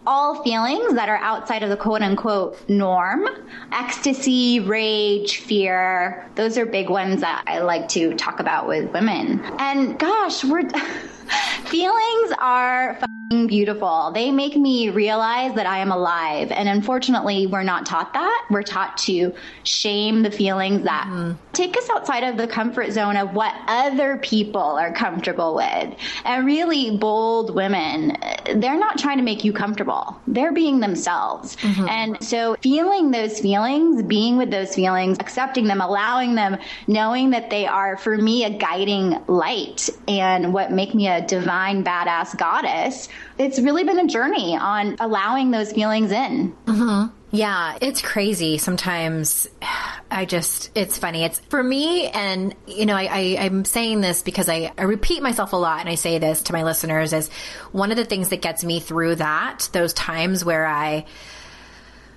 all 0.06 0.42
feelings 0.42 0.94
that 0.94 1.08
are 1.08 1.16
outside 1.18 1.62
of 1.62 1.70
the 1.70 1.76
quote 1.76 2.02
unquote 2.02 2.68
norm 2.68 3.26
ecstasy, 3.72 4.60
rage, 4.60 5.38
fear 5.38 6.28
those 6.34 6.58
are 6.58 6.66
big 6.66 6.90
ones 6.90 7.20
that 7.20 7.44
I 7.46 7.60
like 7.60 7.88
to 7.90 8.14
talk 8.14 8.40
about 8.40 8.66
with 8.66 8.92
women. 8.92 9.40
And 9.58 9.98
gosh, 9.98 10.44
we're 10.44 10.68
feelings 11.66 12.32
are. 12.38 12.98
beautiful. 13.46 14.12
They 14.14 14.30
make 14.30 14.56
me 14.56 14.90
realize 14.90 15.54
that 15.54 15.66
I 15.66 15.78
am 15.78 15.90
alive. 15.90 16.50
And 16.52 16.68
unfortunately, 16.68 17.46
we're 17.46 17.62
not 17.62 17.86
taught 17.86 18.12
that. 18.12 18.46
We're 18.50 18.62
taught 18.62 18.96
to 18.98 19.34
shame 19.64 20.22
the 20.22 20.30
feelings 20.30 20.84
that 20.84 21.06
mm-hmm. 21.06 21.32
take 21.52 21.76
us 21.76 21.88
outside 21.90 22.22
of 22.24 22.36
the 22.36 22.46
comfort 22.46 22.92
zone 22.92 23.16
of 23.16 23.34
what 23.34 23.54
other 23.66 24.18
people 24.18 24.60
are 24.60 24.92
comfortable 24.92 25.54
with. 25.54 25.98
And 26.24 26.46
really 26.46 26.96
bold 26.96 27.54
women, 27.54 28.16
they're 28.56 28.78
not 28.78 28.98
trying 28.98 29.18
to 29.18 29.24
make 29.24 29.44
you 29.44 29.52
comfortable. 29.52 30.20
They're 30.26 30.52
being 30.52 30.80
themselves. 30.80 31.56
Mm-hmm. 31.56 31.88
And 31.88 32.22
so 32.22 32.56
feeling 32.62 33.10
those 33.10 33.40
feelings, 33.40 34.02
being 34.02 34.36
with 34.36 34.50
those 34.50 34.74
feelings, 34.74 35.18
accepting 35.18 35.66
them, 35.66 35.80
allowing 35.80 36.34
them, 36.34 36.58
knowing 36.86 37.30
that 37.30 37.50
they 37.50 37.66
are 37.66 37.96
for 37.96 38.16
me 38.16 38.44
a 38.44 38.50
guiding 38.50 39.22
light 39.26 39.88
and 40.06 40.52
what 40.52 40.72
make 40.72 40.94
me 40.94 41.08
a 41.08 41.13
divine 41.20 41.84
badass 41.84 42.36
goddess 42.36 43.08
it's 43.38 43.58
really 43.58 43.84
been 43.84 43.98
a 43.98 44.06
journey 44.06 44.56
on 44.56 44.96
allowing 45.00 45.50
those 45.50 45.72
feelings 45.72 46.12
in. 46.12 46.54
Mm-hmm. 46.66 47.14
Yeah, 47.32 47.78
it's 47.80 48.00
crazy. 48.00 48.58
Sometimes 48.58 49.48
I 50.10 50.24
just, 50.24 50.70
it's 50.76 50.96
funny. 50.96 51.24
It's 51.24 51.40
for 51.40 51.62
me, 51.62 52.06
and 52.08 52.54
you 52.66 52.86
know, 52.86 52.94
I, 52.94 53.04
I, 53.04 53.20
am 53.46 53.64
saying 53.64 54.00
this 54.00 54.22
because 54.22 54.48
I, 54.48 54.70
I 54.78 54.82
repeat 54.82 55.22
myself 55.22 55.52
a 55.52 55.56
lot, 55.56 55.80
and 55.80 55.88
I 55.88 55.96
say 55.96 56.18
this 56.18 56.42
to 56.42 56.52
my 56.52 56.62
listeners 56.62 57.12
is 57.12 57.28
one 57.72 57.90
of 57.90 57.96
the 57.96 58.04
things 58.04 58.28
that 58.28 58.40
gets 58.40 58.62
me 58.62 58.78
through 58.78 59.16
that, 59.16 59.68
those 59.72 59.92
times 59.92 60.44
where 60.44 60.66
I, 60.66 61.06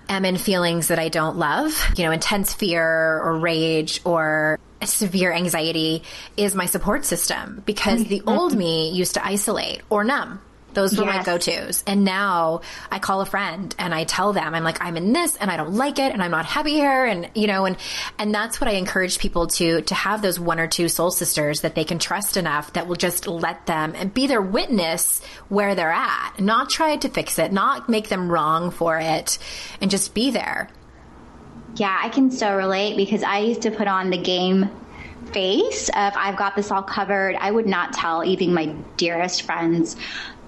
am 0.10 0.26
in 0.26 0.38
feelings 0.38 0.88
that 0.88 1.00
I 1.00 1.10
don't 1.10 1.38
love, 1.38 1.74
you 1.96 2.04
know, 2.04 2.12
intense 2.12 2.54
fear 2.54 2.84
or 2.84 3.38
rage 3.38 4.02
or 4.04 4.60
severe 4.84 5.32
anxiety 5.32 6.04
is 6.36 6.56
my 6.56 6.66
support 6.66 7.06
system 7.06 7.64
because 7.66 8.06
the 8.06 8.20
mm-hmm. 8.20 8.30
old 8.30 8.56
me 8.56 8.92
used 8.92 9.16
to 9.16 9.26
isolate 9.26 9.82
or 9.90 10.04
numb 10.04 10.40
those 10.78 10.96
were 10.96 11.06
yes. 11.06 11.18
my 11.18 11.24
go-tos. 11.24 11.84
And 11.88 12.06
now 12.06 12.62
I 12.92 13.00
call 13.00 13.22
a 13.22 13.26
friend 13.26 13.74
and 13.80 13.96
I 13.96 14.04
tell 14.04 14.32
them, 14.32 14.54
I'm 14.54 14.64
like, 14.64 14.78
I'm 14.80 14.96
in 14.96 15.12
this 15.12 15.36
and 15.36 15.50
I 15.50 15.58
don't 15.58 15.74
like 15.74 15.98
it 15.98 16.14
and 16.14 16.22
I'm 16.22 16.30
not 16.30 16.46
happy 16.46 16.74
here. 16.74 17.04
And, 17.04 17.32
you 17.34 17.48
know, 17.48 17.66
and, 17.66 17.78
and 18.20 18.32
that's 18.32 18.62
what 18.62 18.68
I 18.68 18.74
encourage 18.74 19.18
people 19.18 19.48
to, 19.48 19.82
to 19.82 19.96
have 19.96 20.22
those 20.22 20.40
one 20.40 20.60
or 20.60 20.68
two 20.68 20.88
soul 20.88 21.10
sisters 21.10 21.62
that 21.62 21.74
they 21.74 21.84
can 21.84 21.98
trust 21.98 22.38
enough 22.38 22.74
that 22.74 22.86
will 22.86 22.96
just 22.96 23.28
let 23.28 23.66
them 23.66 23.94
and 23.96 24.14
be 24.14 24.28
their 24.28 24.40
witness 24.40 25.24
where 25.50 25.74
they're 25.74 25.92
at, 25.92 26.40
not 26.40 26.70
try 26.70 26.96
to 26.96 27.10
fix 27.10 27.40
it, 27.40 27.52
not 27.52 27.90
make 27.90 28.10
them 28.10 28.32
wrong 28.32 28.70
for 28.70 29.00
it 29.00 29.40
and 29.82 29.90
just 29.90 30.14
be 30.14 30.30
there. 30.30 30.70
Yeah, 31.78 31.98
I 32.00 32.10
can 32.10 32.30
so 32.30 32.56
relate 32.56 32.98
because 32.98 33.24
I 33.24 33.40
used 33.40 33.64
to 33.64 33.72
put 33.72 33.88
on 33.88 34.12
the 34.12 34.18
game 34.20 34.70
face 35.32 35.90
of 35.90 36.14
I've 36.16 36.38
got 36.38 36.56
this 36.56 36.72
all 36.72 36.84
covered. 36.84 37.36
I 37.36 37.50
would 37.50 37.66
not 37.66 37.94
tell 37.94 38.24
even 38.24 38.54
my 38.54 38.68
dearest 38.96 39.42
friends 39.42 39.96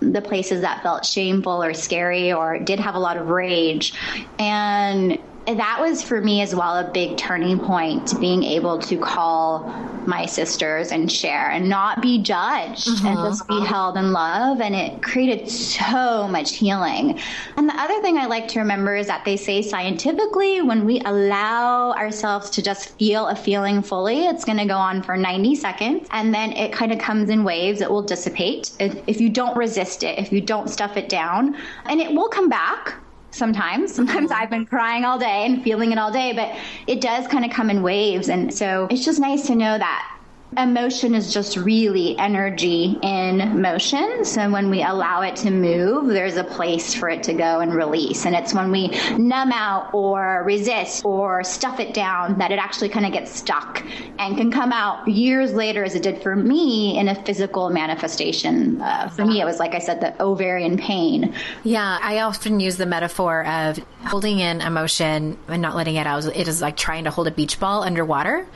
the 0.01 0.21
places 0.21 0.61
that 0.61 0.81
felt 0.81 1.05
shameful 1.05 1.63
or 1.63 1.73
scary 1.73 2.31
or 2.31 2.59
did 2.59 2.79
have 2.79 2.95
a 2.95 2.99
lot 2.99 3.17
of 3.17 3.29
rage. 3.29 3.93
And 4.37 5.19
that 5.55 5.77
was 5.79 6.01
for 6.01 6.21
me 6.21 6.41
as 6.41 6.53
well 6.55 6.77
a 6.77 6.91
big 6.91 7.17
turning 7.17 7.59
point 7.59 8.19
being 8.19 8.43
able 8.43 8.77
to 8.79 8.97
call 8.97 9.63
my 10.05 10.25
sisters 10.25 10.91
and 10.91 11.11
share 11.11 11.49
and 11.51 11.69
not 11.69 12.01
be 12.01 12.21
judged 12.21 12.87
mm-hmm. 12.87 13.07
and 13.07 13.17
just 13.17 13.47
be 13.47 13.59
held 13.65 13.95
in 13.97 14.11
love 14.11 14.59
and 14.59 14.75
it 14.75 15.01
created 15.03 15.49
so 15.49 16.27
much 16.27 16.55
healing. 16.55 17.19
And 17.57 17.69
the 17.69 17.75
other 17.75 18.01
thing 18.01 18.17
i 18.17 18.25
like 18.25 18.47
to 18.49 18.59
remember 18.59 18.95
is 18.95 19.07
that 19.07 19.23
they 19.25 19.37
say 19.37 19.61
scientifically 19.61 20.61
when 20.61 20.85
we 20.85 20.99
allow 21.01 21.91
ourselves 21.93 22.49
to 22.51 22.61
just 22.61 22.97
feel 22.97 23.27
a 23.27 23.35
feeling 23.35 23.81
fully 23.81 24.25
it's 24.25 24.45
going 24.45 24.57
to 24.57 24.65
go 24.65 24.77
on 24.77 25.03
for 25.03 25.15
90 25.15 25.55
seconds 25.55 26.07
and 26.11 26.33
then 26.33 26.51
it 26.53 26.71
kind 26.71 26.91
of 26.91 26.99
comes 26.99 27.29
in 27.29 27.43
waves. 27.43 27.81
It 27.81 27.89
will 27.89 28.03
dissipate 28.03 28.71
if, 28.79 28.97
if 29.07 29.21
you 29.21 29.29
don't 29.29 29.55
resist 29.55 30.03
it 30.03 30.17
if 30.17 30.31
you 30.31 30.41
don't 30.41 30.69
stuff 30.69 30.97
it 30.97 31.09
down 31.09 31.55
and 31.85 32.01
it 32.01 32.11
will 32.11 32.29
come 32.29 32.49
back 32.49 32.95
sometimes. 33.39 33.95
Sometimes 33.95 34.31
I've 34.31 34.51
been 34.51 34.67
crying 34.67 35.05
all 35.05 35.17
day 35.17 35.45
and 35.45 35.63
feeling 35.63 35.91
it 35.91 35.97
all 35.97 36.11
day, 36.11 36.33
but 36.33 36.55
it 36.85 37.01
does 37.01 37.25
kind 37.27 37.43
of 37.43 37.51
come 37.51 37.71
in 37.71 37.81
waves. 37.81 38.29
And 38.29 38.53
so 38.53 38.87
it's 38.91 39.03
just 39.03 39.19
nice 39.19 39.47
to 39.47 39.55
know 39.55 39.77
that 39.79 40.18
emotion 40.57 41.13
is 41.13 41.31
just 41.33 41.57
really 41.57 42.17
energy 42.17 42.97
in 43.03 43.61
motion. 43.61 44.25
So 44.25 44.49
when 44.49 44.69
we 44.69 44.81
allow 44.83 45.21
it 45.21 45.35
to 45.37 45.51
move, 45.51 46.07
there's 46.07 46.37
a 46.37 46.43
place 46.43 46.93
for 46.93 47.07
it 47.09 47.21
to 47.23 47.33
go 47.33 47.59
and 47.59 47.73
release. 47.73 48.25
And 48.25 48.35
it's 48.35 48.53
when 48.53 48.71
we 48.71 48.87
numb 49.17 49.51
out 49.51 49.93
or 49.93 50.43
resist 50.45 51.05
or 51.05 51.43
stuff 51.43 51.79
it 51.79 51.93
down 51.93 52.39
that 52.39 52.51
it 52.51 52.57
actually 52.57 52.89
kind 52.89 53.05
of 53.05 53.11
gets 53.11 53.31
stuck 53.31 53.85
and 54.17 54.37
can 54.37 54.51
come 54.51 54.71
out 54.71 55.07
years 55.07 55.53
later, 55.53 55.83
as 55.83 55.95
it 55.95 56.03
did 56.03 56.21
for 56.21 56.35
me, 56.35 56.97
in 56.97 57.09
a 57.09 57.23
physical 57.25 57.69
manifestation. 57.69 58.81
Uh, 58.81 59.07
for 59.09 59.25
me, 59.25 59.41
it 59.41 59.45
was 59.45 59.59
like 59.59 59.75
I 59.75 59.79
said, 59.79 60.01
the 60.01 60.19
ovarian 60.21 60.77
pain. 60.77 61.33
Yeah, 61.63 61.99
I 62.01 62.21
often 62.21 62.59
use 62.59 62.77
the 62.77 62.85
metaphor 62.85 63.45
of 63.45 63.79
holding 64.05 64.39
in 64.39 64.61
emotion 64.61 65.37
and 65.47 65.61
not 65.61 65.75
letting 65.75 65.95
it 65.95 66.07
out. 66.07 66.25
It 66.25 66.47
is 66.47 66.61
like 66.61 66.75
trying 66.75 67.03
to 67.03 67.11
hold 67.11 67.27
a 67.27 67.31
beach 67.31 67.59
ball 67.59 67.83
underwater. 67.83 68.47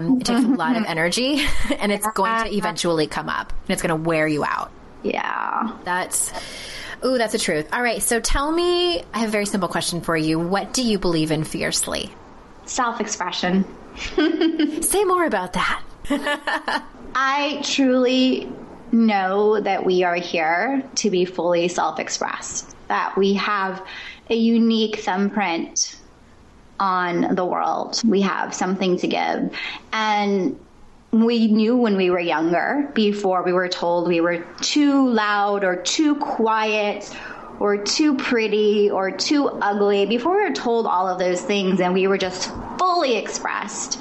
It 0.00 0.24
takes 0.24 0.44
a 0.44 0.48
lot 0.48 0.76
of 0.76 0.84
energy 0.88 1.46
and 1.78 1.92
it's 1.92 2.06
going 2.14 2.44
to 2.44 2.54
eventually 2.54 3.06
come 3.06 3.28
up 3.28 3.52
and 3.52 3.70
it's 3.70 3.82
going 3.82 3.96
to 3.96 4.08
wear 4.08 4.26
you 4.26 4.44
out. 4.44 4.70
Yeah. 5.02 5.76
That's, 5.84 6.32
ooh, 7.04 7.18
that's 7.18 7.32
the 7.32 7.38
truth. 7.38 7.68
All 7.72 7.82
right. 7.82 8.02
So 8.02 8.20
tell 8.20 8.50
me, 8.50 9.02
I 9.14 9.18
have 9.18 9.28
a 9.28 9.32
very 9.32 9.46
simple 9.46 9.68
question 9.68 10.00
for 10.00 10.16
you. 10.16 10.38
What 10.38 10.72
do 10.72 10.82
you 10.82 10.98
believe 10.98 11.30
in 11.30 11.44
fiercely? 11.44 12.10
Self 12.66 13.00
expression. 13.00 13.64
Say 14.82 15.04
more 15.04 15.24
about 15.24 15.54
that. 15.54 15.82
I 17.14 17.60
truly 17.64 18.50
know 18.92 19.60
that 19.60 19.84
we 19.84 20.02
are 20.02 20.14
here 20.14 20.82
to 20.96 21.10
be 21.10 21.24
fully 21.24 21.68
self 21.68 21.98
expressed, 21.98 22.74
that 22.88 23.16
we 23.16 23.34
have 23.34 23.84
a 24.28 24.34
unique 24.34 25.00
thumbprint 25.00 25.96
on 26.80 27.34
the 27.34 27.44
world. 27.44 28.00
We 28.04 28.22
have 28.22 28.52
something 28.54 28.96
to 28.98 29.06
give. 29.06 29.52
And 29.92 30.58
we 31.12 31.48
knew 31.48 31.76
when 31.76 31.96
we 31.96 32.10
were 32.10 32.20
younger, 32.20 32.90
before 32.94 33.42
we 33.42 33.52
were 33.52 33.68
told 33.68 34.08
we 34.08 34.20
were 34.20 34.38
too 34.60 35.08
loud 35.08 35.62
or 35.62 35.76
too 35.76 36.16
quiet 36.16 37.14
or 37.58 37.76
too 37.76 38.16
pretty 38.16 38.90
or 38.90 39.10
too 39.10 39.48
ugly, 39.48 40.06
before 40.06 40.36
we 40.38 40.48
were 40.48 40.54
told 40.54 40.86
all 40.86 41.06
of 41.06 41.18
those 41.18 41.42
things 41.42 41.80
and 41.80 41.92
we 41.92 42.06
were 42.06 42.16
just 42.16 42.50
fully 42.78 43.16
expressed, 43.16 44.00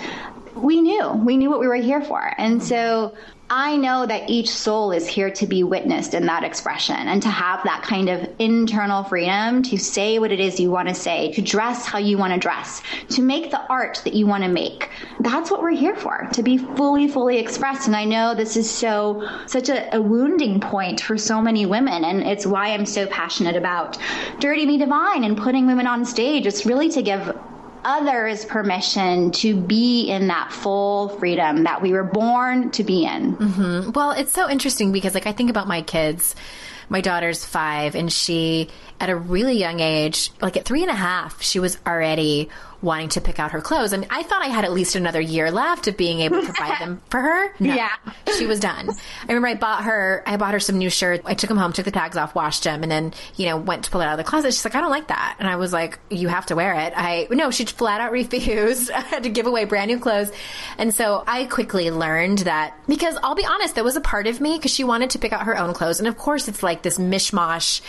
we 0.62 0.82
knew. 0.82 1.12
We 1.12 1.38
knew 1.38 1.50
what 1.50 1.60
we 1.60 1.68
were 1.68 1.76
here 1.76 2.02
for. 2.02 2.34
And 2.38 2.62
so 2.64 3.14
I 3.52 3.78
know 3.78 4.06
that 4.06 4.30
each 4.30 4.52
soul 4.52 4.92
is 4.92 5.08
here 5.08 5.32
to 5.32 5.48
be 5.48 5.64
witnessed 5.64 6.14
in 6.14 6.28
that 6.28 6.44
expression 6.44 6.96
and 6.96 7.20
to 7.24 7.30
have 7.30 7.64
that 7.64 7.82
kind 7.82 8.08
of 8.08 8.30
internal 8.38 9.04
freedom 9.04 9.64
to 9.64 9.78
say 9.78 10.20
what 10.20 10.32
it 10.32 10.40
is 10.40 10.60
you 10.60 10.70
want 10.70 10.88
to 10.88 10.94
say, 10.94 11.32
to 11.32 11.42
dress 11.42 11.88
how 11.88 11.98
you 11.98 12.20
want 12.20 12.32
to 12.32 12.40
dress, 12.40 12.84
to 13.10 13.24
make 13.24 13.50
the 13.50 13.62
art 13.68 14.02
that 14.04 14.14
you 14.14 14.28
want 14.28 14.44
to 14.44 14.50
make. 14.50 14.90
That's 15.22 15.50
what 15.50 15.64
we're 15.64 15.72
here 15.72 15.96
for, 15.96 16.30
to 16.32 16.44
be 16.44 16.60
fully, 16.60 17.08
fully 17.08 17.40
expressed. 17.40 17.88
And 17.88 17.96
I 17.96 18.06
know 18.06 18.36
this 18.36 18.56
is 18.56 18.70
so, 18.70 19.28
such 19.48 19.70
a, 19.70 19.96
a 19.96 20.00
wounding 20.00 20.60
point 20.60 21.02
for 21.02 21.18
so 21.18 21.42
many 21.42 21.66
women. 21.66 22.06
And 22.06 22.22
it's 22.22 22.46
why 22.46 22.68
I'm 22.68 22.86
so 22.86 23.08
passionate 23.08 23.56
about 23.56 23.98
Dirty 24.40 24.68
Me 24.68 24.78
Divine 24.78 25.24
and 25.24 25.36
putting 25.36 25.66
women 25.66 25.88
on 25.88 26.06
stage. 26.06 26.46
It's 26.46 26.68
really 26.68 26.90
to 26.90 27.02
give 27.02 27.36
others 27.84 28.46
permission 28.46 29.32
to 29.32 29.56
be 29.56 30.10
in 30.10 30.28
that 30.28 30.52
full 30.52 31.10
freedom 31.18 31.64
that 31.64 31.82
we 31.82 31.94
were 31.94 32.04
born 32.04 32.72
to 32.72 32.84
be 32.84 33.06
in. 33.06 33.36
Mm-hmm. 33.36 33.92
Well, 33.92 34.12
it's 34.12 34.32
so 34.32 34.50
interesting 34.50 34.92
because, 34.92 35.14
like, 35.14 35.28
I 35.28 35.32
think 35.32 35.50
about 35.50 35.68
my 35.68 35.82
kids. 35.82 36.36
My 36.92 37.02
daughter's 37.02 37.46
five, 37.46 37.94
and 37.94 38.12
she, 38.12 38.68
at 39.00 39.10
a 39.10 39.16
really 39.16 39.58
young 39.58 39.80
age, 39.80 40.32
like 40.42 40.58
at 40.58 40.66
three 40.66 40.82
and 40.82 40.92
a 40.92 40.96
half, 40.96 41.42
she 41.42 41.60
was 41.60 41.78
already 41.86 42.50
wanting 42.82 43.10
to 43.10 43.22
pick 43.22 43.40
out 43.40 43.52
her 43.52 43.62
clothes. 43.62 43.92
And 43.94 44.08
I 44.10 44.24
thought 44.24 44.42
I 44.42 44.48
had 44.48 44.64
at 44.64 44.72
least 44.72 44.96
another 44.96 45.20
year 45.20 45.52
left 45.52 45.88
of 45.88 45.98
being 45.98 46.22
able 46.22 46.42
to 46.42 46.54
buy 46.54 46.78
them 46.80 47.02
for 47.10 47.20
her. 47.20 47.54
No, 47.60 47.74
yeah. 47.74 47.92
She 48.38 48.46
was 48.46 48.60
done. 48.60 48.90
I 48.90 49.28
remember 49.28 49.48
I 49.50 49.56
bought 49.56 49.84
her, 49.84 50.24
I 50.26 50.38
bought 50.38 50.54
her 50.54 50.62
some 50.62 50.78
new 50.78 50.90
shirts. 50.90 51.24
I 51.26 51.34
took 51.34 51.50
them 51.50 51.58
home, 51.58 51.74
took 51.74 51.84
the 51.84 51.92
tags 51.92 52.16
off, 52.16 52.34
washed 52.36 52.64
them, 52.64 52.84
and 52.84 52.92
then, 52.92 53.14
you 53.36 53.48
know, 53.48 53.58
went 53.58 53.84
to 53.86 53.92
pull 53.92 54.00
it 54.00 54.06
out 54.06 54.14
of 54.14 54.18
the 54.18 54.24
closet. 54.24 54.54
She's 54.54 54.64
like, 54.64 54.76
I 54.76 54.82
don't 54.82 54.92
like 54.92 55.08
that. 55.08 55.36
And 55.40 55.48
I 55.50 55.58
was 55.58 55.74
like, 55.74 56.00
you 56.10 56.30
have 56.30 56.46
to 56.48 56.56
wear 56.56 56.74
it. 56.74 56.94
I, 56.96 57.28
no, 57.32 57.52
she 57.52 57.66
flat 57.66 58.00
out 58.00 58.12
refused. 58.14 58.92
I 58.96 59.02
had 59.02 59.24
to 59.24 59.30
give 59.30 59.46
away 59.46 59.66
brand 59.66 59.92
new 59.92 60.00
clothes. 60.00 60.32
And 60.78 60.94
so 60.94 61.24
I 61.28 61.46
quickly 61.46 61.92
learned 61.92 62.40
that 62.40 62.76
because 62.88 63.18
I'll 63.24 63.36
be 63.36 63.46
honest, 63.46 63.76
there 63.76 63.84
was 63.84 63.98
a 63.98 64.02
part 64.02 64.28
of 64.28 64.40
me 64.40 64.56
because 64.58 64.72
she 64.72 64.86
wanted 64.86 65.10
to 65.12 65.20
pick 65.20 65.34
out 65.34 65.44
her 65.44 65.58
own 65.58 65.74
clothes. 65.74 66.00
And 66.00 66.08
of 66.08 66.18
course, 66.18 66.48
it's 66.48 66.64
like 66.64 66.82
this 66.82 66.98
mishmash 66.98 67.82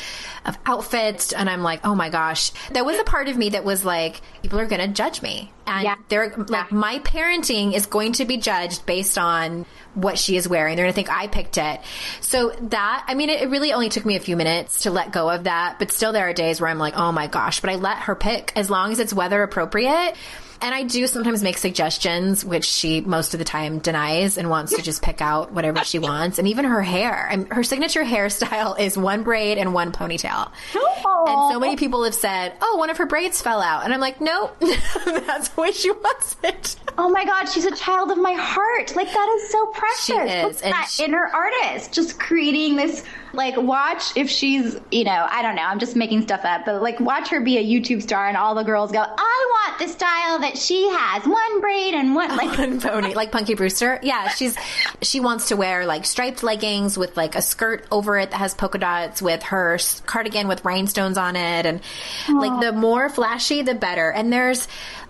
of 0.47 0.59
outfits. 0.67 1.00
And 1.37 1.49
I'm 1.49 1.63
like, 1.63 1.85
oh 1.85 1.95
my 1.95 2.11
gosh. 2.11 2.53
There 2.71 2.85
was 2.85 2.99
a 2.99 3.05
part 3.05 3.29
of 3.29 3.37
me 3.37 3.51
that 3.51 3.65
was 3.65 3.85
like, 3.85 4.21
people 4.43 4.61
are 4.61 4.67
going 4.67 4.81
to 4.81 4.89
judge 4.89 5.23
me 5.23 5.53
and 5.67 5.85
yeah. 5.85 5.95
they're 6.09 6.35
like 6.49 6.73
my 6.73 6.99
parenting 7.01 7.75
is 7.75 7.87
going 7.87 8.13
to 8.13 8.25
be 8.25 8.37
judged 8.39 8.85
based 8.87 9.17
on 9.17 9.65
what 9.95 10.19
she 10.19 10.37
is 10.37 10.49
wearing. 10.49 10.77
They're 10.77 10.85
going 10.85 10.93
to 10.93 10.97
think 10.97 11.11
I 11.11 11.27
picked 11.29 11.59
it. 11.59 11.81
So 12.21 12.51
that, 12.51 13.05
I 13.07 13.15
mean, 13.15 13.31
it, 13.31 13.43
it, 13.43 13.51
really 13.51 13.73
only 13.73 13.89
took 13.89 14.05
me 14.05 14.17
a 14.17 14.21
few 14.21 14.37
minutes 14.37 14.83
to 14.83 14.91
let 14.91 15.13
go 15.13 15.31
of 15.31 15.45
that, 15.45 15.79
but 15.79 15.91
still 15.91 16.13
there 16.13 16.29
are 16.29 16.33
days 16.33 16.61
where 16.61 16.71
I'm 16.71 16.79
like, 16.79 16.97
oh 16.97 17.13
my 17.13 17.27
gosh, 17.27 17.61
but 17.61 17.71
I 17.71 17.77
let 17.77 17.99
her 17.99 18.15
pick 18.15 18.53
as 18.57 18.71
long 18.71 18.93
as 18.93 18.99
it's 18.99 19.13
weather 19.13 19.43
appropriate. 19.43 20.15
And 20.63 20.75
I 20.75 20.83
do 20.83 21.07
sometimes 21.07 21.43
make 21.43 21.57
suggestions, 21.57 22.45
which 22.45 22.67
she 22.67 23.01
most 23.01 23.33
of 23.35 23.39
the 23.39 23.45
time 23.45 23.79
denies 23.79 24.37
and 24.37 24.51
wants 24.51 24.75
to 24.77 24.83
just 24.83 25.01
pick 25.03 25.23
out 25.23 25.53
whatever 25.53 25.83
she 25.85 25.99
wants. 25.99 26.39
And 26.39 26.47
even 26.49 26.67
her 26.67 26.83
hair, 26.83 27.27
and 27.31 27.51
her 27.53 27.63
signature 27.63 28.05
hairstyle 28.05 28.79
is 28.79 28.97
one 28.99 29.23
braid 29.23 29.57
and 29.59 29.73
one 29.73 29.91
ponytail. 29.93 30.51
And 30.75 31.53
so 31.53 31.59
many 31.61 31.77
people 31.77 32.05
have 32.05 32.15
said, 32.15 32.53
"Oh, 32.61 32.77
one 32.77 32.91
of 32.91 32.99
her 32.99 33.07
braids 33.07 33.41
fell 33.41 33.61
out," 33.63 33.85
and 33.85 33.95
I'm 33.95 34.01
like, 34.01 34.21
"Nope, 34.21 34.55
that's 35.07 35.49
the 35.49 35.61
way 35.61 35.73
she 35.73 35.91
wants 35.91 36.37
it." 36.45 36.77
Oh 36.99 37.09
my 37.09 37.25
God, 37.25 37.47
she's 37.47 37.65
a 37.65 37.75
child 37.75 38.11
of 38.11 38.19
my 38.19 38.35
heart. 38.35 38.95
Like 38.97 39.11
that 39.13 39.37
is 39.41 39.51
so 39.51 39.67
precious. 39.67 40.05
She 40.07 40.13
is, 40.15 40.45
Look 40.57 40.65
and 40.65 40.73
that 40.75 40.89
she- 40.91 41.05
inner 41.05 41.27
artist 41.27 41.93
just 41.93 42.19
creating 42.19 42.77
this. 42.77 43.03
Like, 43.33 43.57
watch 43.57 44.17
if 44.17 44.29
she's, 44.29 44.79
you 44.91 45.05
know, 45.05 45.27
I 45.31 45.43
don't 45.43 45.55
know. 45.55 45.63
I'm 45.63 45.79
just 45.79 45.97
making 45.97 46.23
stuff 46.23 46.45
up, 46.45 46.65
but 46.65 46.83
like, 46.83 47.01
watch 47.01 47.29
her 47.29 47.41
be 47.41 47.59
a 47.59 47.65
YouTube 47.65 48.03
star, 48.03 48.29
and 48.29 48.37
all 48.37 48.55
the 48.55 48.65
girls 48.65 48.93
go, 48.93 49.01
"I 49.01 49.47
want 49.51 49.79
the 49.79 49.89
style 49.89 50.39
that 50.41 50.59
she 50.59 50.89
has, 50.89 51.25
one 51.27 51.61
braid 51.61 51.95
and 51.95 52.15
one 52.15 52.37
like." 52.37 52.51
One 52.61 52.81
pony, 52.81 53.15
like 53.15 53.31
Punky 53.33 53.55
Brewster. 53.55 54.01
Yeah, 54.03 54.29
she's 54.29 54.57
she 55.01 55.21
wants 55.21 55.49
to 55.49 55.57
wear 55.57 55.87
like 55.87 56.05
striped 56.05 56.43
leggings 56.43 56.99
with 56.99 57.17
like 57.17 57.35
a 57.37 57.43
skirt 57.43 57.87
over 57.91 58.19
it 58.19 58.33
that 58.33 58.37
has 58.37 58.55
polka 58.55 58.79
dots, 58.79 59.23
with 59.23 59.43
her 59.45 59.79
cardigan 60.05 60.49
with 60.49 60.65
rhinestones 60.65 61.17
on 61.17 61.37
it, 61.37 61.65
and 61.65 61.81
like 62.29 62.61
the 62.61 62.73
more 62.73 63.09
flashy, 63.09 63.63
the 63.63 63.75
better. 63.75 64.11
And 64.11 64.33
there's, 64.33 64.69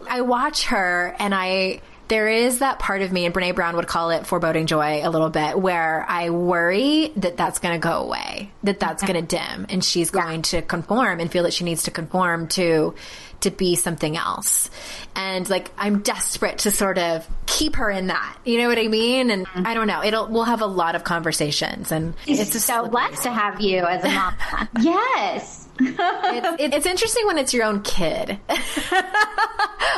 I 0.09 0.21
watch 0.21 0.67
her, 0.67 1.17
and 1.19 1.35
I. 1.35 1.81
There 2.11 2.29
is 2.29 2.59
that 2.59 2.81
part 2.81 3.03
of 3.03 3.13
me, 3.13 3.25
and 3.25 3.33
Brene 3.33 3.55
Brown 3.55 3.77
would 3.77 3.87
call 3.87 4.11
it 4.11 4.27
foreboding 4.27 4.67
joy 4.67 5.01
a 5.05 5.11
little 5.11 5.31
bit, 5.31 5.57
where 5.57 6.05
I 6.09 6.31
worry 6.31 7.13
that 7.15 7.37
that's 7.37 7.61
going 7.61 7.75
to 7.75 7.79
go 7.79 8.03
away, 8.03 8.51
that 8.65 8.81
that's 8.81 9.05
going 9.05 9.15
to 9.15 9.23
dim, 9.23 9.67
and 9.69 9.85
she's 9.85 10.11
going 10.11 10.43
to 10.43 10.61
conform 10.61 11.21
and 11.21 11.31
feel 11.31 11.45
that 11.45 11.53
she 11.53 11.63
needs 11.63 11.85
to 11.85 11.93
conform 11.93 12.49
to 12.49 12.97
to 13.43 13.51
be 13.51 13.77
something 13.77 14.17
else. 14.17 14.71
And 15.15 15.49
like 15.49 15.71
I'm 15.79 16.01
desperate 16.01 16.59
to 16.59 16.73
sort 16.73 16.99
of 16.99 17.27
keep 17.47 17.77
her 17.77 17.89
in 17.89 18.09
that. 18.09 18.39
You 18.45 18.59
know 18.59 18.69
what 18.69 18.79
I 18.79 18.89
mean? 18.89 19.31
And 19.31 19.47
mm-hmm. 19.47 19.67
I 19.67 19.75
don't 19.75 19.87
know. 19.87 20.03
It'll 20.03 20.27
we'll 20.27 20.45
have 20.45 20.63
a 20.63 20.67
lot 20.67 20.95
of 20.97 21.05
conversations 21.05 21.93
and 21.93 22.15
It's 22.27 22.55
a 22.55 22.61
so 22.61 22.89
blessed 22.89 23.23
to 23.23 23.31
have 23.31 23.61
you 23.61 23.79
as 23.79 24.05
a 24.05 24.11
mom. 24.11 24.35
yes. 24.81 25.69
It's, 25.81 26.63
it- 26.63 26.75
it's 26.75 26.87
interesting 26.87 27.27
when 27.27 27.39
it's 27.39 27.53
your 27.55 27.65
own 27.65 27.83
kid. 27.83 28.39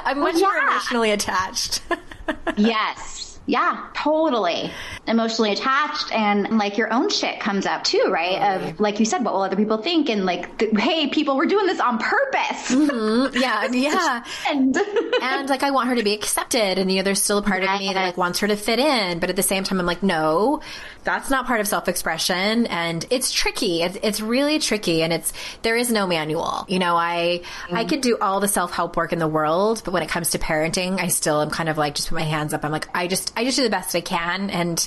I'm 0.04 0.18
much 0.20 0.34
more 0.34 0.52
yeah. 0.54 0.68
emotionally 0.70 1.10
attached. 1.10 1.82
yes. 2.56 3.31
Yeah, 3.46 3.88
totally. 3.94 4.70
Emotionally 5.08 5.52
attached 5.52 6.12
and 6.12 6.58
like 6.58 6.78
your 6.78 6.92
own 6.92 7.10
shit 7.10 7.40
comes 7.40 7.66
up 7.66 7.82
too, 7.82 8.08
right? 8.08 8.56
Of 8.56 8.78
like 8.78 9.00
you 9.00 9.04
said, 9.04 9.24
what 9.24 9.34
will 9.34 9.42
other 9.42 9.56
people 9.56 9.78
think? 9.78 10.08
And 10.08 10.24
like, 10.24 10.62
hey, 10.78 11.08
people, 11.08 11.36
we're 11.36 11.46
doing 11.46 11.66
this 11.66 11.80
on 11.80 11.98
purpose. 11.98 12.70
Mm-hmm. 12.70 13.36
yeah, 13.36 13.66
yeah. 13.72 14.24
and 14.48 14.76
and 15.20 15.48
like 15.48 15.64
I 15.64 15.72
want 15.72 15.88
her 15.88 15.96
to 15.96 16.04
be 16.04 16.14
accepted, 16.14 16.78
and 16.78 16.90
you 16.90 16.98
know, 16.98 17.02
there's 17.02 17.20
still 17.20 17.38
a 17.38 17.42
part 17.42 17.64
of 17.64 17.80
me 17.80 17.92
that 17.92 18.02
like 18.02 18.16
wants 18.16 18.38
her 18.40 18.48
to 18.48 18.56
fit 18.56 18.78
in, 18.78 19.18
but 19.18 19.28
at 19.28 19.36
the 19.36 19.42
same 19.42 19.64
time, 19.64 19.80
I'm 19.80 19.86
like, 19.86 20.02
no, 20.02 20.60
that's 21.02 21.28
not 21.28 21.46
part 21.46 21.60
of 21.60 21.66
self-expression, 21.66 22.66
and 22.66 23.04
it's 23.10 23.32
tricky. 23.32 23.82
It's, 23.82 23.98
it's 24.02 24.20
really 24.20 24.60
tricky, 24.60 25.02
and 25.02 25.12
it's 25.12 25.32
there 25.62 25.76
is 25.76 25.90
no 25.90 26.06
manual. 26.06 26.64
You 26.68 26.78
know, 26.78 26.94
I 26.94 27.42
I 27.70 27.84
mm. 27.84 27.88
could 27.88 28.02
do 28.02 28.18
all 28.20 28.38
the 28.38 28.48
self-help 28.48 28.96
work 28.96 29.12
in 29.12 29.18
the 29.18 29.28
world, 29.28 29.82
but 29.84 29.92
when 29.92 30.04
it 30.04 30.08
comes 30.08 30.30
to 30.30 30.38
parenting, 30.38 31.00
I 31.00 31.08
still 31.08 31.42
am 31.42 31.50
kind 31.50 31.68
of 31.68 31.76
like 31.76 31.96
just 31.96 32.08
put 32.08 32.14
my 32.14 32.22
hands 32.22 32.54
up. 32.54 32.64
I'm 32.64 32.70
like, 32.70 32.88
I 32.94 33.08
just 33.08 33.31
I 33.36 33.44
just 33.44 33.56
do 33.56 33.62
the 33.62 33.70
best 33.70 33.94
I 33.94 34.00
can, 34.00 34.50
and 34.50 34.86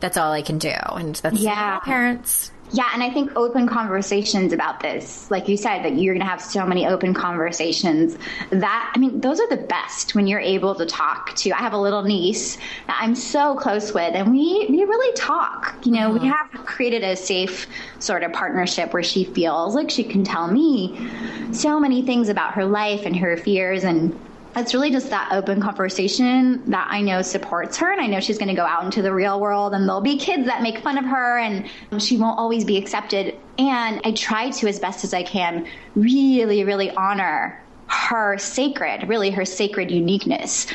that's 0.00 0.16
all 0.16 0.32
I 0.32 0.42
can 0.42 0.58
do, 0.58 0.74
and 0.74 1.14
that's 1.16 1.38
Yeah. 1.38 1.78
parents. 1.80 2.50
Yeah, 2.74 2.88
and 2.94 3.02
I 3.02 3.10
think 3.10 3.36
open 3.36 3.68
conversations 3.68 4.54
about 4.54 4.80
this, 4.80 5.30
like 5.30 5.46
you 5.46 5.58
said, 5.58 5.84
that 5.84 5.96
you're 5.96 6.14
going 6.14 6.24
to 6.24 6.30
have 6.30 6.40
so 6.40 6.64
many 6.64 6.86
open 6.86 7.12
conversations. 7.12 8.16
That 8.50 8.92
I 8.94 8.98
mean, 8.98 9.20
those 9.20 9.40
are 9.40 9.48
the 9.48 9.58
best 9.58 10.14
when 10.14 10.26
you're 10.26 10.40
able 10.40 10.74
to 10.76 10.86
talk 10.86 11.36
to. 11.36 11.50
I 11.50 11.58
have 11.58 11.74
a 11.74 11.78
little 11.78 12.02
niece 12.02 12.56
that 12.86 12.98
I'm 12.98 13.14
so 13.14 13.56
close 13.56 13.92
with, 13.92 14.14
and 14.14 14.32
we 14.32 14.66
we 14.70 14.84
really 14.84 15.14
talk. 15.14 15.74
You 15.84 15.92
know, 15.92 16.10
we 16.10 16.20
mm-hmm. 16.20 16.28
have 16.30 16.64
created 16.64 17.04
a 17.04 17.14
safe 17.14 17.66
sort 17.98 18.22
of 18.22 18.32
partnership 18.32 18.94
where 18.94 19.02
she 19.02 19.24
feels 19.24 19.74
like 19.74 19.90
she 19.90 20.04
can 20.04 20.24
tell 20.24 20.48
me 20.48 21.10
so 21.52 21.78
many 21.78 22.00
things 22.00 22.30
about 22.30 22.54
her 22.54 22.64
life 22.64 23.04
and 23.04 23.14
her 23.16 23.36
fears 23.36 23.84
and 23.84 24.18
it's 24.54 24.74
really 24.74 24.90
just 24.90 25.10
that 25.10 25.30
open 25.32 25.60
conversation 25.60 26.62
that 26.70 26.86
I 26.90 27.00
know 27.00 27.22
supports 27.22 27.76
her. 27.78 27.90
And 27.90 28.00
I 28.00 28.06
know 28.06 28.20
she's 28.20 28.38
going 28.38 28.48
to 28.48 28.54
go 28.54 28.64
out 28.64 28.84
into 28.84 29.02
the 29.02 29.12
real 29.12 29.40
world 29.40 29.74
and 29.74 29.88
there'll 29.88 30.00
be 30.00 30.18
kids 30.18 30.46
that 30.46 30.62
make 30.62 30.78
fun 30.78 30.98
of 30.98 31.04
her 31.04 31.38
and 31.38 31.68
she 32.02 32.16
won't 32.18 32.38
always 32.38 32.64
be 32.64 32.76
accepted. 32.76 33.36
And 33.58 34.00
I 34.04 34.12
try 34.12 34.50
to, 34.50 34.68
as 34.68 34.78
best 34.78 35.04
as 35.04 35.14
I 35.14 35.22
can, 35.22 35.66
really, 35.94 36.64
really 36.64 36.90
honor 36.90 37.62
her 37.86 38.38
sacred, 38.38 39.08
really 39.08 39.30
her 39.30 39.44
sacred 39.44 39.90
uniqueness. 39.90 40.66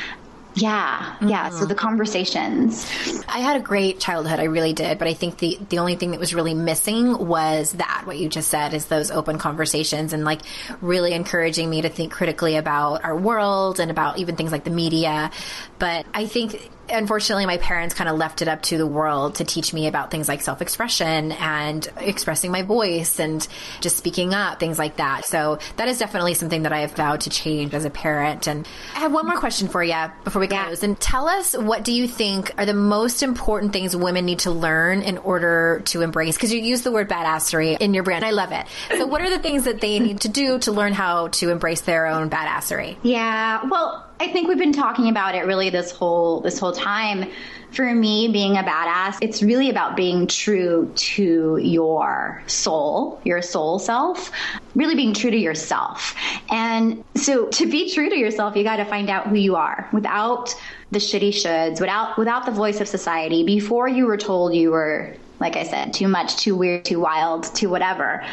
Yeah, 0.60 1.16
yeah. 1.20 1.50
So 1.50 1.64
the 1.64 1.74
mm-hmm. 1.74 1.78
conversations. 1.78 2.86
I 3.28 3.38
had 3.38 3.56
a 3.56 3.62
great 3.62 4.00
childhood. 4.00 4.40
I 4.40 4.44
really 4.44 4.72
did. 4.72 4.98
But 4.98 5.08
I 5.08 5.14
think 5.14 5.38
the, 5.38 5.58
the 5.68 5.78
only 5.78 5.96
thing 5.96 6.10
that 6.12 6.20
was 6.20 6.34
really 6.34 6.54
missing 6.54 7.26
was 7.26 7.72
that, 7.72 8.02
what 8.04 8.18
you 8.18 8.28
just 8.28 8.48
said, 8.48 8.74
is 8.74 8.86
those 8.86 9.10
open 9.10 9.38
conversations 9.38 10.12
and 10.12 10.24
like 10.24 10.40
really 10.80 11.12
encouraging 11.12 11.70
me 11.70 11.82
to 11.82 11.88
think 11.88 12.12
critically 12.12 12.56
about 12.56 13.04
our 13.04 13.16
world 13.16 13.80
and 13.80 13.90
about 13.90 14.18
even 14.18 14.36
things 14.36 14.52
like 14.52 14.64
the 14.64 14.70
media. 14.70 15.30
But 15.78 16.06
I 16.12 16.26
think 16.26 16.70
unfortunately 16.90 17.46
my 17.46 17.58
parents 17.58 17.94
kind 17.94 18.08
of 18.08 18.16
left 18.16 18.42
it 18.42 18.48
up 18.48 18.62
to 18.62 18.78
the 18.78 18.86
world 18.86 19.36
to 19.36 19.44
teach 19.44 19.72
me 19.72 19.86
about 19.86 20.10
things 20.10 20.28
like 20.28 20.40
self-expression 20.40 21.32
and 21.32 21.88
expressing 21.98 22.50
my 22.50 22.62
voice 22.62 23.18
and 23.18 23.46
just 23.80 23.96
speaking 23.96 24.34
up 24.34 24.60
things 24.60 24.78
like 24.78 24.96
that. 24.96 25.24
So 25.24 25.58
that 25.76 25.88
is 25.88 25.98
definitely 25.98 26.34
something 26.34 26.62
that 26.62 26.72
i 26.72 26.80
have 26.80 26.92
vowed 26.92 27.22
to 27.22 27.30
change 27.30 27.74
as 27.74 27.84
a 27.84 27.90
parent. 27.90 28.46
And 28.46 28.66
i 28.94 29.00
have 29.00 29.12
one 29.12 29.26
more 29.26 29.38
question 29.38 29.68
for 29.68 29.82
you 29.82 29.94
before 30.24 30.40
we 30.40 30.48
close. 30.48 30.82
And 30.82 30.98
tell 30.98 31.28
us 31.28 31.56
what 31.56 31.84
do 31.84 31.92
you 31.92 32.08
think 32.08 32.52
are 32.58 32.66
the 32.66 32.74
most 32.74 33.22
important 33.22 33.72
things 33.72 33.94
women 33.94 34.24
need 34.24 34.40
to 34.40 34.50
learn 34.50 35.02
in 35.02 35.18
order 35.18 35.82
to 35.86 36.02
embrace 36.02 36.36
because 36.36 36.52
you 36.52 36.60
use 36.60 36.82
the 36.82 36.92
word 36.92 37.08
badassery 37.08 37.78
in 37.78 37.94
your 37.94 38.02
brand. 38.02 38.24
I 38.24 38.30
love 38.30 38.52
it. 38.52 38.66
So 38.90 39.06
what 39.06 39.20
are 39.22 39.30
the 39.30 39.38
things 39.38 39.64
that 39.64 39.80
they 39.80 39.98
need 39.98 40.22
to 40.22 40.28
do 40.28 40.58
to 40.60 40.72
learn 40.72 40.92
how 40.92 41.28
to 41.28 41.50
embrace 41.50 41.82
their 41.82 42.06
own 42.06 42.30
badassery? 42.30 42.96
Yeah, 43.02 43.64
well, 43.68 44.07
I 44.20 44.28
think 44.28 44.48
we've 44.48 44.58
been 44.58 44.72
talking 44.72 45.08
about 45.08 45.34
it 45.34 45.46
really 45.46 45.70
this 45.70 45.92
whole 45.92 46.40
this 46.40 46.58
whole 46.58 46.72
time. 46.72 47.30
For 47.70 47.94
me, 47.94 48.28
being 48.28 48.56
a 48.56 48.62
badass, 48.62 49.18
it's 49.20 49.42
really 49.42 49.68
about 49.68 49.94
being 49.94 50.26
true 50.26 50.90
to 50.94 51.58
your 51.58 52.42
soul, 52.46 53.20
your 53.24 53.42
soul 53.42 53.78
self, 53.78 54.30
really 54.74 54.94
being 54.94 55.12
true 55.12 55.30
to 55.30 55.36
yourself. 55.36 56.14
And 56.50 57.04
so 57.14 57.46
to 57.48 57.66
be 57.70 57.92
true 57.92 58.08
to 58.08 58.16
yourself, 58.16 58.56
you 58.56 58.64
got 58.64 58.76
to 58.76 58.86
find 58.86 59.10
out 59.10 59.26
who 59.26 59.36
you 59.36 59.54
are 59.54 59.86
without 59.92 60.54
the 60.92 60.98
shitty 60.98 61.28
shoulds, 61.28 61.78
without 61.78 62.16
without 62.16 62.46
the 62.46 62.52
voice 62.52 62.80
of 62.80 62.88
society. 62.88 63.44
Before 63.44 63.86
you 63.86 64.06
were 64.06 64.16
told 64.16 64.54
you 64.54 64.70
were 64.70 65.14
like 65.38 65.56
I 65.56 65.62
said, 65.62 65.92
too 65.92 66.08
much, 66.08 66.36
too 66.36 66.56
weird, 66.56 66.84
too 66.84 66.98
wild, 66.98 67.54
too 67.54 67.68
whatever 67.68 68.24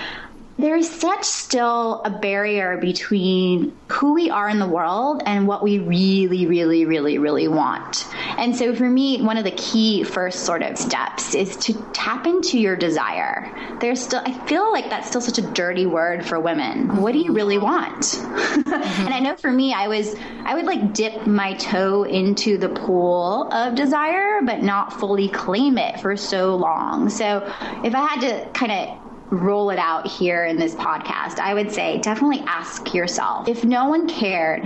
there 0.58 0.76
is 0.78 0.90
such 0.90 1.26
still 1.26 2.02
a 2.06 2.10
barrier 2.10 2.78
between 2.78 3.76
who 3.90 4.14
we 4.14 4.30
are 4.30 4.48
in 4.48 4.58
the 4.58 4.68
world 4.68 5.22
and 5.26 5.48
what 5.48 5.62
we 5.62 5.80
really, 5.80 6.48
really, 6.48 6.86
really, 6.86 7.18
really 7.18 7.50
want. 7.50 8.08
And 8.38 8.56
so 8.56 8.74
for 8.74 8.90
me, 8.90 9.22
one 9.22 9.38
of 9.38 9.44
the 9.44 9.52
key 9.52 10.04
first 10.04 10.46
sort 10.46 10.64
of 10.64 10.78
steps 10.78 11.36
is 11.36 11.58
to 11.58 11.74
tap 11.92 12.26
into 12.26 12.58
your 12.58 12.78
desire. 12.78 13.52
There's 13.82 14.02
still, 14.02 14.22
I 14.26 14.32
feel 14.48 14.72
like 14.72 14.90
that's 14.90 15.10
still 15.10 15.20
such 15.20 15.38
a 15.38 15.42
dirty 15.42 15.86
word 15.86 16.26
for 16.26 16.40
women. 16.40 17.02
What 17.02 17.12
do 17.12 17.20
you 17.20 17.34
really 17.34 17.58
want? 17.58 18.16
and 18.24 19.14
I 19.14 19.20
know 19.20 19.36
for 19.36 19.52
me, 19.52 19.74
I 19.74 19.90
was, 19.90 20.16
I 20.46 20.56
would 20.56 20.66
like 20.66 20.94
dip 20.94 21.28
my 21.28 21.54
toe 21.56 22.04
into 22.04 22.58
the 22.58 22.70
pool 22.70 23.52
of 23.52 23.76
desire, 23.76 24.40
but 24.46 24.64
not 24.64 24.98
fully 25.00 25.28
claim 25.28 25.78
it 25.78 26.00
for 26.00 26.16
so 26.16 26.56
long. 26.56 27.10
So 27.10 27.44
if 27.84 27.94
I 27.94 28.06
had 28.08 28.22
to 28.22 28.50
kind 28.58 28.72
of 28.72 29.05
roll 29.32 29.70
it 29.70 29.80
out 29.80 30.08
here 30.08 30.46
in 30.46 30.58
this 30.58 30.76
podcast, 30.76 31.40
I 31.40 31.54
would 31.54 31.72
say 31.72 32.00
definitely 32.00 32.42
ask 32.48 32.94
yourself 32.94 33.48
if 33.48 33.64
no 33.64 33.90
one 33.90 34.08
cared, 34.08 34.62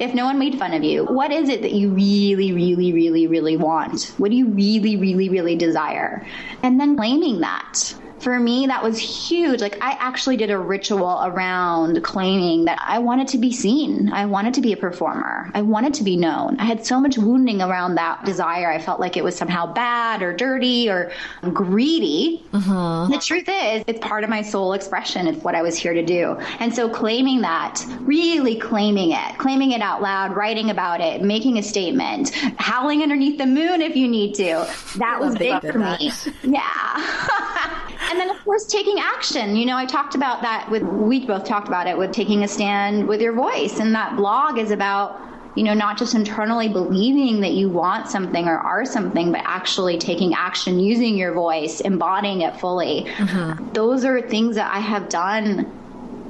if 0.00 0.14
no 0.14 0.24
one 0.24 0.38
made 0.38 0.58
fun 0.58 0.72
of 0.72 0.82
you, 0.82 1.04
what 1.04 1.32
is 1.32 1.48
it 1.48 1.62
that 1.62 1.72
you 1.72 1.90
really, 1.90 2.52
really, 2.52 2.92
really, 2.92 3.26
really 3.26 3.56
want? 3.56 4.14
What 4.16 4.30
do 4.30 4.36
you 4.36 4.48
really, 4.48 4.96
really, 4.96 5.28
really 5.28 5.56
desire? 5.56 6.26
And 6.62 6.80
then 6.80 6.96
claiming 6.96 7.40
that. 7.40 7.94
For 8.24 8.40
me, 8.40 8.68
that 8.68 8.82
was 8.82 8.98
huge. 8.98 9.60
Like, 9.60 9.76
I 9.82 9.90
actually 10.00 10.38
did 10.38 10.48
a 10.50 10.58
ritual 10.58 11.20
around 11.22 12.02
claiming 12.02 12.64
that 12.64 12.78
I 12.80 12.98
wanted 12.98 13.28
to 13.28 13.38
be 13.38 13.52
seen. 13.52 14.10
I 14.14 14.24
wanted 14.24 14.54
to 14.54 14.62
be 14.62 14.72
a 14.72 14.78
performer. 14.78 15.50
I 15.52 15.60
wanted 15.60 15.92
to 15.94 16.04
be 16.04 16.16
known. 16.16 16.58
I 16.58 16.64
had 16.64 16.86
so 16.86 16.98
much 16.98 17.18
wounding 17.18 17.60
around 17.60 17.96
that 17.96 18.24
desire. 18.24 18.72
I 18.72 18.78
felt 18.78 18.98
like 18.98 19.18
it 19.18 19.24
was 19.24 19.36
somehow 19.36 19.70
bad 19.70 20.22
or 20.22 20.34
dirty 20.34 20.88
or 20.88 21.12
greedy. 21.52 22.42
The 22.52 23.20
truth 23.22 23.46
is, 23.46 23.84
it's 23.86 24.00
part 24.00 24.24
of 24.24 24.30
my 24.30 24.40
soul 24.40 24.72
expression. 24.72 25.26
It's 25.26 25.44
what 25.44 25.54
I 25.54 25.60
was 25.60 25.76
here 25.76 25.92
to 25.92 26.02
do. 26.02 26.38
And 26.60 26.74
so 26.74 26.88
claiming 26.88 27.42
that, 27.42 27.84
really 28.00 28.58
claiming 28.58 29.12
it, 29.12 29.36
claiming 29.36 29.72
it 29.72 29.82
out 29.82 30.00
loud, 30.00 30.34
writing 30.34 30.70
about 30.70 31.02
it, 31.02 31.20
making 31.22 31.58
a 31.58 31.62
statement, 31.62 32.30
howling 32.56 33.02
underneath 33.02 33.36
the 33.36 33.44
moon 33.44 33.82
if 33.82 33.96
you 33.96 34.08
need 34.08 34.34
to. 34.36 34.66
That 34.96 35.20
was 35.20 35.34
love 35.34 35.38
that 35.40 35.44
you 35.44 35.60
big 35.60 35.72
for 35.72 35.78
that. 35.80 36.00
me. 36.00 36.10
Yeah. 36.42 37.70
and 38.10 38.18
then 38.18 38.30
of 38.30 38.42
course 38.44 38.64
taking 38.66 38.98
action. 38.98 39.56
You 39.56 39.66
know, 39.66 39.76
I 39.76 39.86
talked 39.86 40.14
about 40.14 40.42
that 40.42 40.70
with 40.70 40.82
we 40.82 41.26
both 41.26 41.44
talked 41.44 41.68
about 41.68 41.86
it 41.86 41.96
with 41.96 42.12
taking 42.12 42.44
a 42.44 42.48
stand 42.48 43.06
with 43.06 43.20
your 43.20 43.32
voice. 43.32 43.80
And 43.80 43.94
that 43.94 44.16
blog 44.16 44.58
is 44.58 44.70
about 44.70 45.20
you 45.54 45.62
know, 45.62 45.74
not 45.74 45.96
just 45.96 46.14
internally 46.14 46.68
believing 46.68 47.40
that 47.40 47.52
you 47.52 47.68
want 47.68 48.08
something 48.08 48.48
or 48.48 48.58
are 48.58 48.84
something, 48.84 49.30
but 49.30 49.40
actually 49.44 49.98
taking 49.98 50.34
action, 50.34 50.80
using 50.80 51.16
your 51.16 51.32
voice, 51.32 51.80
embodying 51.80 52.40
it 52.40 52.58
fully. 52.58 53.04
Mm-hmm. 53.04 53.72
Those 53.72 54.04
are 54.04 54.20
things 54.20 54.56
that 54.56 54.72
I 54.74 54.80
have 54.80 55.08
done 55.08 55.70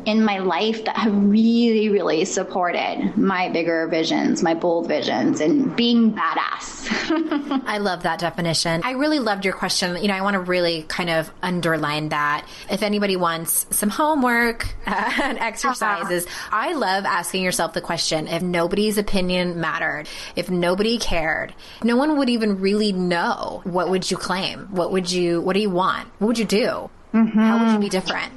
in 0.06 0.24
my 0.24 0.38
life 0.38 0.84
that 0.84 0.96
have 0.96 1.14
really, 1.14 1.88
really 1.88 2.24
supported 2.24 3.16
my 3.16 3.48
bigger 3.48 3.86
visions, 3.88 4.42
my 4.42 4.54
bold 4.54 4.88
visions, 4.88 5.40
and 5.40 5.74
being 5.76 6.12
badass. 6.12 7.62
I 7.66 7.78
love 7.78 8.02
that 8.02 8.18
definition. 8.18 8.82
I 8.84 8.92
really 8.92 9.18
loved 9.18 9.44
your 9.44 9.54
question. 9.54 10.00
You 10.00 10.08
know, 10.08 10.14
I 10.14 10.22
want 10.22 10.34
to 10.34 10.40
really 10.40 10.82
kind 10.82 11.10
of 11.10 11.30
underline 11.42 12.10
that. 12.10 12.46
If 12.70 12.82
anybody 12.82 13.16
wants 13.16 13.66
some 13.70 13.88
homework 13.88 14.74
and 14.86 15.38
exercises, 15.38 16.26
uh-huh. 16.26 16.48
I 16.52 16.72
love 16.74 17.04
asking 17.04 17.42
yourself 17.42 17.72
the 17.72 17.80
question 17.80 18.28
if 18.28 18.42
nobody's 18.42 18.98
opinion 18.98 19.60
mattered, 19.60 20.08
if 20.36 20.50
nobody 20.50 20.98
cared, 20.98 21.54
no 21.82 21.96
one 21.96 22.18
would 22.18 22.28
even 22.28 22.60
really 22.60 22.92
know 22.92 23.62
what 23.64 23.88
would 23.88 24.10
you 24.10 24.16
claim? 24.16 24.68
What 24.70 24.92
would 24.92 25.10
you, 25.10 25.40
what 25.40 25.54
do 25.54 25.60
you 25.60 25.70
want? 25.70 26.08
What 26.18 26.28
would 26.28 26.38
you 26.38 26.44
do? 26.44 26.90
Mm-hmm. 27.12 27.38
How 27.38 27.64
would 27.64 27.72
you 27.72 27.78
be 27.78 27.88
different? 27.88 28.32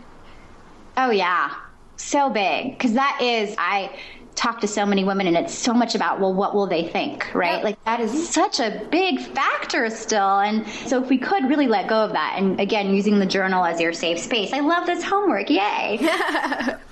Oh, 0.98 1.12
yeah. 1.12 1.54
So 1.96 2.30
big. 2.30 2.72
Because 2.72 2.94
that 2.94 3.20
is, 3.22 3.56
I 3.58 3.96
talk 4.38 4.62
to 4.62 4.68
so 4.68 4.86
many 4.86 5.04
women 5.04 5.28
and 5.28 5.36
it's 5.36 5.54
so 5.54 5.74
much 5.74 5.96
about, 5.96 6.20
well, 6.20 6.34
what 6.34 6.54
will 6.54 6.68
they 6.68 6.88
think, 6.88 7.34
right? 7.34 7.64
Like 7.64 7.84
that 7.86 8.00
is 8.00 8.30
such 8.30 8.60
a 8.60 8.86
big 8.92 9.20
factor 9.20 9.90
still. 9.90 10.40
And 10.40 10.68
so 10.68 11.02
if 11.02 11.10
we 11.10 11.18
could 11.18 11.50
really 11.50 11.68
let 11.68 11.88
go 11.88 11.96
of 11.96 12.14
that, 12.14 12.36
and 12.38 12.60
again, 12.60 12.94
using 12.94 13.20
the 13.20 13.26
journal 13.26 13.66
as 13.66 13.82
your 13.82 13.94
safe 13.94 14.20
space, 14.20 14.54
I 14.54 14.60
love 14.60 14.86
this 14.86 15.04
homework. 15.04 15.50
Yay. 15.50 16.08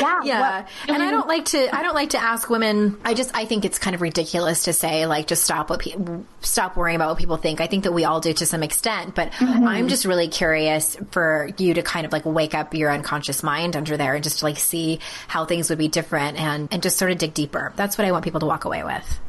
yeah 0.00 0.20
yeah. 0.24 0.66
and 0.88 1.02
i 1.02 1.10
don't 1.10 1.28
like 1.28 1.44
to 1.44 1.74
i 1.74 1.82
don't 1.82 1.94
like 1.94 2.10
to 2.10 2.18
ask 2.18 2.48
women 2.50 2.98
i 3.04 3.14
just 3.14 3.34
i 3.34 3.44
think 3.44 3.64
it's 3.64 3.78
kind 3.78 3.94
of 3.94 4.00
ridiculous 4.00 4.64
to 4.64 4.72
say 4.72 5.06
like 5.06 5.26
just 5.26 5.44
stop 5.44 5.70
what 5.70 5.80
pe- 5.80 5.94
stop 6.40 6.76
worrying 6.76 6.96
about 6.96 7.08
what 7.08 7.18
people 7.18 7.36
think. 7.36 7.60
I 7.60 7.66
think 7.66 7.84
that 7.84 7.92
we 7.92 8.04
all 8.04 8.20
do 8.20 8.32
to 8.32 8.46
some 8.46 8.62
extent 8.62 9.14
but 9.14 9.30
mm-hmm. 9.32 9.66
i'm 9.66 9.88
just 9.88 10.04
really 10.04 10.28
curious 10.28 10.96
for 11.10 11.50
you 11.58 11.74
to 11.74 11.82
kind 11.82 12.06
of 12.06 12.12
like 12.12 12.24
wake 12.24 12.54
up 12.54 12.74
your 12.74 12.90
unconscious 12.90 13.42
mind 13.42 13.76
under 13.76 13.96
there 13.96 14.14
and 14.14 14.24
just 14.24 14.42
like 14.42 14.56
see 14.56 14.98
how 15.28 15.44
things 15.44 15.68
would 15.70 15.78
be 15.78 15.88
different 15.88 16.38
and 16.38 16.68
and 16.72 16.82
just 16.82 16.98
sort 16.98 17.10
of 17.10 17.18
dig 17.18 17.34
deeper. 17.34 17.72
That's 17.76 17.98
what 17.98 18.06
i 18.06 18.12
want 18.12 18.24
people 18.24 18.40
to 18.40 18.46
walk 18.46 18.64
away 18.64 18.82
with. 18.84 19.20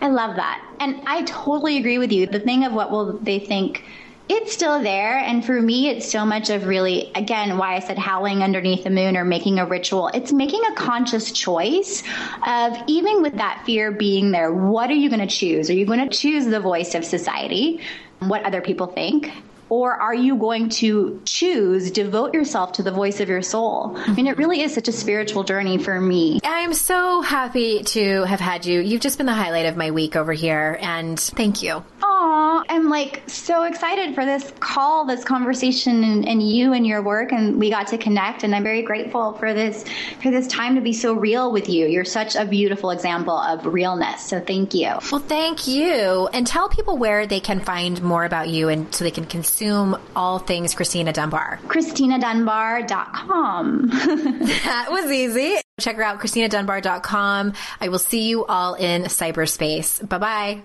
I 0.00 0.08
love 0.08 0.36
that. 0.36 0.64
And 0.80 1.02
i 1.06 1.22
totally 1.22 1.76
agree 1.78 1.98
with 1.98 2.12
you. 2.12 2.26
The 2.26 2.40
thing 2.40 2.64
of 2.64 2.72
what 2.72 2.90
will 2.90 3.18
they 3.18 3.38
think 3.38 3.84
it's 4.28 4.52
still 4.52 4.82
there. 4.82 5.18
And 5.18 5.44
for 5.44 5.60
me, 5.60 5.88
it's 5.88 6.10
so 6.10 6.24
much 6.24 6.50
of 6.50 6.66
really, 6.66 7.10
again, 7.14 7.58
why 7.58 7.76
I 7.76 7.80
said 7.80 7.98
howling 7.98 8.42
underneath 8.42 8.84
the 8.84 8.90
moon 8.90 9.16
or 9.16 9.24
making 9.24 9.58
a 9.58 9.66
ritual. 9.66 10.08
It's 10.08 10.32
making 10.32 10.60
a 10.70 10.74
conscious 10.74 11.32
choice 11.32 12.02
of 12.46 12.76
even 12.86 13.22
with 13.22 13.36
that 13.36 13.62
fear 13.64 13.90
being 13.90 14.30
there, 14.30 14.52
what 14.52 14.90
are 14.90 14.94
you 14.94 15.08
going 15.08 15.26
to 15.26 15.34
choose? 15.34 15.70
Are 15.70 15.74
you 15.74 15.86
going 15.86 16.08
to 16.08 16.16
choose 16.16 16.46
the 16.46 16.60
voice 16.60 16.94
of 16.94 17.04
society? 17.04 17.80
What 18.20 18.44
other 18.44 18.60
people 18.60 18.86
think? 18.86 19.30
Or 19.70 19.92
are 19.92 20.14
you 20.14 20.36
going 20.36 20.70
to 20.70 21.20
choose, 21.26 21.90
devote 21.90 22.32
yourself 22.32 22.72
to 22.72 22.82
the 22.82 22.90
voice 22.90 23.20
of 23.20 23.28
your 23.28 23.42
soul? 23.42 23.92
I 23.96 24.14
mean, 24.14 24.26
it 24.26 24.38
really 24.38 24.62
is 24.62 24.72
such 24.72 24.88
a 24.88 24.92
spiritual 24.92 25.44
journey 25.44 25.76
for 25.76 26.00
me. 26.00 26.40
I'm 26.42 26.72
so 26.72 27.20
happy 27.20 27.82
to 27.82 28.24
have 28.24 28.40
had 28.40 28.64
you. 28.64 28.80
You've 28.80 29.02
just 29.02 29.18
been 29.18 29.26
the 29.26 29.34
highlight 29.34 29.66
of 29.66 29.76
my 29.76 29.90
week 29.90 30.16
over 30.16 30.32
here, 30.32 30.78
and 30.80 31.20
thank 31.20 31.62
you. 31.62 31.84
Aw, 32.20 32.64
I'm 32.68 32.90
like 32.90 33.22
so 33.28 33.62
excited 33.62 34.12
for 34.12 34.24
this 34.24 34.52
call, 34.58 35.06
this 35.06 35.22
conversation, 35.22 36.02
and, 36.02 36.26
and 36.26 36.42
you 36.42 36.72
and 36.72 36.84
your 36.84 37.00
work, 37.00 37.30
and 37.30 37.60
we 37.60 37.70
got 37.70 37.86
to 37.88 37.98
connect. 37.98 38.42
And 38.42 38.56
I'm 38.56 38.64
very 38.64 38.82
grateful 38.82 39.34
for 39.34 39.54
this 39.54 39.84
for 40.20 40.32
this 40.32 40.48
time 40.48 40.74
to 40.74 40.80
be 40.80 40.92
so 40.92 41.14
real 41.14 41.52
with 41.52 41.68
you. 41.68 41.86
You're 41.86 42.04
such 42.04 42.34
a 42.34 42.44
beautiful 42.44 42.90
example 42.90 43.38
of 43.38 43.64
realness. 43.66 44.22
So 44.22 44.40
thank 44.40 44.74
you. 44.74 44.98
Well, 45.12 45.20
thank 45.20 45.68
you, 45.68 46.28
and 46.32 46.44
tell 46.44 46.68
people 46.68 46.98
where 46.98 47.24
they 47.24 47.38
can 47.38 47.60
find 47.60 48.02
more 48.02 48.24
about 48.24 48.48
you, 48.48 48.68
and 48.68 48.92
so 48.92 49.04
they 49.04 49.12
can 49.12 49.26
consume 49.26 49.96
all 50.16 50.40
things 50.40 50.74
Christina 50.74 51.12
Dunbar. 51.12 51.60
ChristinaDunbar.com. 51.68 53.86
that 53.90 54.88
was 54.90 55.12
easy. 55.12 55.58
Check 55.78 55.94
her 55.94 56.02
out, 56.02 56.18
ChristinaDunbar.com. 56.18 57.52
I 57.80 57.88
will 57.88 58.00
see 58.00 58.28
you 58.28 58.44
all 58.44 58.74
in 58.74 59.04
cyberspace. 59.04 60.08
Bye 60.08 60.18
bye. 60.18 60.64